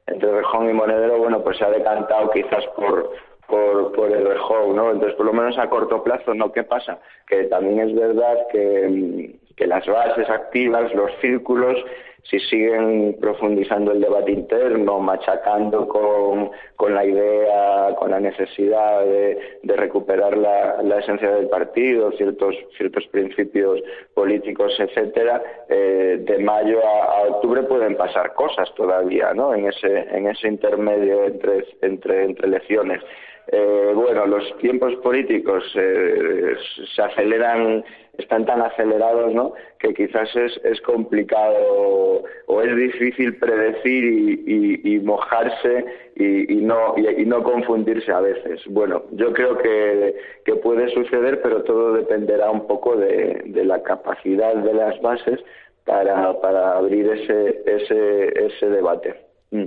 entre 0.06 0.30
Rejón 0.32 0.68
y 0.68 0.74
Monedero, 0.74 1.16
bueno, 1.18 1.42
pues 1.42 1.56
se 1.56 1.64
ha 1.64 1.70
decantado 1.70 2.30
quizás 2.30 2.62
por, 2.76 3.10
por, 3.48 3.92
por 3.92 4.12
el 4.12 4.26
Rejón, 4.26 4.76
¿no? 4.76 4.90
Entonces, 4.90 5.16
por 5.16 5.24
lo 5.26 5.32
menos 5.32 5.56
a 5.58 5.70
corto 5.70 6.04
plazo, 6.04 6.34
¿no? 6.34 6.52
¿Qué 6.52 6.62
pasa? 6.62 6.98
Que 7.26 7.44
también 7.44 7.80
es 7.88 7.94
verdad 7.94 8.36
que, 8.52 8.86
mm, 8.88 9.41
que 9.56 9.66
las 9.66 9.86
bases 9.86 10.28
activas, 10.30 10.92
los 10.94 11.10
círculos, 11.20 11.76
si 12.24 12.38
siguen 12.38 13.16
profundizando 13.20 13.90
el 13.90 14.00
debate 14.00 14.30
interno, 14.30 15.00
machacando 15.00 15.88
con, 15.88 16.52
con 16.76 16.94
la 16.94 17.04
idea, 17.04 17.94
con 17.98 18.12
la 18.12 18.20
necesidad 18.20 19.04
de, 19.04 19.76
recuperar 19.76 20.38
la, 20.38 20.82
la 20.84 21.00
esencia 21.00 21.28
del 21.32 21.48
partido, 21.48 22.12
ciertos, 22.12 22.54
ciertos 22.76 23.04
principios 23.08 23.80
políticos, 24.14 24.72
etcétera, 24.78 25.42
eh, 25.68 26.18
de 26.20 26.38
mayo 26.38 26.78
a, 26.86 27.18
a 27.18 27.22
octubre 27.22 27.64
pueden 27.64 27.96
pasar 27.96 28.34
cosas 28.34 28.72
todavía, 28.76 29.34
¿no? 29.34 29.52
En 29.52 29.66
ese, 29.66 30.06
en 30.16 30.28
ese 30.28 30.46
intermedio 30.46 31.24
entre, 31.24 31.64
entre, 31.82 32.24
entre 32.24 32.46
elecciones. 32.46 33.02
eh, 33.48 33.92
bueno, 33.94 34.26
los 34.26 34.56
tiempos 34.58 34.94
políticos 35.02 35.64
eh, 35.74 36.54
se 36.94 37.02
aceleran, 37.02 37.84
están 38.18 38.44
tan 38.44 38.60
acelerados, 38.60 39.32
¿no? 39.34 39.54
Que 39.78 39.94
quizás 39.94 40.28
es, 40.36 40.60
es 40.64 40.80
complicado 40.82 42.22
o 42.46 42.62
es 42.62 42.76
difícil 42.76 43.36
predecir 43.36 44.04
y, 44.04 44.80
y- 44.84 45.00
mojarse 45.00 45.84
y, 46.16 46.52
y 46.52 46.56
no 46.62 46.94
y, 46.96 47.24
no 47.24 47.42
confundirse 47.42 48.12
a 48.12 48.20
veces. 48.20 48.60
Bueno, 48.68 49.04
yo 49.12 49.32
creo 49.32 49.56
que, 49.58 50.14
que 50.44 50.54
puede 50.56 50.88
suceder, 50.90 51.40
pero 51.42 51.62
todo 51.64 51.94
dependerá 51.94 52.50
un 52.50 52.66
poco 52.66 52.96
de, 52.96 53.42
de 53.46 53.64
la 53.64 53.82
capacidad 53.82 54.54
de 54.54 54.74
las 54.74 55.00
bases 55.00 55.40
para, 55.84 56.38
para 56.40 56.76
abrir 56.76 57.08
ese, 57.08 57.62
ese, 57.66 58.46
ese 58.46 58.66
debate. 58.68 59.16
Mm. 59.50 59.64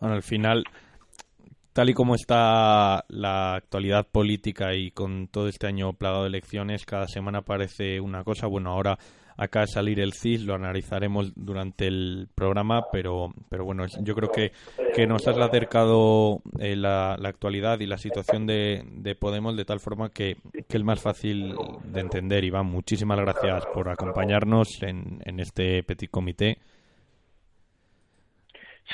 Bueno, 0.00 0.14
al 0.14 0.22
final, 0.22 0.64
tal 1.78 1.90
y 1.90 1.94
como 1.94 2.16
está 2.16 3.04
la 3.06 3.54
actualidad 3.54 4.04
política 4.10 4.74
y 4.74 4.90
con 4.90 5.28
todo 5.28 5.46
este 5.46 5.68
año 5.68 5.92
plagado 5.92 6.22
de 6.22 6.30
elecciones, 6.30 6.84
cada 6.84 7.06
semana 7.06 7.38
aparece 7.38 8.00
una 8.00 8.24
cosa. 8.24 8.48
Bueno, 8.48 8.72
ahora 8.72 8.98
de 9.38 9.66
salir 9.68 10.00
el 10.00 10.12
CIS, 10.12 10.42
lo 10.42 10.56
analizaremos 10.56 11.32
durante 11.36 11.86
el 11.86 12.26
programa, 12.34 12.86
pero, 12.90 13.32
pero 13.48 13.64
bueno, 13.64 13.84
yo 14.00 14.16
creo 14.16 14.32
que, 14.32 14.50
que 14.92 15.06
nos 15.06 15.28
has 15.28 15.38
acercado 15.38 16.42
eh, 16.58 16.74
la, 16.74 17.16
la 17.16 17.28
actualidad 17.28 17.78
y 17.78 17.86
la 17.86 17.96
situación 17.96 18.44
de, 18.44 18.82
de 18.90 19.14
Podemos 19.14 19.56
de 19.56 19.64
tal 19.64 19.78
forma 19.78 20.10
que, 20.10 20.36
que 20.68 20.78
es 20.78 20.82
más 20.82 21.00
fácil 21.00 21.54
de 21.84 22.00
entender. 22.00 22.42
Iván, 22.42 22.66
muchísimas 22.66 23.20
gracias 23.20 23.64
por 23.72 23.88
acompañarnos 23.88 24.82
en, 24.82 25.20
en 25.24 25.38
este 25.38 25.84
petit 25.84 26.10
comité. 26.10 26.58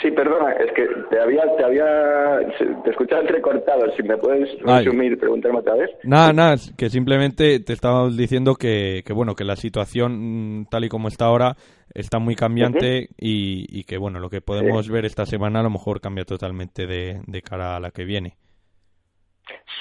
Sí, 0.02 0.10
perdona, 0.10 0.52
es 0.52 0.72
que 0.72 0.88
te 1.08 1.20
había, 1.20 1.42
te 1.56 1.64
había, 1.64 2.40
te 2.82 2.90
escuchaba 2.90 3.22
entrecortado. 3.22 3.92
Si 3.96 4.02
me 4.02 4.16
puedes 4.16 4.50
resumir, 4.60 5.18
preguntarme 5.18 5.60
otra 5.60 5.76
vez. 5.76 5.90
Nada, 6.02 6.32
nada, 6.32 6.56
que 6.76 6.90
simplemente 6.90 7.60
te 7.60 7.72
estaba 7.72 8.08
diciendo 8.08 8.56
que, 8.56 9.02
que 9.06 9.12
bueno, 9.12 9.34
que 9.34 9.44
la 9.44 9.54
situación 9.54 10.62
mm, 10.62 10.66
tal 10.66 10.84
y 10.84 10.88
como 10.88 11.06
está 11.06 11.26
ahora 11.26 11.54
está 11.94 12.18
muy 12.18 12.34
cambiante 12.34 13.08
y, 13.16 13.66
y 13.70 13.84
que 13.84 13.96
bueno, 13.96 14.18
lo 14.18 14.30
que 14.30 14.40
podemos 14.40 14.90
ver 14.90 15.04
esta 15.04 15.26
semana 15.26 15.60
a 15.60 15.62
lo 15.62 15.70
mejor 15.70 16.00
cambia 16.00 16.24
totalmente 16.24 16.86
de, 16.86 17.20
de 17.26 17.42
cara 17.42 17.76
a 17.76 17.80
la 17.80 17.92
que 17.92 18.04
viene. 18.04 18.34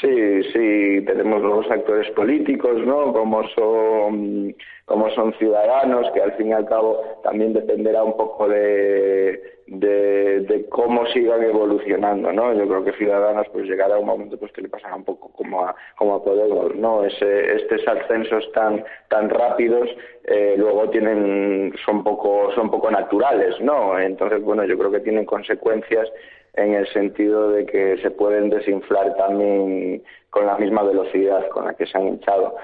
Sí, 0.01 0.43
sí, 0.51 1.05
tenemos 1.05 1.41
nuevos 1.41 1.69
actores 1.71 2.09
políticos, 2.11 2.85
¿no? 2.85 3.13
Como 3.13 3.47
son, 3.49 4.53
como 4.85 5.09
son 5.11 5.33
ciudadanos, 5.35 6.11
que 6.13 6.21
al 6.21 6.33
fin 6.33 6.49
y 6.49 6.53
al 6.53 6.65
cabo 6.65 6.99
también 7.23 7.53
dependerá 7.53 8.03
un 8.03 8.17
poco 8.17 8.49
de, 8.49 9.41
de, 9.67 10.41
de 10.41 10.67
cómo 10.69 11.05
sigan 11.07 11.43
evolucionando, 11.43 12.31
¿no? 12.31 12.53
Yo 12.53 12.67
creo 12.67 12.83
que 12.83 12.93
Ciudadanos 12.93 13.47
pues 13.51 13.65
llegará 13.65 13.97
un 13.97 14.05
momento 14.05 14.37
pues 14.37 14.51
que 14.51 14.61
le 14.61 14.69
pasará 14.69 14.95
un 14.95 15.03
poco 15.03 15.31
como 15.31 15.65
a, 15.65 15.75
como 15.97 16.15
a 16.15 16.23
Podemos, 16.23 16.75
¿no? 16.75 17.03
Ese, 17.03 17.55
estos 17.55 17.87
ascensos 17.87 18.51
tan, 18.53 18.83
tan 19.09 19.29
rápidos 19.29 19.89
eh, 20.25 20.55
luego 20.57 20.89
tienen, 20.89 21.73
son 21.85 22.03
poco, 22.03 22.51
son 22.55 22.69
poco 22.69 22.91
naturales, 22.91 23.59
¿no? 23.61 23.99
Entonces, 23.99 24.41
bueno, 24.41 24.63
yo 24.65 24.77
creo 24.77 24.91
que 24.91 24.99
tienen 24.99 25.25
consecuencias 25.25 26.09
en 26.55 26.73
el 26.73 26.87
sentido 26.87 27.49
de 27.51 27.65
que 27.65 27.97
se 27.97 28.11
pueden 28.11 28.49
desinflar 28.49 29.15
también 29.15 30.03
con 30.29 30.45
la 30.45 30.57
misma 30.57 30.83
velocidad 30.83 31.47
con 31.49 31.65
la 31.65 31.73
que 31.73 31.85
se 31.85 31.97
han 31.97 32.07
hinchado. 32.07 32.55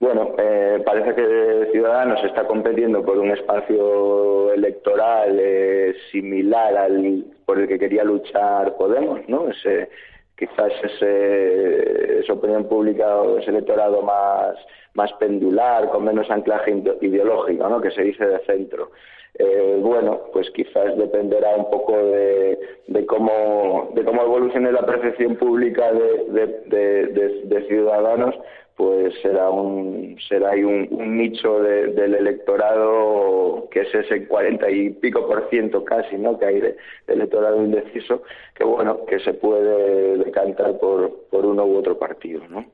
Bueno, 0.00 0.34
eh, 0.38 0.80
parece 0.86 1.12
que 1.14 1.70
Ciudadanos 1.72 2.22
está 2.22 2.46
compitiendo 2.46 3.04
por 3.04 3.18
un 3.18 3.30
espacio 3.32 4.52
electoral 4.52 5.36
eh, 5.40 5.92
similar 6.12 6.76
al 6.76 7.24
por 7.44 7.58
el 7.58 7.66
que 7.66 7.78
quería 7.80 8.04
luchar 8.04 8.76
Podemos, 8.76 9.28
¿no? 9.28 9.48
Ese, 9.48 9.88
quizás 10.36 10.72
ese, 10.84 12.20
esa 12.20 12.32
opinión 12.32 12.68
pública 12.68 13.16
o 13.22 13.38
ese 13.38 13.50
electorado 13.50 14.00
más, 14.02 14.54
más 14.94 15.12
pendular, 15.14 15.88
con 15.88 16.04
menos 16.04 16.30
anclaje 16.30 16.70
ide- 16.70 16.98
ideológico, 17.00 17.68
¿no? 17.68 17.80
Que 17.80 17.90
se 17.90 18.02
dice 18.02 18.24
de 18.24 18.38
centro. 18.46 18.92
Eh, 19.34 19.78
bueno, 19.82 20.20
pues 20.32 20.48
quizás 20.50 20.96
dependerá 20.96 21.56
un 21.56 21.70
poco 21.70 21.96
de, 21.96 22.56
de 22.86 23.06
cómo 23.06 23.90
de 23.94 24.04
cómo 24.04 24.22
evolucione 24.22 24.70
la 24.72 24.86
percepción 24.86 25.34
pública 25.36 25.92
de 25.92 27.64
ciudadanos, 27.68 28.34
pues 28.78 29.12
será 29.22 29.50
un 29.50 30.16
será 30.28 30.50
ahí 30.52 30.62
un, 30.62 30.86
un 30.92 31.18
nicho 31.18 31.60
de- 31.60 31.88
del 31.88 32.14
electorado 32.14 33.68
que 33.72 33.80
es 33.80 33.92
ese 33.94 34.26
cuarenta 34.28 34.70
y 34.70 34.90
pico 34.90 35.26
por 35.26 35.50
ciento 35.50 35.84
casi, 35.84 36.16
¿no? 36.16 36.38
Que 36.38 36.46
hay 36.46 36.60
de, 36.60 36.76
de 37.08 37.12
electorado 37.14 37.60
indeciso, 37.62 38.22
que 38.54 38.62
bueno, 38.64 39.04
que 39.04 39.18
se 39.18 39.34
puede 39.34 40.16
decantar 40.18 40.78
por 40.78 41.26
por 41.28 41.44
uno 41.44 41.66
u 41.66 41.76
otro 41.76 41.98
partido, 41.98 42.40
¿no? 42.48 42.64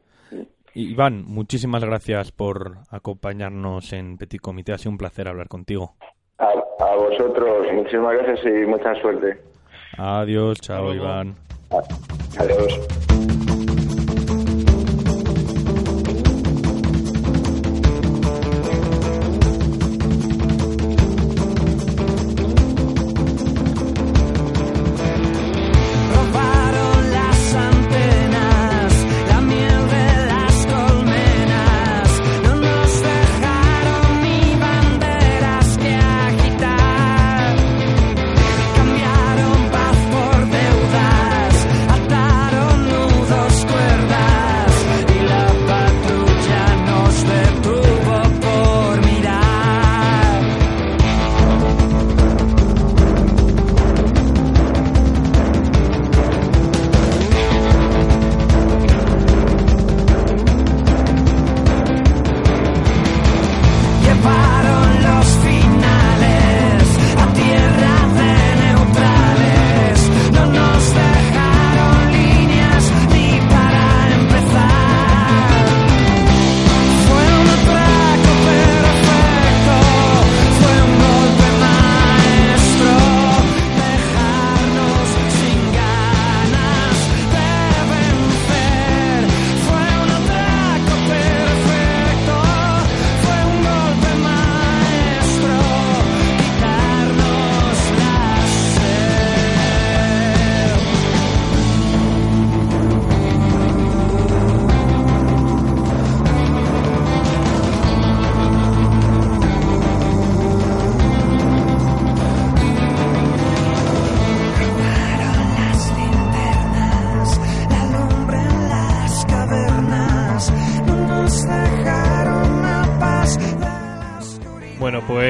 Iván, 0.74 1.24
muchísimas 1.26 1.82
gracias 1.84 2.32
por 2.32 2.78
acompañarnos 2.90 3.92
en 3.94 4.18
Petit 4.18 4.40
Comité. 4.42 4.72
Ha 4.72 4.78
sido 4.78 4.90
un 4.90 4.98
placer 4.98 5.26
hablar 5.28 5.48
contigo. 5.48 5.94
A, 6.38 6.48
a 6.80 6.96
vosotros, 6.96 7.66
muchísimas 7.72 8.14
gracias 8.18 8.44
y 8.44 8.66
mucha 8.66 8.94
suerte. 9.00 9.38
Adiós, 9.96 10.60
chao, 10.60 10.92
Iván. 10.92 11.34
Adiós. 12.38 13.53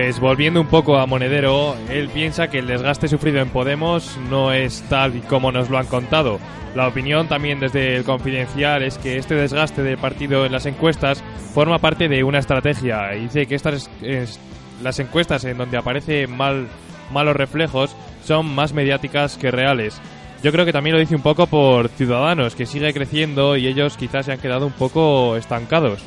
Pues 0.04 0.20
volviendo 0.20 0.60
un 0.60 0.66
poco 0.66 0.98
a 0.98 1.06
Monedero, 1.06 1.74
él 1.88 2.10
piensa 2.10 2.48
que 2.48 2.58
el 2.58 2.66
desgaste 2.66 3.08
sufrido 3.08 3.40
en 3.40 3.48
Podemos 3.48 4.18
no 4.28 4.52
es 4.52 4.82
tal 4.90 5.16
y 5.16 5.20
como 5.20 5.50
nos 5.50 5.70
lo 5.70 5.78
han 5.78 5.86
contado. 5.86 6.38
La 6.74 6.86
opinión 6.86 7.26
también 7.26 7.58
desde 7.58 7.96
el 7.96 8.04
confidencial 8.04 8.82
es 8.82 8.98
que 8.98 9.16
este 9.16 9.34
desgaste 9.34 9.82
del 9.82 9.96
partido 9.96 10.44
en 10.44 10.52
las 10.52 10.66
encuestas 10.66 11.24
forma 11.54 11.78
parte 11.78 12.06
de 12.10 12.22
una 12.22 12.38
estrategia 12.38 13.12
dice 13.12 13.46
que 13.46 13.54
estas 13.54 13.90
es- 14.02 14.38
las 14.82 14.98
encuestas 14.98 15.42
en 15.46 15.56
donde 15.56 15.78
aparecen 15.78 16.36
mal, 16.36 16.66
malos 17.10 17.34
reflejos 17.34 17.96
son 18.26 18.54
más 18.54 18.74
mediáticas 18.74 19.38
que 19.38 19.50
reales. 19.50 19.98
Yo 20.42 20.52
creo 20.52 20.66
que 20.66 20.72
también 20.74 20.96
lo 20.96 21.00
dice 21.00 21.16
un 21.16 21.22
poco 21.22 21.46
por 21.46 21.88
Ciudadanos, 21.88 22.54
que 22.54 22.66
sigue 22.66 22.92
creciendo 22.92 23.56
y 23.56 23.68
ellos 23.68 23.96
quizás 23.96 24.26
se 24.26 24.32
han 24.32 24.38
quedado 24.38 24.66
un 24.66 24.72
poco 24.74 25.34
estancados. 25.38 26.02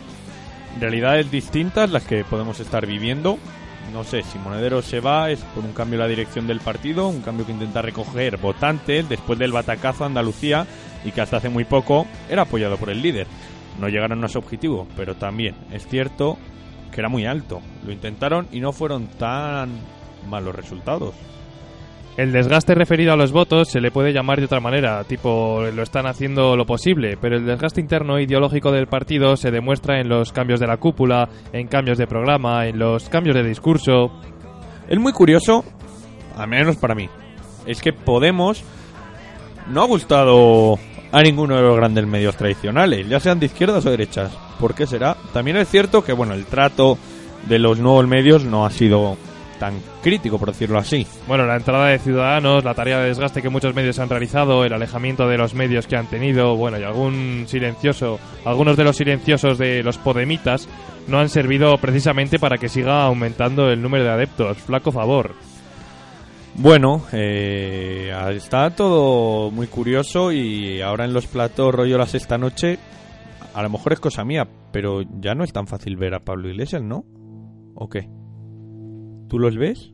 Realidades 0.79 1.31
distintas 1.31 1.89
las 1.89 2.03
que 2.05 2.23
podemos 2.23 2.59
estar 2.59 2.85
viviendo. 2.85 3.39
No 3.93 4.03
sé, 4.03 4.21
si 4.23 4.37
Monedero 4.37 4.81
se 4.81 4.99
va 4.99 5.31
es 5.31 5.39
por 5.55 5.63
un 5.63 5.73
cambio 5.73 5.95
en 5.95 6.01
la 6.01 6.07
dirección 6.07 6.45
del 6.45 6.59
partido, 6.59 7.07
un 7.07 7.21
cambio 7.21 7.45
que 7.45 7.53
intenta 7.53 7.81
recoger 7.81 8.37
votantes 8.37 9.07
después 9.07 9.39
del 9.39 9.51
batacazo 9.51 10.03
a 10.03 10.07
Andalucía 10.07 10.67
y 11.05 11.11
que 11.11 11.21
hasta 11.21 11.37
hace 11.37 11.49
muy 11.49 11.63
poco 11.63 12.05
era 12.29 12.43
apoyado 12.43 12.77
por 12.77 12.89
el 12.89 13.01
líder. 13.01 13.27
No 13.79 13.87
llegaron 13.89 14.23
a 14.23 14.27
su 14.27 14.39
objetivo, 14.39 14.87
pero 14.95 15.15
también 15.15 15.55
es 15.71 15.87
cierto 15.87 16.37
que 16.91 17.01
era 17.01 17.09
muy 17.09 17.25
alto. 17.25 17.61
Lo 17.85 17.91
intentaron 17.91 18.47
y 18.51 18.59
no 18.59 18.73
fueron 18.73 19.07
tan 19.07 19.69
malos 20.29 20.55
resultados. 20.55 21.15
El 22.17 22.31
desgaste 22.31 22.73
referido 22.73 23.13
a 23.13 23.15
los 23.15 23.31
votos 23.31 23.69
se 23.69 23.79
le 23.79 23.91
puede 23.91 24.11
llamar 24.11 24.39
de 24.39 24.45
otra 24.45 24.59
manera, 24.59 25.03
tipo 25.03 25.61
lo 25.71 25.83
están 25.83 26.07
haciendo 26.07 26.57
lo 26.57 26.65
posible, 26.65 27.15
pero 27.15 27.37
el 27.37 27.45
desgaste 27.45 27.79
interno 27.79 28.19
ideológico 28.19 28.71
del 28.71 28.87
partido 28.87 29.37
se 29.37 29.51
demuestra 29.51 30.01
en 30.01 30.09
los 30.09 30.31
cambios 30.31 30.59
de 30.59 30.65
la 30.65 30.77
cúpula, 30.77 31.29
en 31.53 31.67
cambios 31.67 31.99
de 31.99 32.07
programa, 32.07 32.65
en 32.65 32.79
los 32.79 33.07
cambios 33.07 33.35
de 33.35 33.43
discurso. 33.43 34.11
Es 34.89 34.97
muy 34.97 35.13
curioso, 35.13 35.63
al 36.35 36.47
menos 36.47 36.77
para 36.77 36.95
mí, 36.95 37.07
es 37.67 37.83
que 37.83 37.93
Podemos 37.93 38.63
no 39.67 39.83
ha 39.83 39.85
gustado 39.85 40.79
a 41.11 41.21
ninguno 41.21 41.55
de 41.55 41.61
los 41.61 41.77
grandes 41.77 42.07
medios 42.07 42.35
tradicionales, 42.35 43.07
ya 43.07 43.19
sean 43.19 43.39
de 43.39 43.45
izquierdas 43.45 43.85
o 43.85 43.91
derechas. 43.91 44.35
¿Por 44.59 44.73
qué 44.73 44.87
será? 44.87 45.17
También 45.33 45.57
es 45.57 45.69
cierto 45.69 46.03
que 46.03 46.13
bueno, 46.13 46.33
el 46.33 46.45
trato 46.45 46.97
de 47.47 47.59
los 47.59 47.77
nuevos 47.77 48.07
medios 48.07 48.43
no 48.43 48.65
ha 48.65 48.71
sido 48.71 49.17
tan 49.59 49.81
crítico, 50.01 50.37
por 50.37 50.49
decirlo 50.49 50.77
así. 50.79 51.05
Bueno, 51.27 51.45
la 51.45 51.55
entrada 51.55 51.87
de 51.87 51.99
Ciudadanos, 51.99 52.63
la 52.63 52.73
tarea 52.73 52.99
de 52.99 53.07
desgaste 53.07 53.41
que 53.41 53.49
muchos 53.49 53.75
medios 53.75 53.99
han 53.99 54.09
realizado, 54.09 54.63
el 54.63 54.73
alejamiento 54.73 55.27
de 55.27 55.37
los 55.37 55.53
medios 55.53 55.87
que 55.87 55.95
han 55.95 56.07
tenido, 56.07 56.55
bueno, 56.55 56.79
y 56.79 56.83
algún 56.83 57.45
silencioso, 57.47 58.19
algunos 58.45 58.77
de 58.77 58.83
los 58.83 58.95
silenciosos 58.95 59.57
de 59.57 59.83
los 59.83 59.97
podemitas 59.97 60.67
no 61.07 61.19
han 61.19 61.29
servido 61.29 61.77
precisamente 61.77 62.39
para 62.39 62.57
que 62.57 62.69
siga 62.69 63.03
aumentando 63.03 63.69
el 63.69 63.81
número 63.81 64.03
de 64.03 64.11
adeptos. 64.11 64.57
Flaco 64.57 64.91
favor. 64.91 65.35
Bueno, 66.55 67.03
eh, 67.11 68.11
está 68.31 68.71
todo 68.71 69.51
muy 69.51 69.67
curioso 69.67 70.31
y 70.31 70.81
ahora 70.81 71.05
en 71.05 71.13
los 71.13 71.27
platos 71.27 71.73
rollo 71.73 71.99
la 71.99 72.07
sexta 72.07 72.39
noche, 72.39 72.79
a 73.53 73.61
lo 73.61 73.69
mejor 73.69 73.93
es 73.93 73.99
cosa 73.99 74.25
mía, 74.25 74.47
pero 74.71 75.03
ya 75.19 75.35
no 75.35 75.43
es 75.43 75.53
tan 75.53 75.67
fácil 75.67 75.97
ver 75.97 76.15
a 76.15 76.21
Pablo 76.21 76.49
Iglesias, 76.49 76.81
¿no? 76.81 77.05
¿O 77.75 77.87
qué? 77.89 78.09
¿Tú 79.29 79.39
los 79.39 79.57
ves? 79.57 79.91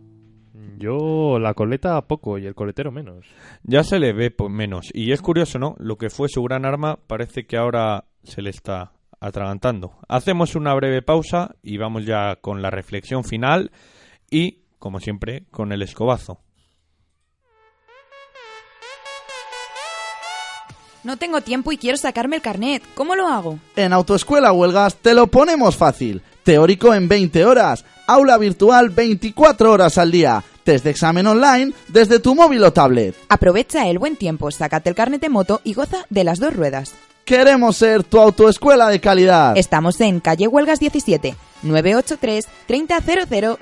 Yo 0.78 1.40
la 1.40 1.54
coleta 1.54 2.02
poco 2.08 2.38
y 2.38 2.46
el 2.46 2.56
coletero 2.56 2.92
menos. 2.92 3.26
Ya 3.64 3.84
se 3.84 4.00
le 4.00 4.12
ve 4.14 4.32
po- 4.32 4.50
menos. 4.50 4.90
Y 4.94 5.12
es 5.12 5.22
curioso, 5.22 5.58
¿no? 5.60 5.76
Lo 5.80 5.98
que 5.98 6.10
fue 6.10 6.28
su 6.30 6.44
gran 6.44 6.66
arma 6.66 7.00
parece 7.08 7.46
que 7.46 7.58
ahora 7.58 8.06
se 8.24 8.42
le 8.42 8.50
está 8.50 8.92
atragantando. 9.20 9.94
Hacemos 10.08 10.56
una 10.56 10.74
breve 10.74 11.02
pausa 11.02 11.56
y 11.64 11.78
vamos 11.78 12.06
ya 12.06 12.36
con 12.42 12.62
la 12.62 12.70
reflexión 12.70 13.24
final 13.24 13.72
y, 14.30 14.60
como 14.78 15.00
siempre, 15.00 15.46
con 15.52 15.72
el 15.72 15.82
escobazo. 15.82 16.40
No 21.04 21.18
tengo 21.18 21.42
tiempo 21.42 21.72
y 21.72 21.78
quiero 21.78 21.98
sacarme 21.98 22.38
el 22.38 22.42
carnet. 22.42 22.82
¿Cómo 22.96 23.16
lo 23.16 23.28
hago? 23.28 23.60
En 23.76 23.92
Autoescuela 23.92 24.54
Huelgas 24.54 24.96
te 24.98 25.14
lo 25.14 25.28
ponemos 25.28 25.76
fácil. 25.76 26.22
Teórico 26.44 26.94
en 26.94 27.08
20 27.08 27.46
horas, 27.46 27.86
aula 28.08 28.38
virtual 28.38 28.90
24 28.90 29.72
horas 29.72 29.98
al 29.98 30.12
día, 30.12 30.44
test 30.64 30.84
de 30.84 30.92
examen 30.92 31.28
online 31.28 31.74
desde 31.88 32.20
tu 32.20 32.36
móvil 32.36 32.64
o 32.64 32.74
tablet. 32.74 33.16
Aprovecha 33.30 33.88
el 33.88 34.00
buen 34.00 34.16
tiempo, 34.16 34.52
sácate 34.52 34.90
el 34.90 34.96
carnet 34.96 35.22
de 35.22 35.30
moto 35.30 35.62
y 35.64 35.74
goza 35.74 36.06
de 36.10 36.24
las 36.24 36.40
dos 36.40 36.56
ruedas. 36.56 36.94
Queremos 37.26 37.78
ser 37.78 38.04
tu 38.04 38.20
autoescuela 38.20 38.90
de 38.90 39.00
calidad. 39.00 39.58
Estamos 39.58 40.02
en 40.02 40.20
calle 40.20 40.48
Huelgas 40.48 40.80
17, 40.80 41.36
983 41.64 42.46
300000, 42.68 43.58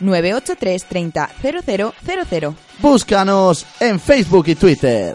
983 0.00 0.84
300000. 0.88 2.56
Búscanos 2.80 3.64
en 3.78 4.00
Facebook 4.00 4.48
y 4.48 4.56
Twitter. 4.56 5.14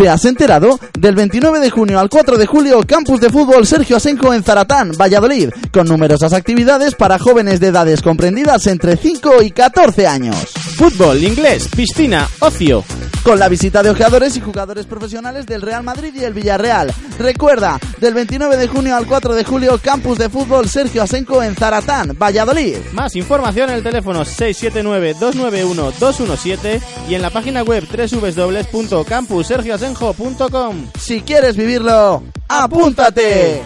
¿Te 0.00 0.08
has 0.08 0.24
enterado? 0.24 0.80
Del 0.98 1.14
29 1.14 1.60
de 1.60 1.68
junio 1.68 2.00
al 2.00 2.08
4 2.08 2.38
de 2.38 2.46
julio, 2.46 2.80
Campus 2.86 3.20
de 3.20 3.28
Fútbol 3.28 3.66
Sergio 3.66 3.98
Asenco 3.98 4.32
en 4.32 4.42
Zaratán, 4.42 4.92
Valladolid, 4.92 5.50
con 5.70 5.86
numerosas 5.86 6.32
actividades 6.32 6.94
para 6.94 7.18
jóvenes 7.18 7.60
de 7.60 7.66
edades 7.66 8.00
comprendidas 8.00 8.66
entre 8.66 8.96
5 8.96 9.42
y 9.42 9.50
14 9.50 10.06
años. 10.06 10.54
Fútbol, 10.80 11.22
inglés, 11.22 11.68
piscina, 11.76 12.26
ocio. 12.40 12.82
Con 13.22 13.38
la 13.38 13.50
visita 13.50 13.82
de 13.82 13.90
ojeadores 13.90 14.38
y 14.38 14.40
jugadores 14.40 14.86
profesionales 14.86 15.44
del 15.44 15.60
Real 15.60 15.82
Madrid 15.82 16.14
y 16.14 16.24
el 16.24 16.32
Villarreal. 16.32 16.90
Recuerda, 17.18 17.78
del 17.98 18.14
29 18.14 18.56
de 18.56 18.66
junio 18.66 18.96
al 18.96 19.06
4 19.06 19.34
de 19.34 19.44
julio, 19.44 19.76
Campus 19.76 20.16
de 20.16 20.30
Fútbol 20.30 20.70
Sergio 20.70 21.02
Asenco 21.02 21.42
en 21.42 21.54
Zaratán, 21.54 22.16
Valladolid. 22.18 22.78
Más 22.94 23.14
información 23.14 23.68
en 23.68 23.76
el 23.76 23.82
teléfono 23.82 24.24
679-291-217 24.24 26.80
y 27.10 27.14
en 27.14 27.20
la 27.20 27.28
página 27.28 27.62
web 27.62 27.86
www.campussergioasenjo.com. 27.86 30.86
Si 30.98 31.20
quieres 31.20 31.58
vivirlo, 31.58 32.22
apúntate. 32.48 33.60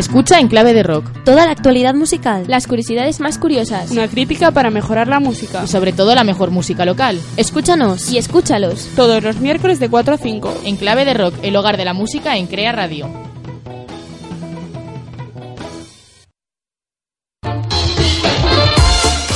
Escucha 0.00 0.40
en 0.40 0.48
clave 0.48 0.72
de 0.72 0.82
rock. 0.82 1.04
Toda 1.26 1.44
la 1.44 1.52
actualidad 1.52 1.94
musical. 1.94 2.44
Las 2.48 2.66
curiosidades 2.66 3.20
más 3.20 3.36
curiosas. 3.36 3.90
Una 3.90 4.08
crítica 4.08 4.50
para 4.50 4.70
mejorar 4.70 5.08
la 5.08 5.20
música. 5.20 5.60
Y 5.62 5.66
sobre 5.66 5.92
todo 5.92 6.14
la 6.14 6.24
mejor 6.24 6.50
música 6.50 6.86
local. 6.86 7.20
Escúchanos 7.36 8.10
y 8.10 8.16
escúchalos. 8.16 8.88
Todos 8.96 9.22
los 9.22 9.40
miércoles 9.40 9.78
de 9.78 9.90
4 9.90 10.14
a 10.14 10.16
5. 10.16 10.54
En 10.64 10.76
clave 10.76 11.04
de 11.04 11.12
rock, 11.12 11.34
el 11.42 11.54
hogar 11.54 11.76
de 11.76 11.84
la 11.84 11.92
música 11.92 12.38
en 12.38 12.46
Crea 12.46 12.72
Radio. 12.72 13.29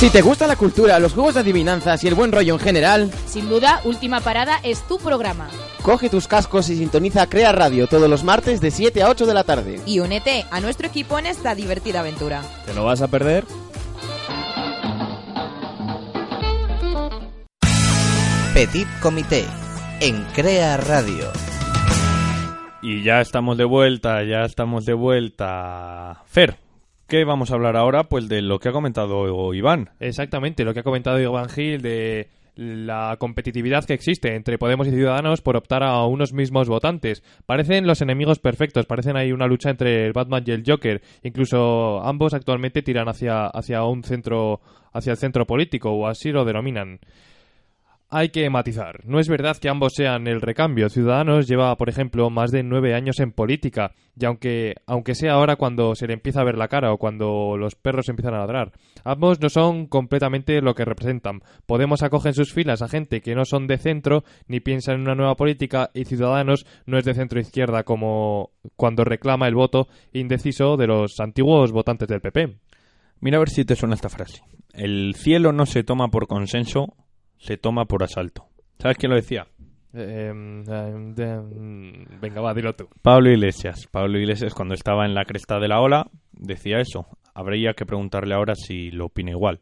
Si 0.05 0.11
te 0.11 0.21
gusta 0.21 0.45
la 0.45 0.55
cultura, 0.55 0.99
los 0.99 1.13
juegos 1.13 1.33
de 1.33 1.39
adivinanzas 1.39 2.03
y 2.03 2.07
el 2.07 2.13
buen 2.13 2.31
rollo 2.31 2.53
en 2.53 2.59
general, 2.59 3.11
Sin 3.25 3.49
duda, 3.49 3.81
Última 3.85 4.21
Parada 4.21 4.59
es 4.61 4.83
tu 4.87 4.99
programa. 4.99 5.47
coge 5.81 6.11
tus 6.11 6.27
cascos 6.27 6.69
y 6.69 6.77
sintoniza 6.77 7.25
Crea 7.27 7.51
Radio 7.51 7.87
todos 7.87 8.07
los 8.07 8.23
martes 8.23 8.61
de 8.61 8.69
7 8.69 9.01
a 9.01 9.09
8 9.09 9.25
de 9.25 9.33
la 9.33 9.43
tarde. 9.43 9.81
Y 9.87 10.01
únete 10.01 10.45
a 10.51 10.59
nuestro 10.59 10.85
equipo 10.85 11.17
en 11.17 11.25
esta 11.25 11.55
divertida 11.55 12.01
aventura. 12.01 12.43
¿Te 12.67 12.75
lo 12.75 12.85
vas 12.85 13.01
a 13.01 13.07
perder? 13.07 13.45
Petit 18.53 18.87
Comité 19.01 19.43
en 20.01 20.23
Crea 20.35 20.77
Radio. 20.77 21.31
Y 22.83 23.01
ya 23.01 23.21
estamos 23.21 23.57
de 23.57 23.65
vuelta, 23.65 24.23
ya 24.23 24.45
estamos 24.45 24.85
de 24.85 24.93
vuelta. 24.93 26.21
Fer, 26.27 26.59
¿qué 27.07 27.23
vamos 27.23 27.51
a 27.51 27.55
hablar 27.55 27.75
ahora? 27.77 28.05
Pues 28.05 28.27
de 28.27 28.41
lo 28.41 28.59
que 28.59 28.69
ha 28.69 28.73
comentado 28.73 29.53
Iván. 29.53 29.89
Exactamente, 29.99 30.63
lo 30.63 30.73
que 30.73 30.81
ha 30.81 30.83
comentado 30.83 31.19
Iván 31.19 31.49
Gil 31.49 31.81
de 31.81 32.29
la 32.55 33.17
competitividad 33.19 33.83
que 33.83 33.93
existe 33.93 34.33
entre 34.33 34.57
Podemos 34.57 34.87
y 34.87 34.91
Ciudadanos 34.91 35.41
por 35.41 35.57
optar 35.57 35.83
a 35.83 36.05
unos 36.05 36.33
mismos 36.33 36.69
votantes. 36.69 37.23
Parecen 37.45 37.85
los 37.85 38.01
enemigos 38.01 38.39
perfectos, 38.39 38.85
parecen 38.85 39.17
ahí 39.17 39.31
una 39.31 39.47
lucha 39.47 39.69
entre 39.69 40.05
el 40.05 40.13
Batman 40.13 40.43
y 40.45 40.51
el 40.51 40.63
Joker. 40.65 41.01
Incluso 41.23 42.01
ambos 42.01 42.33
actualmente 42.33 42.81
tiran 42.81 43.09
hacia, 43.09 43.47
hacia 43.47 43.83
un 43.83 44.03
centro, 44.03 44.61
hacia 44.93 45.11
el 45.11 45.17
centro 45.17 45.45
político, 45.45 45.91
o 45.91 46.07
así 46.07 46.31
lo 46.31 46.45
denominan. 46.45 46.99
Hay 48.09 48.29
que 48.29 48.47
matizar. 48.51 49.03
No 49.03 49.19
es 49.19 49.27
verdad 49.27 49.57
que 49.57 49.67
ambos 49.67 49.93
sean 49.95 50.27
el 50.27 50.39
recambio. 50.39 50.89
Ciudadanos 50.89 51.47
lleva, 51.47 51.75
por 51.75 51.89
ejemplo, 51.89 52.29
más 52.29 52.51
de 52.51 52.61
nueve 52.61 52.93
años 52.93 53.19
en 53.19 53.31
política. 53.31 53.93
Y 54.17 54.25
aunque, 54.25 54.75
aunque 54.85 55.15
sea 55.15 55.33
ahora 55.33 55.55
cuando 55.55 55.95
se 55.95 56.05
le 56.05 56.13
empieza 56.13 56.41
a 56.41 56.43
ver 56.43 56.55
la 56.55 56.67
cara 56.67 56.93
o 56.93 56.99
cuando 56.99 57.57
los 57.57 57.73
perros 57.73 58.07
empiezan 58.07 58.35
a 58.35 58.39
ladrar, 58.39 58.73
ambos 59.03 59.41
no 59.41 59.49
son 59.49 59.87
completamente 59.87 60.61
lo 60.61 60.75
que 60.75 60.85
representan. 60.85 61.41
Podemos 61.65 62.03
acoger 62.03 62.29
en 62.29 62.35
sus 62.35 62.53
filas 62.53 62.83
a 62.83 62.87
gente 62.87 63.21
que 63.21 63.33
no 63.33 63.43
son 63.43 63.65
de 63.65 63.79
centro 63.79 64.23
ni 64.47 64.59
piensan 64.59 64.95
en 64.95 65.01
una 65.01 65.15
nueva 65.15 65.35
política 65.35 65.89
y 65.93 66.05
Ciudadanos 66.05 66.67
no 66.85 66.99
es 66.99 67.05
de 67.05 67.15
centro 67.15 67.39
izquierda 67.39 67.83
como 67.83 68.51
cuando 68.75 69.03
reclama 69.03 69.47
el 69.47 69.55
voto 69.55 69.87
indeciso 70.13 70.77
de 70.77 70.87
los 70.87 71.19
antiguos 71.19 71.71
votantes 71.71 72.07
del 72.07 72.21
PP. 72.21 72.55
Mira 73.19 73.37
a 73.37 73.39
ver 73.39 73.49
si 73.49 73.65
te 73.65 73.75
suena 73.75 73.95
esta 73.95 74.09
frase. 74.09 74.43
El 74.73 75.15
cielo 75.15 75.51
no 75.53 75.65
se 75.65 75.83
toma 75.83 76.09
por 76.09 76.27
consenso, 76.27 76.93
se 77.45 77.57
toma 77.57 77.85
por 77.85 78.03
asalto. 78.03 78.45
¿Sabes 78.79 78.97
quién 78.97 79.11
lo 79.11 79.15
decía? 79.15 79.47
Eh, 79.93 80.31
eh, 80.33 80.93
de- 81.15 81.39
mm, 81.39 82.19
venga, 82.19 82.41
va, 82.41 82.53
dilo 82.53 82.73
tú. 82.73 82.89
Pablo 83.01 83.29
Iglesias. 83.31 83.87
Pablo 83.89 84.17
Iglesias 84.19 84.53
cuando 84.53 84.73
estaba 84.73 85.05
en 85.05 85.13
la 85.13 85.23
cresta 85.25 85.59
de 85.59 85.67
la 85.69 85.79
ola 85.79 86.07
decía 86.33 86.79
eso. 86.79 87.05
Habría 87.33 87.73
que 87.73 87.85
preguntarle 87.85 88.33
ahora 88.35 88.55
si 88.55 88.91
lo 88.91 89.05
opina 89.05 89.31
igual. 89.31 89.59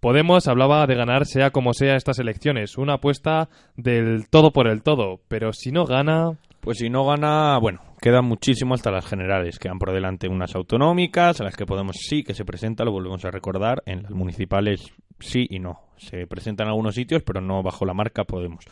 Podemos 0.00 0.46
hablaba 0.48 0.86
de 0.86 0.94
ganar 0.94 1.26
sea 1.26 1.50
como 1.50 1.72
sea 1.74 1.96
estas 1.96 2.18
elecciones, 2.20 2.78
una 2.78 2.94
apuesta 2.94 3.48
del 3.76 4.28
todo 4.30 4.52
por 4.52 4.68
el 4.68 4.82
todo, 4.82 5.20
pero 5.28 5.52
si 5.52 5.72
no 5.72 5.84
gana... 5.84 6.30
Pues 6.60 6.78
si 6.78 6.88
no 6.90 7.04
gana, 7.04 7.58
bueno, 7.58 7.80
queda 8.00 8.22
muchísimo 8.22 8.74
hasta 8.74 8.90
las 8.90 9.06
generales. 9.06 9.58
Quedan 9.58 9.78
por 9.78 9.92
delante 9.92 10.28
unas 10.28 10.54
autonómicas, 10.54 11.40
a 11.40 11.44
las 11.44 11.56
que 11.56 11.66
Podemos 11.66 11.96
sí 11.96 12.22
que 12.22 12.34
se 12.34 12.44
presenta, 12.44 12.84
lo 12.84 12.92
volvemos 12.92 13.24
a 13.24 13.30
recordar. 13.30 13.82
En 13.86 14.02
las 14.02 14.12
municipales 14.12 14.92
sí 15.18 15.46
y 15.50 15.58
no. 15.58 15.80
Se 15.96 16.26
presenta 16.26 16.62
en 16.62 16.70
algunos 16.70 16.94
sitios, 16.94 17.22
pero 17.22 17.40
no 17.40 17.62
bajo 17.62 17.84
la 17.84 17.94
marca 17.94 18.24
Podemos. 18.24 18.64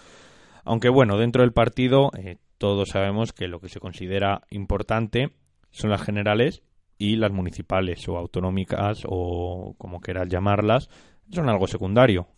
Aunque 0.64 0.88
bueno, 0.88 1.16
dentro 1.18 1.42
del 1.42 1.52
partido 1.52 2.10
eh, 2.18 2.38
todos 2.58 2.88
sabemos 2.88 3.32
que 3.32 3.48
lo 3.48 3.60
que 3.60 3.68
se 3.68 3.80
considera 3.80 4.42
importante 4.50 5.32
son 5.70 5.90
las 5.90 6.02
generales 6.02 6.62
y 6.98 7.16
las 7.16 7.32
municipales 7.32 8.08
o 8.08 8.16
autonómicas 8.16 9.02
o 9.06 9.74
como 9.78 10.00
quieras 10.00 10.28
llamarlas, 10.28 10.88
son 11.30 11.48
algo 11.48 11.66
secundario. 11.66 12.28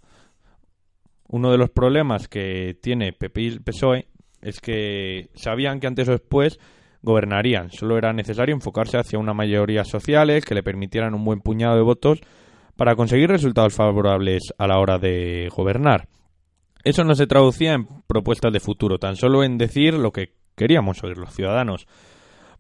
Uno 1.29 1.51
de 1.53 1.59
los 1.59 1.71
problemas 1.71 2.27
que 2.27 2.77
tiene 2.81 3.13
PP 3.13 3.41
y 3.41 3.59
PSOE 3.61 4.09
es 4.41 4.61
que 4.61 5.31
sabían 5.35 5.81
que 5.81 5.87
antes 5.87 6.09
o 6.09 6.13
después 6.13 6.59
gobernarían. 7.03 7.71
Solo 7.71 7.97
era 7.99 8.13
necesario 8.13 8.55
enfocarse 8.55 8.99
hacia 8.99 9.19
una 9.19 9.35
mayoría 9.35 9.85
sociales 9.85 10.45
que 10.45 10.55
le 10.55 10.63
permitieran 10.63 11.15
un 11.15 11.25
buen 11.25 11.41
puñado 11.41 11.77
de 11.77 11.83
votos 11.83 12.21
para 12.77 12.95
conseguir 12.95 13.29
resultados 13.29 13.75
favorables 13.75 14.55
a 14.59 14.67
la 14.67 14.79
hora 14.79 14.99
de 14.99 15.49
gobernar. 15.55 16.09
Eso 16.85 17.05
no 17.05 17.15
se 17.15 17.27
traducía 17.27 17.75
en 17.75 17.87
propuestas 18.07 18.53
de 18.53 18.61
futuro, 18.61 18.99
tan 18.99 19.17
solo 19.17 19.43
en 19.43 19.59
decir 19.59 19.95
lo 19.95 20.13
que 20.13 20.35
queríamos 20.55 21.03
oír 21.03 21.19
los 21.19 21.35
ciudadanos. 21.35 21.87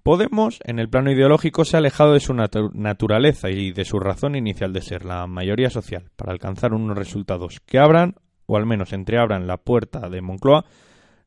Podemos, 0.02 0.60
en 0.64 0.78
el 0.78 0.88
plano 0.88 1.10
ideológico, 1.10 1.64
se 1.64 1.76
ha 1.76 1.80
alejado 1.80 2.14
de 2.14 2.20
su 2.20 2.32
natu- 2.32 2.72
naturaleza 2.72 3.50
y 3.50 3.72
de 3.72 3.84
su 3.84 3.98
razón 3.98 4.36
inicial 4.36 4.72
de 4.72 4.80
ser, 4.80 5.04
la 5.04 5.26
mayoría 5.26 5.70
social, 5.70 6.10
para 6.16 6.32
alcanzar 6.32 6.72
unos 6.72 6.96
resultados 6.96 7.60
que 7.66 7.78
abran, 7.78 8.14
o 8.46 8.56
al 8.56 8.66
menos 8.66 8.92
entreabran 8.92 9.46
la 9.46 9.58
puerta 9.58 10.08
de 10.08 10.20
Moncloa, 10.20 10.64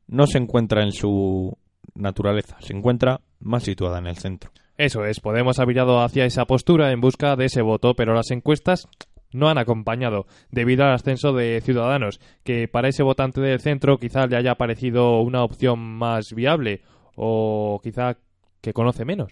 no 0.08 0.26
se 0.28 0.38
encuentra 0.38 0.84
en 0.84 0.92
su 0.92 1.58
naturaleza, 1.96 2.58
se 2.62 2.74
encuentra 2.74 3.22
más 3.40 3.64
situada 3.64 4.00
en 4.00 4.08
el 4.08 4.18
centro. 4.18 4.52
Eso 4.78 5.06
es, 5.06 5.20
Podemos 5.20 5.60
ha 5.60 5.66
virado 5.66 6.02
hacia 6.02 6.26
esa 6.26 6.46
postura 6.46 6.92
en 6.92 7.02
busca 7.02 7.36
de 7.36 7.46
ese 7.46 7.62
voto, 7.62 7.94
pero 7.94 8.14
las 8.14 8.32
encuestas 8.32 8.88
no 9.32 9.48
han 9.48 9.58
acompañado, 9.58 10.26
debido 10.50 10.84
al 10.84 10.94
ascenso 10.94 11.34
de 11.34 11.62
Ciudadanos, 11.62 12.20
que 12.44 12.68
para 12.68 12.90
ese 12.90 13.04
votante 13.04 13.42
del 13.42 13.60
centro 13.60 13.98
quizá 13.98 14.26
le 14.26 14.38
haya 14.38 14.56
parecido 14.56 15.22
una 15.22 15.44
opción 15.44 15.80
más 15.80 16.34
viable, 16.34 16.82
o 17.16 17.80
quizá 17.84 18.18
que 18.62 18.74
conoce 18.74 19.06
menos. 19.06 19.32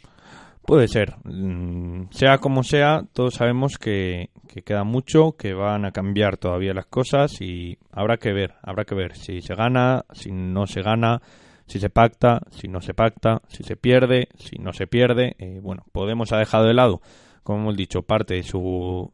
Puede 0.66 0.88
ser. 0.88 1.16
Mm, 1.24 2.10
Sea 2.12 2.38
como 2.38 2.64
sea, 2.64 3.02
todos 3.14 3.34
sabemos 3.36 3.78
que, 3.80 4.30
que 4.48 4.62
queda 4.62 4.84
mucho, 4.84 5.32
que 5.38 5.54
van 5.54 5.86
a 5.86 5.92
cambiar 5.92 6.38
todavía 6.38 6.74
las 6.74 6.86
cosas 6.86 7.42
y 7.42 7.78
habrá 7.92 8.18
que 8.18 8.34
ver, 8.34 8.54
habrá 8.62 8.86
que 8.86 8.94
ver 8.94 9.16
si 9.16 9.42
se 9.42 9.56
gana, 9.56 10.06
si 10.12 10.32
no 10.32 10.68
se 10.68 10.84
gana, 10.84 11.22
si 11.70 11.80
se 11.80 11.92
pacta, 11.92 12.42
si 12.50 12.68
no 12.68 12.82
se 12.82 12.96
pacta, 12.96 13.44
si 13.48 13.64
se 13.64 13.76
pierde, 13.76 14.30
si 14.40 14.58
no 14.58 14.74
se 14.74 14.88
pierde. 14.88 15.36
Eh, 15.38 15.60
bueno, 15.62 15.86
Podemos 15.92 16.32
ha 16.32 16.38
dejado 16.38 16.66
de 16.66 16.74
lado, 16.74 17.00
como 17.44 17.60
hemos 17.60 17.78
dicho, 17.78 18.02
parte 18.02 18.34
de 18.34 18.44
su 18.44 19.14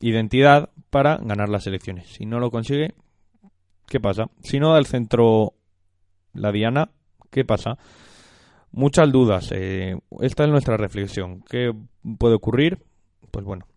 identidad 0.00 0.70
para 0.90 1.18
ganar 1.18 1.48
las 1.48 1.68
elecciones. 1.68 2.08
Si 2.08 2.26
no 2.26 2.40
lo 2.40 2.50
consigue, 2.50 2.94
¿qué 3.86 4.00
pasa? 4.00 4.28
Si 4.42 4.58
no 4.58 4.72
da 4.72 4.80
el 4.80 4.86
centro 4.86 5.54
la 6.34 6.50
diana, 6.50 6.90
¿qué 7.30 7.44
pasa? 7.44 7.78
Muchas 8.72 9.12
dudas. 9.12 9.52
eh, 9.52 9.96
esta 10.20 10.44
es 10.44 10.50
nuestra 10.50 10.76
reflexión. 10.76 11.42
¿Qué 11.48 11.72
puede 12.18 12.34
ocurrir? 12.34 12.82
Pues 13.30 13.44
bueno, 13.44 13.68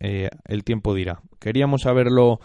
eh, 0.00 0.30
el 0.46 0.64
tiempo 0.64 0.94
dirá. 0.94 1.22
Queríamos 1.38 1.86
haberlo 1.86 2.40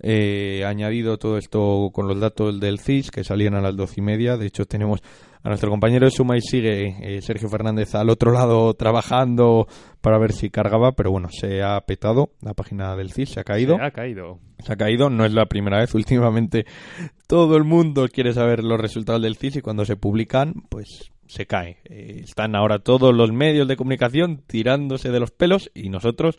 eh, 0.00 0.64
añadido 0.64 1.18
todo 1.18 1.38
esto 1.38 1.90
con 1.92 2.06
los 2.06 2.20
datos 2.20 2.60
del 2.60 2.78
CIS 2.78 3.10
que 3.10 3.24
salían 3.24 3.54
a 3.54 3.60
las 3.60 3.76
doce 3.76 3.94
y 3.98 4.02
media. 4.02 4.36
De 4.36 4.46
hecho, 4.46 4.64
tenemos 4.64 5.00
a 5.42 5.48
nuestro 5.48 5.70
compañero 5.70 6.06
de 6.06 6.10
Suma 6.10 6.36
y 6.36 6.40
Sigue, 6.40 6.96
eh, 7.00 7.22
Sergio 7.22 7.48
Fernández, 7.48 7.94
al 7.94 8.10
otro 8.10 8.32
lado 8.32 8.74
trabajando 8.74 9.66
para 10.00 10.18
ver 10.18 10.32
si 10.32 10.50
cargaba, 10.50 10.92
pero 10.92 11.10
bueno, 11.10 11.28
se 11.30 11.62
ha 11.62 11.80
petado 11.82 12.30
la 12.42 12.54
página 12.54 12.96
del 12.96 13.12
CIS, 13.12 13.30
se 13.30 13.40
ha 13.40 13.44
caído. 13.44 13.76
Se 13.76 13.82
ha 13.82 13.90
caído. 13.90 14.38
Se 14.64 14.72
ha 14.72 14.76
caído, 14.76 15.10
no 15.10 15.24
es 15.24 15.32
la 15.32 15.46
primera 15.46 15.78
vez. 15.78 15.94
Últimamente 15.94 16.66
todo 17.26 17.56
el 17.56 17.64
mundo 17.64 18.08
quiere 18.08 18.32
saber 18.32 18.64
los 18.64 18.80
resultados 18.80 19.22
del 19.22 19.36
CIS 19.36 19.56
y 19.56 19.62
cuando 19.62 19.84
se 19.84 19.96
publican, 19.96 20.54
pues 20.68 21.12
se 21.26 21.46
cae. 21.46 21.78
Eh, 21.84 22.22
están 22.24 22.56
ahora 22.56 22.80
todos 22.80 23.14
los 23.14 23.32
medios 23.32 23.68
de 23.68 23.76
comunicación 23.76 24.42
tirándose 24.46 25.10
de 25.10 25.20
los 25.20 25.30
pelos 25.30 25.70
y 25.74 25.90
nosotros 25.90 26.38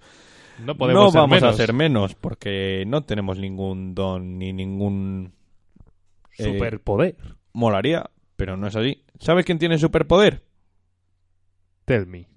No 0.65 0.75
podemos 0.75 1.11
ser 1.13 1.21
vamos 1.21 1.37
a 1.37 1.41
menos. 1.41 1.55
ser 1.57 1.73
menos 1.73 2.15
porque 2.15 2.83
no 2.87 3.01
tenemos 3.03 3.37
ningún 3.37 3.95
don 3.95 4.37
ni 4.37 4.51
ningún 4.53 5.33
eh, 6.37 6.43
Superpoder. 6.43 7.15
Molaría, 7.53 8.09
pero 8.35 8.57
no 8.57 8.67
es 8.67 8.75
así. 8.75 9.03
¿Sabes 9.19 9.45
quién 9.45 9.57
tiene 9.59 9.77
superpoder? 9.77 10.43
Tell 11.85 12.05
me. 12.05 12.27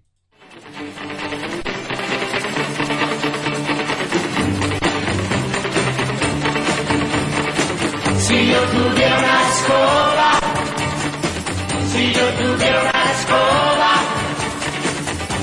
Si 8.19 8.47
yo 8.51 8.61
tuviera 8.73 9.19
una 9.19 9.39
escoba, 9.51 10.31
si 11.93 12.13
yo 12.15 12.27
tuviera 12.41 12.81
una 12.83 13.13
escoba, 13.13 13.93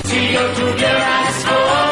si 0.04 0.32
yo 0.32 0.42
tuviera 0.54 0.96
una 0.96 1.28
escoba, 1.28 1.89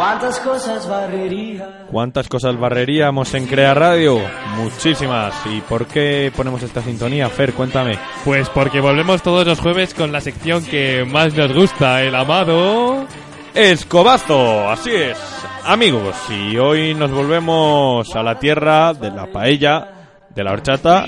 ¿cuántas 0.00 0.40
cosas 0.40 0.88
barrería? 0.88 1.84
¿Cuántas 1.90 2.26
cosas 2.26 2.58
barreríamos 2.58 3.34
en 3.34 3.46
Crea 3.46 3.74
Radio? 3.74 4.18
Muchísimas. 4.56 5.34
¿Y 5.44 5.60
por 5.60 5.84
qué 5.84 6.32
ponemos 6.34 6.62
esta 6.62 6.80
sintonía? 6.80 7.28
Fer, 7.28 7.52
cuéntame. 7.52 7.98
Pues 8.24 8.48
porque 8.48 8.80
volvemos 8.80 9.22
todos 9.22 9.46
los 9.46 9.60
jueves 9.60 9.92
con 9.92 10.10
la 10.10 10.22
sección 10.22 10.64
que 10.64 11.04
más 11.04 11.34
nos 11.34 11.52
gusta, 11.52 12.02
el 12.02 12.14
amado... 12.14 13.06
Escobazo, 13.52 14.70
así 14.70 14.90
es. 14.94 15.18
Amigos, 15.66 16.16
y 16.30 16.56
hoy 16.56 16.94
nos 16.94 17.10
volvemos 17.10 18.14
a 18.16 18.22
la 18.22 18.38
tierra 18.38 18.94
de 18.94 19.10
la 19.10 19.26
paella, 19.26 19.88
de 20.30 20.44
la 20.44 20.52
horchata 20.52 21.04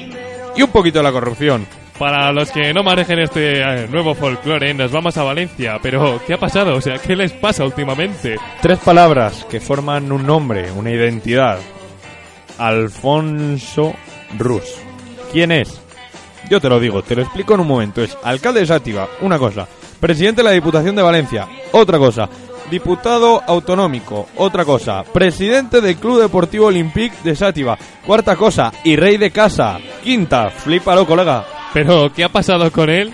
y 0.55 0.61
un 0.61 0.71
poquito 0.71 0.99
de 0.99 1.05
la 1.05 1.13
corrupción. 1.13 1.67
Para 2.03 2.33
los 2.33 2.51
que 2.51 2.75
no 2.75 2.83
manejen 2.83 3.21
este 3.21 3.61
eh, 3.61 3.87
nuevo 3.87 4.13
folclore, 4.17 4.75
nos 4.75 4.91
vamos 4.91 5.17
a 5.17 5.23
Valencia. 5.23 5.79
Pero, 5.81 6.21
¿qué 6.27 6.35
ha 6.35 6.37
pasado? 6.37 6.75
O 6.75 6.81
sea, 6.81 6.99
¿qué 6.99 7.15
les 7.15 7.31
pasa 7.31 7.65
últimamente? 7.65 8.39
Tres 8.61 8.81
palabras 8.81 9.47
que 9.49 9.61
forman 9.61 10.11
un 10.11 10.27
nombre, 10.27 10.73
una 10.73 10.91
identidad. 10.91 11.61
Alfonso 12.59 13.95
Rus. 14.37 14.65
¿Quién 15.31 15.53
es? 15.53 15.81
Yo 16.51 16.61
te 16.61 16.69
lo 16.69 16.81
digo, 16.81 17.05
te 17.05 17.15
lo 17.15 17.23
explico 17.23 17.55
en 17.55 17.61
un 17.61 17.69
momento. 17.69 18.03
Es 18.03 18.19
alcalde 18.25 18.59
de 18.59 18.67
Sátiva, 18.67 19.09
una 19.21 19.39
cosa. 19.39 19.69
Presidente 20.01 20.43
de 20.43 20.49
la 20.49 20.55
Diputación 20.55 20.97
de 20.97 21.03
Valencia, 21.03 21.47
otra 21.71 21.99
cosa. 21.99 22.29
Diputado 22.69 23.45
autonómico, 23.47 24.27
otra 24.39 24.65
cosa. 24.65 25.05
Presidente 25.05 25.81
del 25.81 25.95
Club 25.95 26.21
Deportivo 26.21 26.67
Olympique 26.67 27.15
de 27.23 27.37
Sátiva, 27.37 27.79
cuarta 28.05 28.35
cosa. 28.35 28.73
Y 28.83 28.97
rey 28.97 29.19
de 29.19 29.31
casa, 29.31 29.79
quinta. 30.03 30.51
Flípalo, 30.51 31.07
colega. 31.07 31.62
Pero, 31.73 32.13
¿qué 32.13 32.25
ha 32.25 32.29
pasado 32.29 32.71
con 32.71 32.91
él? 32.91 33.13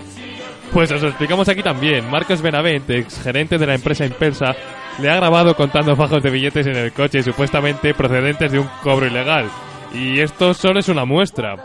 Pues 0.73 0.91
os 0.91 1.01
lo 1.01 1.09
explicamos 1.09 1.47
aquí 1.49 1.63
también. 1.63 2.09
Marcos 2.09 2.41
Benavent, 2.41 2.89
ex 2.89 3.21
gerente 3.21 3.57
de 3.57 3.65
la 3.65 3.75
empresa 3.75 4.05
Impersa, 4.05 4.55
le 4.99 5.09
ha 5.09 5.15
grabado 5.15 5.55
contando 5.55 5.95
fajos 5.95 6.21
de 6.21 6.29
billetes 6.29 6.67
en 6.67 6.75
el 6.75 6.91
coche 6.91 7.23
supuestamente 7.23 7.93
procedentes 7.93 8.51
de 8.51 8.59
un 8.59 8.69
cobro 8.83 9.07
ilegal. 9.07 9.49
Y 9.93 10.19
esto 10.19 10.53
solo 10.53 10.79
es 10.79 10.89
una 10.89 11.05
muestra. 11.05 11.55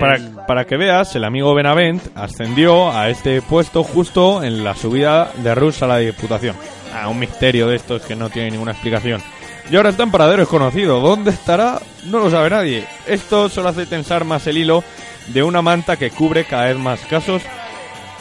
Para, 0.00 0.18
para 0.46 0.64
que 0.64 0.76
veas, 0.76 1.14
el 1.14 1.24
amigo 1.24 1.54
Benavent 1.54 2.02
ascendió 2.16 2.90
a 2.90 3.08
este 3.08 3.40
puesto 3.40 3.84
justo 3.84 4.42
en 4.42 4.64
la 4.64 4.74
subida 4.74 5.30
de 5.36 5.54
Rus 5.54 5.82
a 5.82 5.86
la 5.86 5.98
Diputación. 5.98 6.56
Ah, 6.92 7.08
un 7.08 7.20
misterio 7.20 7.68
de 7.68 7.76
estos 7.76 8.02
que 8.02 8.16
no 8.16 8.30
tiene 8.30 8.50
ninguna 8.50 8.72
explicación. 8.72 9.22
Y 9.70 9.76
ahora 9.76 9.90
está 9.90 10.02
en 10.02 10.10
paradero 10.10 10.40
desconocido. 10.40 11.00
¿Dónde 11.00 11.30
estará? 11.30 11.80
No 12.06 12.20
lo 12.20 12.30
sabe 12.30 12.50
nadie. 12.50 12.86
Esto 13.06 13.48
solo 13.48 13.68
hace 13.68 13.84
tensar 13.86 14.24
más 14.24 14.46
el 14.46 14.56
hilo 14.58 14.82
de 15.28 15.42
una 15.42 15.60
manta 15.60 15.96
que 15.96 16.10
cubre 16.10 16.44
cada 16.44 16.66
vez 16.66 16.78
más 16.78 17.00
casos 17.00 17.42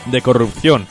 de 0.08 0.22
corrupción. 0.22 0.86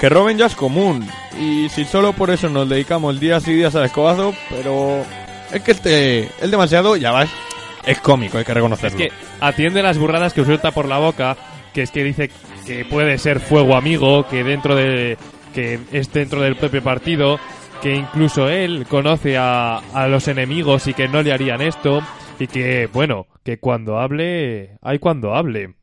Que 0.00 0.08
roben 0.08 0.38
ya 0.38 0.46
es 0.46 0.56
común. 0.56 1.06
Y 1.40 1.68
si 1.68 1.84
solo 1.84 2.12
por 2.14 2.30
eso 2.30 2.48
nos 2.48 2.68
dedicamos 2.68 3.20
días 3.20 3.46
y 3.46 3.52
días 3.54 3.74
al 3.76 3.84
escobazo, 3.84 4.34
pero 4.50 5.04
es 5.52 5.62
que 5.62 5.70
este, 5.70 6.30
el 6.40 6.50
demasiado, 6.50 6.96
ya 6.96 7.12
vas, 7.12 7.30
es 7.86 8.00
cómico, 8.00 8.38
hay 8.38 8.44
que 8.44 8.50
Es 8.50 8.56
reconocerlo. 8.56 8.98
que 8.98 9.12
atiende 9.40 9.82
las 9.82 9.98
burradas 9.98 10.32
que 10.32 10.44
suelta 10.44 10.72
por 10.72 10.86
la 10.88 10.98
boca, 10.98 11.36
que 11.72 11.82
es 11.82 11.92
que 11.92 12.02
dice 12.02 12.30
que 12.66 12.84
puede 12.84 13.18
ser 13.18 13.38
fuego 13.38 13.76
amigo, 13.76 14.26
que 14.26 14.42
dentro 14.42 14.74
de 14.74 15.16
que 15.54 15.78
es 15.92 16.12
dentro 16.12 16.40
del 16.40 16.56
propio 16.56 16.82
partido, 16.82 17.38
que 17.82 17.96
incluso 17.96 18.48
él 18.48 18.86
conoce 18.88 19.36
a, 19.36 19.78
a 19.78 20.08
los 20.08 20.28
enemigos 20.28 20.86
y 20.86 20.94
que 20.94 21.08
no 21.08 21.22
le 21.22 21.32
harían 21.32 21.60
esto 21.60 22.00
y 22.38 22.46
que 22.46 22.88
bueno, 22.92 23.26
que 23.42 23.58
cuando 23.58 23.98
hable 23.98 24.78
hay 24.80 24.98
cuando 24.98 25.34
hable. 25.34 25.74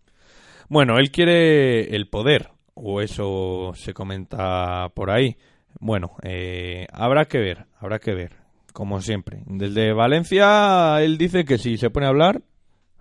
Bueno, 0.70 0.98
él 0.98 1.12
quiere 1.12 1.96
el 1.96 2.08
poder, 2.10 2.52
o 2.74 3.02
eso 3.02 3.74
se 3.76 3.94
comenta 3.94 4.90
por 4.94 5.10
ahí. 5.10 5.38
Bueno, 5.80 6.16
eh, 6.24 6.88
habrá 6.94 7.26
que 7.26 7.40
ver, 7.40 7.66
habrá 7.80 8.00
que 8.00 8.14
ver, 8.14 8.34
como 8.72 9.02
siempre. 9.02 9.42
Desde 9.46 9.94
Valencia, 9.94 11.02
él 11.02 11.18
dice 11.18 11.44
que 11.44 11.58
si 11.58 11.78
se 11.78 11.90
pone 11.90 12.06
a 12.06 12.10
hablar, 12.10 12.42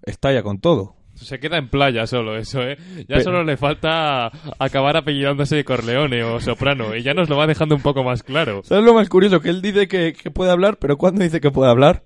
estalla 0.03 0.42
con 0.42 0.61
todo. 0.61 0.97
Se 1.20 1.38
queda 1.38 1.58
en 1.58 1.68
playa 1.68 2.06
solo 2.06 2.36
eso, 2.36 2.62
¿eh? 2.62 2.78
Ya 3.08 3.20
solo 3.20 3.44
le 3.44 3.56
falta 3.56 4.30
acabar 4.58 4.96
apellidándose 4.96 5.64
Corleone 5.64 6.22
o 6.22 6.40
Soprano 6.40 6.94
y 6.94 7.02
ya 7.02 7.12
nos 7.12 7.28
lo 7.28 7.36
va 7.36 7.46
dejando 7.46 7.74
un 7.74 7.82
poco 7.82 8.04
más 8.04 8.22
claro. 8.22 8.62
¿Sabes 8.64 8.84
lo 8.84 8.94
más 8.94 9.08
curioso? 9.08 9.40
Que 9.40 9.50
él 9.50 9.60
dice 9.60 9.88
que, 9.88 10.12
que 10.12 10.30
puede 10.30 10.50
hablar, 10.50 10.78
pero 10.78 10.96
¿cuándo 10.96 11.22
dice 11.22 11.40
que 11.40 11.50
puede 11.50 11.70
hablar? 11.70 12.04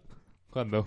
¿Cuándo? 0.50 0.86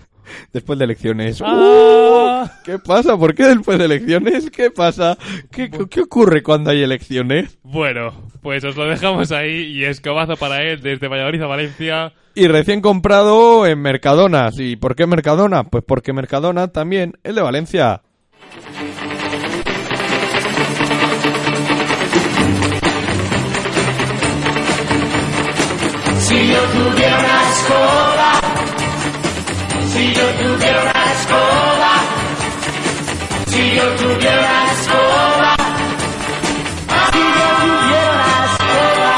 Después 0.53 0.79
de 0.79 0.85
elecciones. 0.85 1.41
Ah. 1.43 2.45
¡Uh! 2.47 2.63
¿Qué 2.63 2.79
pasa? 2.79 3.17
¿Por 3.17 3.35
qué 3.35 3.45
después 3.45 3.77
de 3.77 3.85
elecciones? 3.85 4.49
¿Qué 4.51 4.71
pasa? 4.71 5.17
¿Qué, 5.51 5.69
qué 5.89 6.01
ocurre 6.01 6.43
cuando 6.43 6.71
hay 6.71 6.81
elecciones? 6.81 7.57
Bueno, 7.63 8.11
pues 8.41 8.63
os 8.63 8.75
lo 8.75 8.85
dejamos 8.85 9.31
ahí 9.31 9.71
y 9.71 9.83
escobazo 9.85 10.35
para 10.35 10.61
él 10.63 10.81
desde 10.81 11.07
Valladolid 11.07 11.41
a 11.41 11.47
Valencia. 11.47 12.13
Y 12.35 12.47
recién 12.47 12.81
comprado 12.81 13.65
en 13.65 13.81
Mercadona. 13.81 14.49
¿Y 14.57 14.75
por 14.75 14.95
qué 14.95 15.07
Mercadona? 15.07 15.63
Pues 15.63 15.83
porque 15.87 16.13
Mercadona 16.13 16.67
también 16.67 17.13
es 17.23 17.33
de 17.33 17.41
Valencia. 17.41 18.01
Si 26.19 26.47
yo 26.49 26.59
tuviera 26.73 27.19
una 27.19 27.41
escoba, 27.49 28.31
si 29.93 30.13
yo 30.13 30.25
tuviera 30.41 30.81
una 30.81 31.03
escoba, 31.11 31.93
si 33.47 33.75
yo 33.75 33.85
tuviera 33.95 34.39
una 34.39 34.71
escoba, 34.71 35.55
si 37.11 37.19
yo 37.19 37.47
tuviera 37.61 38.11
una 38.15 38.45
escoba, 38.45 39.13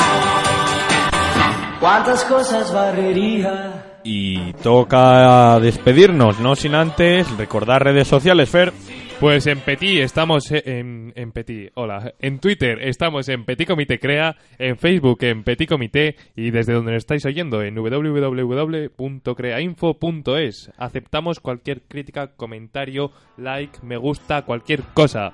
¿cuántas 1.79 2.23
cosas 2.25 2.73
barrería? 2.73 3.83
Y 4.03 4.53
toca 4.63 5.59
despedirnos, 5.59 6.39
no 6.39 6.55
sin 6.55 6.75
antes 6.75 7.29
recordar 7.37 7.83
redes 7.83 8.07
sociales, 8.07 8.49
Fer. 8.49 8.73
Pues 9.19 9.47
en 9.47 9.61
Petit 9.61 10.01
estamos 10.01 10.51
e- 10.51 10.61
en, 10.63 11.11
en 11.15 11.31
Petit, 11.31 11.71
hola. 11.73 12.13
En 12.19 12.37
Twitter 12.39 12.77
estamos 12.83 13.27
en 13.29 13.45
Petit 13.45 13.67
Comité 13.67 13.99
Crea, 13.99 14.35
en 14.59 14.77
Facebook 14.77 15.23
en 15.23 15.43
Petit 15.43 15.67
Comité 15.67 16.15
y 16.35 16.51
desde 16.51 16.73
donde 16.73 16.91
nos 16.91 16.99
estáis 16.99 17.25
oyendo 17.25 17.63
en 17.63 17.73
www.creainfo.es. 17.75 20.71
Aceptamos 20.77 21.39
cualquier 21.39 21.81
crítica, 21.87 22.35
comentario, 22.35 23.11
like, 23.37 23.79
me 23.81 23.97
gusta, 23.97 24.43
cualquier 24.43 24.83
cosa. 24.93 25.33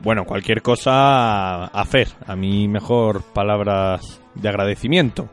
Bueno, 0.00 0.24
cualquier 0.24 0.62
cosa 0.62 1.64
a. 1.66 2.16
A 2.24 2.36
mí 2.36 2.68
mejor 2.68 3.24
palabras 3.32 4.22
de 4.36 4.48
agradecimiento. 4.48 5.28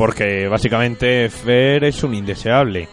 Porque 0.00 0.48
básicamente 0.48 1.28
Fer 1.28 1.84
es 1.84 2.02
un 2.02 2.14
indeseable. 2.14 2.88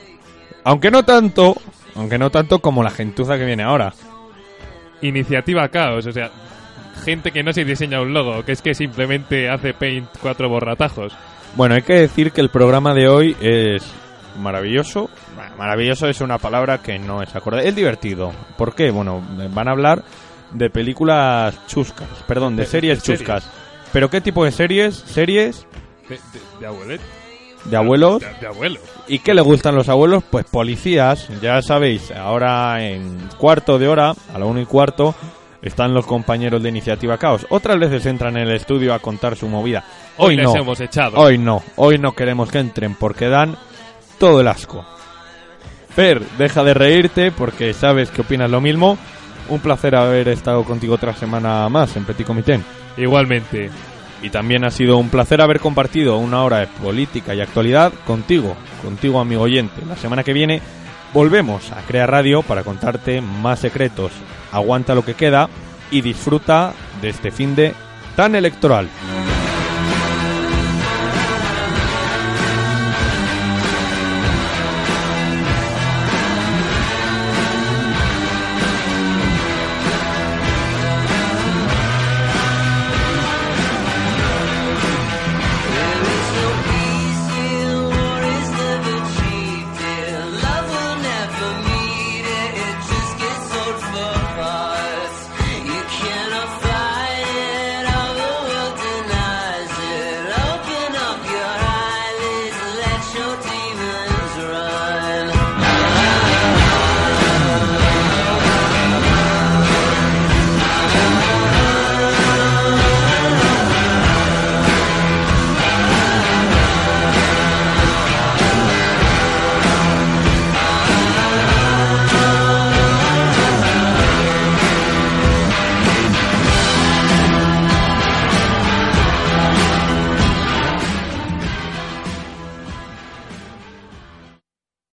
Aunque 0.66 0.92
no 0.92 1.04
tanto, 1.04 1.56
aunque 1.96 2.18
no 2.18 2.30
tanto 2.30 2.60
como 2.60 2.84
la 2.84 2.90
gentuza 2.90 3.38
que 3.38 3.46
viene 3.46 3.64
ahora. 3.64 3.94
Iniciativa 5.02 5.70
Caos, 5.70 6.06
o 6.06 6.12
sea, 6.12 6.30
gente 7.06 7.32
que 7.32 7.44
no 7.44 7.54
se 7.54 7.64
diseña 7.64 8.02
un 8.02 8.14
logo, 8.14 8.44
que 8.44 8.52
es 8.52 8.62
que 8.62 8.74
simplemente 8.74 9.50
hace 9.50 9.74
Paint 9.74 10.10
cuatro 10.22 10.50
borratajos. 10.50 11.14
Bueno, 11.56 11.76
hay 11.76 11.84
que 11.84 11.94
decir 11.94 12.34
que 12.34 12.42
el 12.42 12.50
programa 12.50 12.94
de 12.94 13.08
hoy 13.08 13.38
es 13.40 13.90
maravilloso. 14.42 15.10
Maravilloso 15.58 16.10
es 16.10 16.20
una 16.20 16.40
palabra 16.40 16.80
que 16.82 17.00
no 17.00 17.24
es 17.24 17.34
acorde. 17.34 17.66
Es 17.70 17.74
divertido. 17.74 18.34
¿Por 18.58 18.76
qué? 18.76 18.92
Bueno, 18.92 19.24
van 19.54 19.70
a 19.70 19.72
hablar 19.72 20.04
de 20.52 20.70
películas 20.70 21.58
chuscas. 21.68 22.10
Perdón, 22.28 22.58
de, 22.58 22.64
De- 22.64 22.68
series 22.68 22.98
de 23.00 23.06
series. 23.06 23.20
chuscas. 23.22 23.50
¿Pero 23.94 24.10
qué 24.10 24.20
tipo 24.20 24.44
de 24.44 24.52
series? 24.52 24.96
Series 24.96 25.66
De, 26.10 26.16
de, 26.16 26.40
de 26.60 26.66
abuelet. 26.68 27.02
de 27.66 27.78
abuelos. 27.78 28.20
De, 28.22 28.34
de 28.40 28.48
abuelo. 28.48 28.80
¿Y 29.08 29.20
qué 29.20 29.34
le 29.34 29.42
gustan 29.42 29.76
los 29.76 29.90
abuelos? 29.90 30.24
Pues 30.30 30.46
policías. 30.46 31.28
Ya 31.42 31.62
sabéis, 31.62 32.12
ahora 32.12 32.84
en 32.86 33.18
cuarto 33.38 33.78
de 33.80 33.88
hora, 33.88 34.14
a 34.34 34.40
la 34.40 34.46
una 34.46 34.62
y 34.62 34.66
cuarto, 34.66 35.16
están 35.62 35.94
los 35.94 36.06
compañeros 36.06 36.62
de 36.64 36.70
Iniciativa 36.70 37.18
Caos. 37.18 37.46
Otras 37.50 37.78
veces 37.80 38.06
entran 38.06 38.38
en 38.38 38.48
el 38.48 38.56
estudio 38.56 38.94
a 38.94 39.00
contar 39.00 39.36
su 39.36 39.48
movida. 39.48 39.84
Hoy 40.18 40.30
Hoy, 40.30 40.36
les 40.38 40.46
no. 40.46 40.56
hemos 40.56 40.80
echado. 40.80 41.18
Hoy 41.18 41.38
no. 41.38 41.62
Hoy 41.76 41.98
no 41.98 42.14
queremos 42.14 42.50
que 42.52 42.60
entren 42.60 42.96
porque 42.96 43.28
dan 43.28 43.58
todo 44.20 44.42
el 44.42 44.48
asco. 44.48 44.86
Fer, 45.90 46.22
deja 46.38 46.64
de 46.64 46.74
reírte 46.74 47.32
porque 47.32 47.74
sabes 47.74 48.12
que 48.12 48.22
opinas 48.22 48.50
lo 48.52 48.62
mismo. 48.62 48.98
Un 49.50 49.60
placer 49.60 49.96
haber 49.96 50.28
estado 50.28 50.64
contigo 50.64 50.96
otra 50.96 51.14
semana 51.16 51.68
más 51.70 51.96
en 51.96 52.06
Petit 52.06 52.28
Comité. 52.28 52.60
Igualmente. 52.98 53.70
Y 54.22 54.30
también 54.30 54.66
ha 54.66 54.72
sido 54.72 54.98
un 54.98 55.10
placer 55.10 55.42
haber 55.42 55.60
compartido 55.60 56.18
una 56.18 56.44
hora 56.44 56.60
de 56.60 56.68
política 56.68 57.36
y 57.36 57.42
actualidad 57.42 57.94
contigo, 58.06 58.56
contigo 58.84 59.20
amigo 59.20 59.44
oyente. 59.44 59.86
La 59.88 59.96
semana 59.96 60.24
que 60.24 60.34
viene 60.34 60.62
volvemos 61.14 61.72
a 61.72 61.82
Crea 61.82 62.08
Radio 62.08 62.42
para 62.42 62.64
contarte 62.64 63.22
más 63.22 63.60
secretos. 63.60 64.12
Aguanta 64.52 64.96
lo 64.96 65.06
que 65.06 65.14
queda 65.14 65.50
y 65.92 66.02
disfruta 66.02 66.74
de 67.02 67.10
este 67.10 67.32
fin 67.32 67.56
de 67.56 67.74
tan 68.16 68.36
electoral. 68.36 68.90